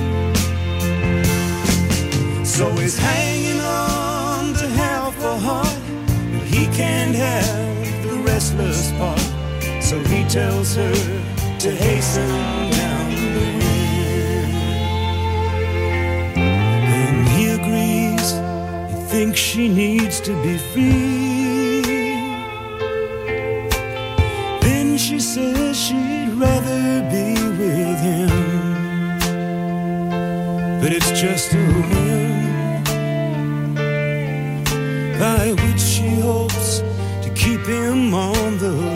So 2.45 2.69
he's 2.73 2.99
hanging 2.99 3.61
on 3.61 4.53
to 4.55 4.69
half 4.69 5.17
a 5.23 5.39
heart, 5.39 5.81
but 6.33 6.43
he 6.43 6.67
can't 6.77 7.15
have 7.15 7.56
tells 10.37 10.75
her 10.77 10.95
to 11.59 11.71
hasten 11.71 12.29
down 12.29 13.11
the 13.11 13.47
wind. 13.57 14.53
And 16.37 17.27
he 17.29 17.45
agrees, 17.59 18.33
he 18.91 18.97
thinks 19.13 19.39
she 19.41 19.67
needs 19.67 20.21
to 20.21 20.33
be 20.43 20.59
free. 20.59 21.81
Then 24.61 24.99
she 24.99 25.19
says 25.21 25.75
she'd 25.75 26.35
rather 26.35 27.01
be 27.15 27.33
with 27.61 27.99
him. 28.11 28.29
But 30.83 30.93
it's 30.93 31.13
just 31.19 31.55
a 31.55 31.67
whim 31.89 32.45
by 35.19 35.53
which 35.63 35.81
she 35.81 36.09
hopes 36.21 36.81
to 37.23 37.31
keep 37.35 37.65
him 37.67 38.13
on 38.13 38.59
the 38.59 38.96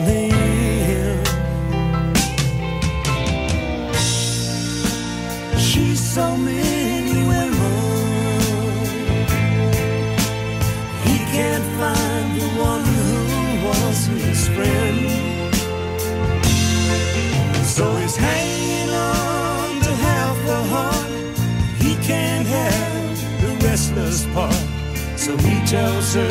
So 25.21 25.37
he 25.37 25.63
tells 25.67 26.15
her 26.15 26.27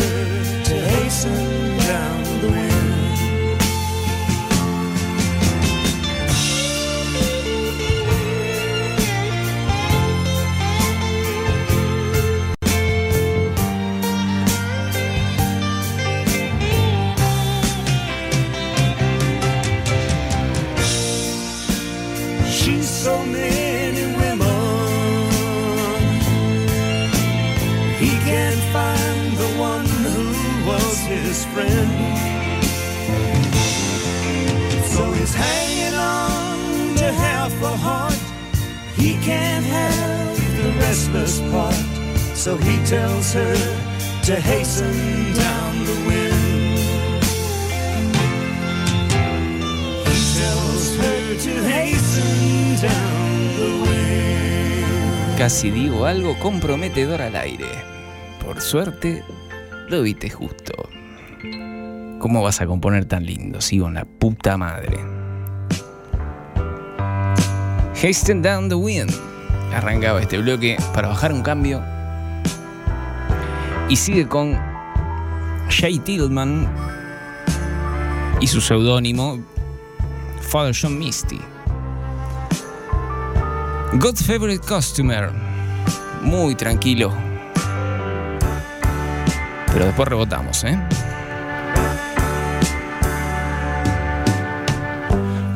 to 0.64 0.74
hasten 0.74 1.78
down 1.78 2.40
the 2.40 2.48
wind. 2.48 2.69
Casi 55.39 55.70
digo 55.70 56.07
algo 56.07 56.36
comprometedor 56.40 57.23
al 57.23 57.36
aire. 57.36 57.66
Por 58.44 58.61
suerte, 58.61 59.23
lo 59.89 60.02
viste 60.02 60.28
justo. 60.28 60.89
¿Cómo 62.19 62.43
vas 62.43 62.61
a 62.61 62.66
componer 62.66 63.05
tan 63.05 63.24
lindo? 63.24 63.61
Sigo 63.61 63.86
en 63.86 63.94
la 63.94 64.05
puta 64.07 64.57
madre. 64.57 64.98
Hasten 67.94 68.43
Down 68.43 68.69
the 68.69 68.74
Wind. 68.74 69.12
Arrancaba 69.73 70.20
este 70.20 70.39
bloque 70.39 70.78
para 70.93 71.07
bajar 71.07 71.32
un 71.32 71.43
cambio. 71.43 71.99
Y 73.90 73.96
sigue 73.96 74.26
con 74.26 74.56
Jay 75.68 75.98
Tillman 75.98 76.66
y 78.40 78.46
su 78.46 78.60
seudónimo 78.60 79.38
Father 80.40 80.74
John 80.80 80.96
Misty. 80.96 81.40
God's 83.94 84.24
Favorite 84.24 84.64
Customer. 84.64 85.32
Muy 86.22 86.54
tranquilo. 86.54 87.12
Pero 89.72 89.86
después 89.86 90.08
rebotamos, 90.08 90.62
¿eh? 90.64 90.78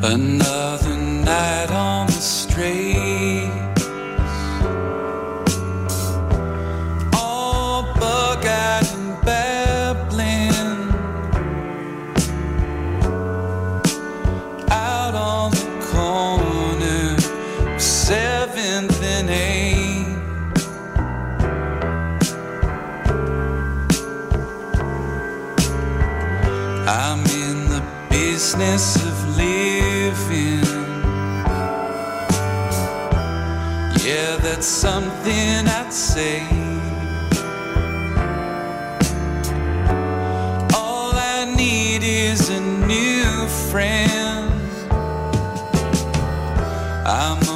Another 0.03 0.97
night 0.97 1.71
on 1.71 2.07
the 2.07 2.19
street. 2.19 3.34
Business 28.57 28.95
of 29.03 29.37
living. 29.37 30.63
Yeah, 34.05 34.37
that's 34.37 34.65
something 34.65 35.67
I'd 35.67 35.91
say. 35.91 36.41
All 40.73 41.11
I 41.13 41.53
need 41.55 42.03
is 42.03 42.49
a 42.49 42.61
new 42.61 43.47
friend. 43.71 44.51
I'm 47.05 47.54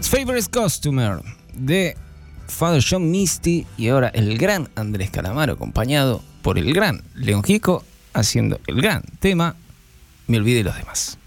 God's 0.00 0.08
Favorite 0.08 0.48
Customer 0.50 1.20
de 1.52 1.94
Father 2.48 2.82
John 2.82 3.10
Misty 3.10 3.66
y 3.76 3.88
ahora 3.88 4.08
el 4.08 4.38
gran 4.38 4.70
Andrés 4.74 5.10
Calamaro 5.10 5.52
acompañado 5.52 6.22
por 6.40 6.56
el 6.56 6.72
gran 6.72 7.02
León 7.14 7.44
Gico 7.44 7.84
haciendo 8.14 8.58
el 8.66 8.80
gran 8.80 9.02
tema 9.18 9.56
Me 10.26 10.38
olvidé 10.38 10.64
los 10.64 10.74
demás. 10.74 11.18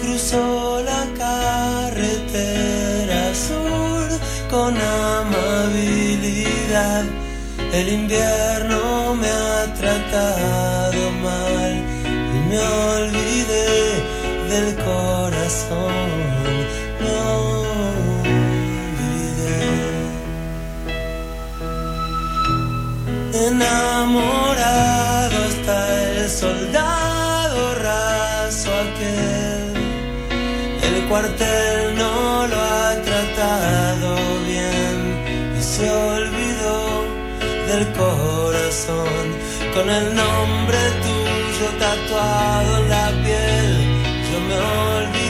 Cruzó 0.00 0.82
la 0.82 1.06
carretera 1.16 3.32
sur 3.32 4.08
con 4.50 4.76
amabilidad. 4.76 7.04
El 7.72 7.92
invierno 7.92 9.14
me 9.14 9.28
ha 9.28 9.72
tratado 9.72 11.12
mal 11.22 11.80
y 12.34 12.38
me 12.48 12.58
olvidé 12.58 14.02
del 14.48 14.74
corazón. 14.84 16.05
Enamorado 23.56 25.38
está 25.46 25.78
el 26.10 26.28
soldado 26.28 27.74
raso 27.76 28.68
aquel. 28.84 29.72
El 30.88 30.96
cuartel 31.08 31.96
no 31.96 32.46
lo 32.48 32.56
ha 32.60 32.90
tratado 33.08 34.10
bien 34.44 34.96
y 35.58 35.62
se 35.62 35.90
olvidó 35.90 37.04
del 37.68 37.84
corazón 38.02 39.24
con 39.74 39.88
el 39.88 40.14
nombre 40.14 40.78
tuyo 41.06 41.66
tatuado 41.78 42.70
en 42.80 42.90
la 42.90 43.08
piel. 43.24 43.72
Yo 44.28 44.38
me 44.48 44.56
olvidé 44.98 45.25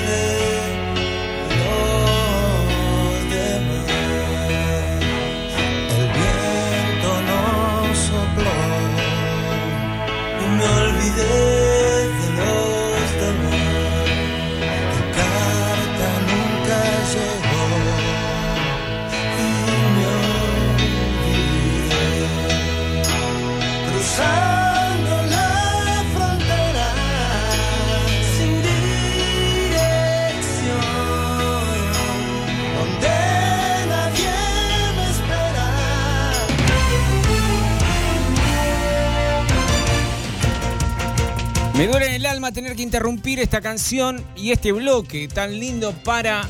alma 42.47 42.53
tener 42.53 42.77
que 42.77 42.83
interrumpir 42.83 43.41
esta 43.41 43.61
canción 43.61 44.25
y 44.37 44.53
este 44.53 44.71
bloque 44.71 45.27
tan 45.27 45.59
lindo 45.59 45.93
para 46.05 46.47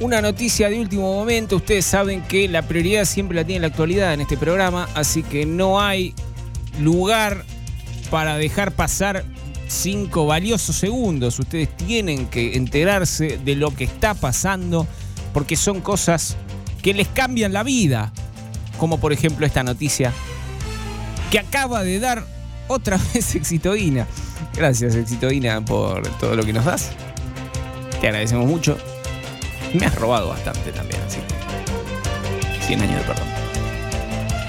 una 0.00 0.20
noticia 0.20 0.68
de 0.68 0.78
último 0.78 1.14
momento. 1.14 1.56
Ustedes 1.56 1.86
saben 1.86 2.22
que 2.22 2.48
la 2.48 2.62
prioridad 2.62 3.04
siempre 3.04 3.36
la 3.36 3.44
tiene 3.44 3.60
la 3.60 3.68
actualidad 3.68 4.12
en 4.12 4.20
este 4.20 4.36
programa, 4.36 4.88
así 4.94 5.22
que 5.22 5.46
no 5.46 5.80
hay 5.80 6.14
lugar 6.80 7.44
para 8.10 8.36
dejar 8.36 8.72
pasar 8.72 9.24
cinco 9.66 10.26
valiosos 10.26 10.76
segundos. 10.76 11.38
Ustedes 11.38 11.74
tienen 11.76 12.26
que 12.26 12.56
enterarse 12.56 13.38
de 13.38 13.54
lo 13.54 13.74
que 13.74 13.84
está 13.84 14.14
pasando 14.14 14.86
porque 15.32 15.56
son 15.56 15.80
cosas 15.80 16.36
que 16.82 16.92
les 16.92 17.08
cambian 17.08 17.52
la 17.52 17.62
vida, 17.62 18.12
como 18.78 18.98
por 18.98 19.12
ejemplo 19.12 19.46
esta 19.46 19.62
noticia 19.62 20.12
que 21.30 21.38
acaba 21.38 21.82
de 21.82 21.98
dar 21.98 22.26
otra 22.68 22.98
vez 23.14 23.34
Exitoína. 23.34 24.06
Gracias 24.54 24.94
Exitoína 24.94 25.64
por 25.64 26.02
todo 26.18 26.34
lo 26.34 26.44
que 26.44 26.52
nos 26.52 26.64
das. 26.64 26.90
Te 28.00 28.08
agradecemos 28.08 28.46
mucho. 28.46 28.76
Me 29.74 29.86
has 29.86 29.94
robado 29.94 30.28
bastante 30.28 30.72
también, 30.72 31.00
así 31.06 31.18
que 31.20 32.66
100 32.66 32.80
años 32.80 33.00
de 33.00 33.04
perdón. 33.04 33.28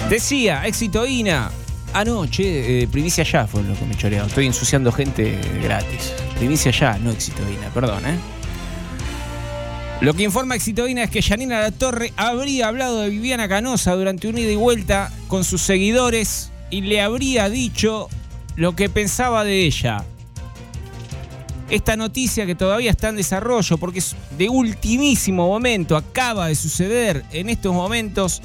Decía 0.09 0.65
Exitoína, 0.65 1.51
anoche, 1.93 2.83
eh, 2.83 2.87
primicia 2.87 3.23
ya 3.23 3.45
fue 3.47 3.63
lo 3.63 3.73
que 3.75 3.85
me 3.85 3.95
choreaba. 3.95 4.27
Estoy 4.27 4.47
ensuciando 4.47 4.91
gente 4.91 5.37
gratis. 5.61 6.13
Primicia 6.37 6.71
ya, 6.71 6.97
no 6.99 7.11
Exitoína, 7.11 7.69
perdón, 7.73 8.05
¿eh? 8.05 8.17
Lo 10.01 10.13
que 10.13 10.23
informa 10.23 10.55
Exitoína 10.55 11.03
es 11.03 11.09
que 11.09 11.21
Janina 11.21 11.59
La 11.59 11.71
Torre 11.71 12.13
habría 12.15 12.69
hablado 12.69 13.01
de 13.01 13.09
Viviana 13.09 13.49
Canosa 13.49 13.95
durante 13.95 14.29
un 14.29 14.37
ida 14.37 14.51
y 14.51 14.55
vuelta 14.55 15.11
con 15.27 15.43
sus 15.43 15.61
seguidores 15.61 16.51
y 16.69 16.81
le 16.81 17.01
habría 17.01 17.49
dicho 17.49 18.07
lo 18.59 18.75
que 18.75 18.89
pensaba 18.89 19.45
de 19.45 19.65
ella. 19.65 20.03
Esta 21.69 21.95
noticia 21.95 22.45
que 22.45 22.55
todavía 22.55 22.91
está 22.91 23.07
en 23.07 23.15
desarrollo 23.15 23.77
porque 23.77 23.99
es 23.99 24.15
de 24.37 24.49
ultimísimo 24.49 25.47
momento, 25.47 25.95
acaba 25.95 26.47
de 26.47 26.55
suceder 26.55 27.23
en 27.31 27.47
estos 27.49 27.73
momentos. 27.73 28.41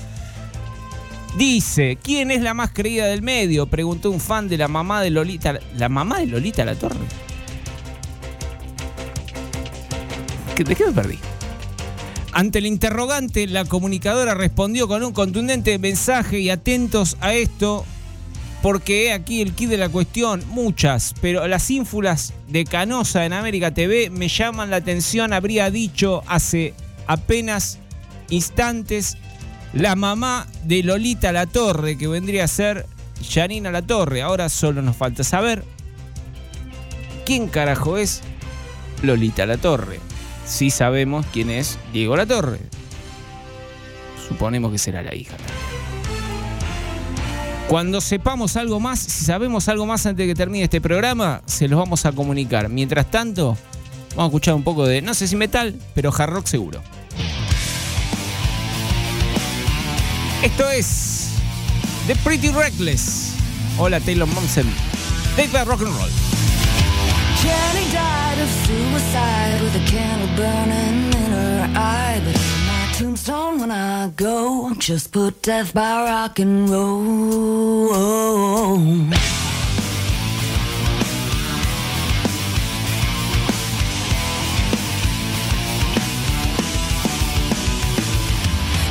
Dice, 1.37 1.99
¿quién 2.01 2.31
es 2.31 2.43
la 2.43 2.55
más 2.55 2.71
creída 2.71 3.07
del 3.07 3.23
medio? 3.23 3.67
Preguntó 3.67 4.11
un 4.13 4.21
fan 4.21 4.49
de 4.49 4.57
la 4.57 4.69
mamá 4.69 5.03
de 5.03 5.11
Lolita. 5.11 5.59
¿La 5.77 5.89
mamá 5.89 6.21
de 6.21 6.27
Lolita 6.27 6.65
La 6.65 6.77
Torre? 6.77 6.95
¿Qué- 10.55 10.63
¿De 10.63 10.77
qué 10.77 10.87
me 10.87 10.93
perdí? 10.93 11.19
Ante 12.33 12.59
el 12.61 12.67
interrogante, 12.67 13.49
la 13.49 13.65
comunicadora 13.65 14.35
respondió 14.35 14.87
con 14.87 15.03
un 15.03 15.13
contundente 15.13 15.77
mensaje 15.81 16.39
y 16.39 16.51
atentos 16.51 17.17
a 17.21 17.35
esto, 17.35 17.85
porque 18.65 19.13
aquí 19.13 19.43
el 19.43 19.53
kit 19.53 19.69
de 19.69 19.77
la 19.77 19.91
cuestión, 19.91 20.43
muchas, 20.49 21.13
pero 21.21 21.47
las 21.47 21.71
ínfulas 21.71 22.33
de 22.49 22.65
Canosa 22.65 23.27
en 23.27 23.35
América 23.35 23.75
TV 23.75 24.09
me 24.09 24.29
llaman 24.29 24.71
la 24.71 24.77
atención, 24.77 25.35
habría 25.35 25.71
dicho 25.71 26.23
hace 26.27 26.73
apenas 27.07 27.79
instantes 28.31 29.19
la 29.75 29.97
mamá 29.97 30.47
de 30.63 30.83
Lolita 30.83 31.31
La 31.31 31.45
Torre, 31.45 31.99
que 31.99 32.09
vendría 32.09 32.45
a 32.45 32.49
ser 32.49 32.87
Janina 33.29 33.71
La 33.71 33.83
Torre. 33.83 34.23
Ahora 34.23 34.49
solo 34.49 34.81
nos 34.81 34.97
falta 34.97 35.25
saber 35.25 35.63
quién 37.27 37.49
carajo 37.49 37.99
es 37.99 38.23
Lolita 39.03 39.45
La 39.45 39.59
Torre. 39.59 40.01
Sí 40.47 40.71
sabemos 40.71 41.27
quién 41.35 41.51
es 41.51 41.79
Diego 41.93 42.17
La 42.17 42.25
Torre. 42.25 42.61
Suponemos 44.27 44.73
que 44.73 44.79
será 44.79 45.03
la 45.03 45.15
hija. 45.15 45.37
Cuando 47.69 48.01
sepamos 48.01 48.57
algo 48.57 48.79
más, 48.79 48.99
si 48.99 49.25
sabemos 49.25 49.69
algo 49.69 49.87
más 49.87 50.05
antes 50.07 50.27
de 50.27 50.33
que 50.33 50.35
termine 50.37 50.65
este 50.65 50.81
programa, 50.81 51.43
se 51.47 51.67
los 51.67 51.79
vamos 51.79 52.05
a 52.05 52.13
comunicar. 52.13 52.69
Mientras 52.69 53.11
tanto, 53.11 53.57
vamos 54.11 54.25
a 54.25 54.27
escuchar 54.27 54.55
un 54.55 54.63
poco 54.63 54.87
de, 54.87 55.03
no 55.03 55.15
sé 55.15 55.27
si 55.27 55.35
metal, 55.35 55.75
pero 55.95 56.13
hard 56.17 56.31
rock 56.31 56.47
seguro. 56.47 56.83
Esto 60.43 60.69
es 60.71 61.31
The 62.07 62.15
Pretty 62.17 62.51
Reckless. 62.51 63.33
Hola 63.79 63.99
Taylor 63.99 64.29
Momsen. 64.29 64.67
Dave 65.37 65.65
Rock 65.65 65.81
and 65.83 65.97
Roll. 65.97 66.11
A 69.75 69.79
candle 69.91 71.14
tombstone, 72.99 73.59
when 73.59 73.71
I 73.73 74.09
go, 74.15 74.73
just 74.79 75.13
put 75.13 75.43
death 75.43 75.75
by 75.75 76.05
rock 76.05 76.39
and 76.39 76.71
roll. 76.71 77.89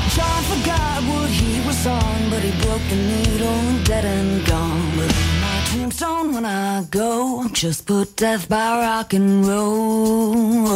John 0.09 0.43
forgot 0.51 1.03
what 1.03 1.29
he 1.29 1.65
was 1.65 1.87
on, 1.87 2.29
but 2.29 2.41
he 2.43 2.51
broke 2.61 2.81
the 2.89 2.95
needle, 2.97 3.83
dead 3.85 4.03
and 4.03 4.45
gone. 4.45 4.97
But 4.97 5.15
my 5.41 5.63
tombstone, 5.71 6.33
when 6.33 6.45
I 6.45 6.83
go, 6.91 7.47
just 7.53 7.85
put 7.85 8.17
death 8.17 8.49
by 8.49 8.81
rock 8.81 9.13
and 9.13 9.45
roll. 9.47 10.73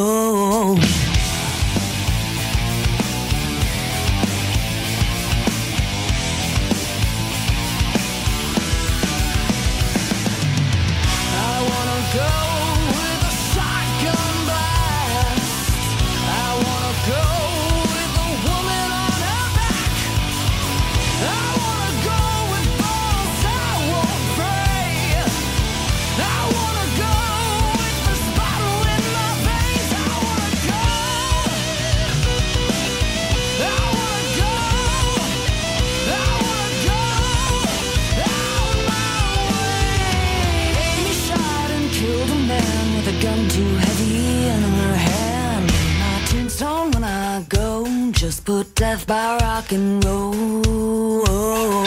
Just 48.28 48.44
put 48.44 48.76
death 48.76 49.08
by 49.08 49.38
rock 49.38 49.72
and 49.72 50.04
roll. 50.04 51.86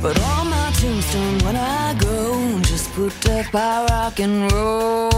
But 0.00 0.20
on 0.20 0.50
my 0.50 0.70
tombstone, 0.80 1.38
when 1.44 1.56
I 1.56 1.94
go, 1.98 2.60
just 2.62 2.92
put 2.92 3.12
death 3.22 3.50
by 3.50 3.86
rock 3.90 4.20
and 4.20 4.52
roll. 4.52 5.12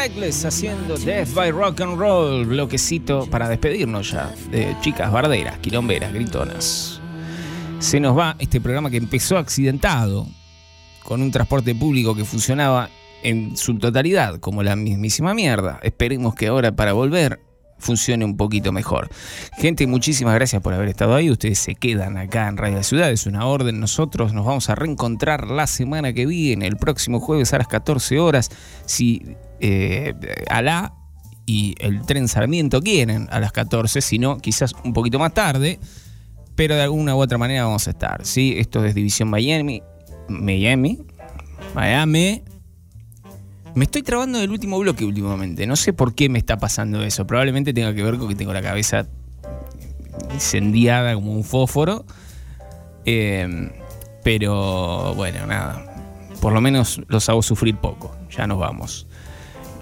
Haciendo 0.00 0.96
Death 0.96 1.34
by 1.34 1.50
Rock 1.50 1.82
and 1.82 1.98
Roll. 1.98 2.46
Bloquecito 2.46 3.26
para 3.26 3.50
despedirnos 3.50 4.12
ya 4.12 4.34
de 4.50 4.74
chicas 4.80 5.12
barderas, 5.12 5.58
quilomberas, 5.58 6.10
gritonas. 6.14 7.02
Se 7.80 8.00
nos 8.00 8.16
va 8.16 8.34
este 8.38 8.62
programa 8.62 8.88
que 8.88 8.96
empezó 8.96 9.36
accidentado 9.36 10.26
con 11.04 11.20
un 11.20 11.30
transporte 11.30 11.74
público 11.74 12.14
que 12.14 12.24
funcionaba 12.24 12.88
en 13.22 13.58
su 13.58 13.76
totalidad 13.76 14.40
como 14.40 14.62
la 14.62 14.74
mismísima 14.74 15.34
mierda. 15.34 15.78
Esperemos 15.82 16.34
que 16.34 16.46
ahora 16.46 16.72
para 16.72 16.94
volver 16.94 17.38
funcione 17.78 18.24
un 18.24 18.38
poquito 18.38 18.72
mejor. 18.72 19.10
Gente, 19.58 19.86
muchísimas 19.86 20.34
gracias 20.34 20.62
por 20.62 20.72
haber 20.72 20.88
estado 20.88 21.14
ahí. 21.14 21.30
Ustedes 21.30 21.58
se 21.58 21.74
quedan 21.74 22.16
acá 22.16 22.48
en 22.48 22.56
Radio 22.56 22.82
Ciudad, 22.84 23.10
es 23.10 23.26
una 23.26 23.44
orden. 23.44 23.80
Nosotros 23.80 24.32
nos 24.32 24.46
vamos 24.46 24.70
a 24.70 24.76
reencontrar 24.76 25.48
la 25.48 25.66
semana 25.66 26.14
que 26.14 26.24
viene, 26.24 26.66
el 26.66 26.78
próximo 26.78 27.20
jueves 27.20 27.52
a 27.52 27.58
las 27.58 27.68
14 27.68 28.18
horas. 28.18 28.50
Si 28.86 29.36
eh, 29.60 30.14
Alá 30.48 30.94
y 31.46 31.74
el 31.80 32.02
tren 32.02 32.28
Sarmiento 32.28 32.80
quieren 32.80 33.28
a 33.30 33.40
las 33.40 33.52
14, 33.52 34.00
si 34.00 34.18
no, 34.18 34.38
quizás 34.38 34.72
un 34.84 34.92
poquito 34.92 35.18
más 35.18 35.34
tarde. 35.34 35.80
Pero 36.54 36.74
de 36.74 36.82
alguna 36.82 37.14
u 37.16 37.18
otra 37.20 37.38
manera 37.38 37.64
vamos 37.64 37.86
a 37.86 37.90
estar. 37.90 38.24
¿sí? 38.24 38.54
Esto 38.58 38.84
es 38.84 38.94
División 38.94 39.28
Miami. 39.30 39.82
Miami. 40.28 41.00
Miami. 41.74 42.42
Me 43.74 43.84
estoy 43.84 44.02
trabando 44.02 44.38
del 44.38 44.50
último 44.50 44.78
bloque 44.78 45.04
últimamente. 45.04 45.66
No 45.66 45.76
sé 45.76 45.92
por 45.92 46.14
qué 46.14 46.28
me 46.28 46.38
está 46.38 46.58
pasando 46.58 47.02
eso. 47.02 47.26
Probablemente 47.26 47.72
tenga 47.72 47.94
que 47.94 48.02
ver 48.02 48.18
con 48.18 48.28
que 48.28 48.34
tengo 48.34 48.52
la 48.52 48.62
cabeza 48.62 49.06
incendiada 50.32 51.14
como 51.14 51.32
un 51.32 51.44
fósforo. 51.44 52.04
Eh, 53.04 53.70
pero 54.22 55.14
bueno, 55.14 55.46
nada. 55.46 55.84
Por 56.40 56.52
lo 56.52 56.60
menos 56.60 57.00
los 57.08 57.28
hago 57.28 57.42
sufrir 57.42 57.76
poco. 57.76 58.14
Ya 58.30 58.46
nos 58.46 58.58
vamos. 58.58 59.06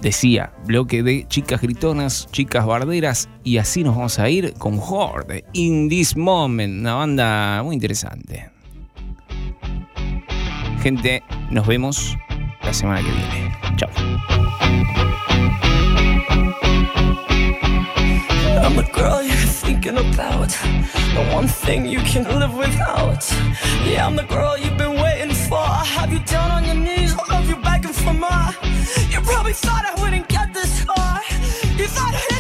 Decía, 0.03 0.53
bloque 0.65 1.03
de 1.03 1.27
chicas 1.29 1.61
gritonas, 1.61 2.29
chicas 2.31 2.65
barderas. 2.67 3.29
Y 3.45 3.59
así 3.59 3.83
nos 3.83 3.97
vamos 3.97 4.19
a 4.19 4.29
ir 4.31 4.55
con 4.55 4.79
Horde. 4.79 5.45
In 5.53 5.89
This 5.89 6.17
Moment. 6.17 6.81
Una 6.81 6.95
banda 6.95 7.63
muy 7.65 7.75
interesante. 7.75 8.51
Gente, 10.83 11.23
nos 11.51 11.67
vemos 11.67 12.17
la 12.63 12.73
semana 12.73 13.03
que 13.03 13.11
viene. 13.11 13.57
Chao. 13.77 13.91
I'm 18.63 18.77
the 18.77 18.83
girl 18.93 19.23
you're 19.23 19.35
thinking 19.35 19.97
about, 19.97 20.51
the 21.15 21.31
one 21.33 21.49
thing 21.49 21.87
you 21.87 22.01
can 22.01 22.25
live 22.39 22.55
without. 22.55 23.25
Yeah, 23.85 24.07
I'm 24.07 24.15
the 24.15 24.25
girl 24.25 24.57
you've 24.59 24.77
been 24.77 25.01
waiting 25.01 25.35
for. 25.35 25.59
I 25.59 25.85
have 25.85 26.13
you 26.13 26.21
down 26.21 26.51
on 26.51 26.65
your 26.65 26.75
knees, 26.75 27.15
I 27.15 27.37
have 27.37 27.49
you 27.49 27.57
begging 27.57 27.93
for 27.93 28.13
more. 28.13 28.68
Probably 29.31 29.53
thought 29.53 29.85
I 29.85 30.01
wouldn't 30.01 30.27
get 30.29 30.55
this 30.55 30.81
far. 30.81 31.21
You 31.77 31.87
thought 31.87 32.15
I'd 32.15 32.38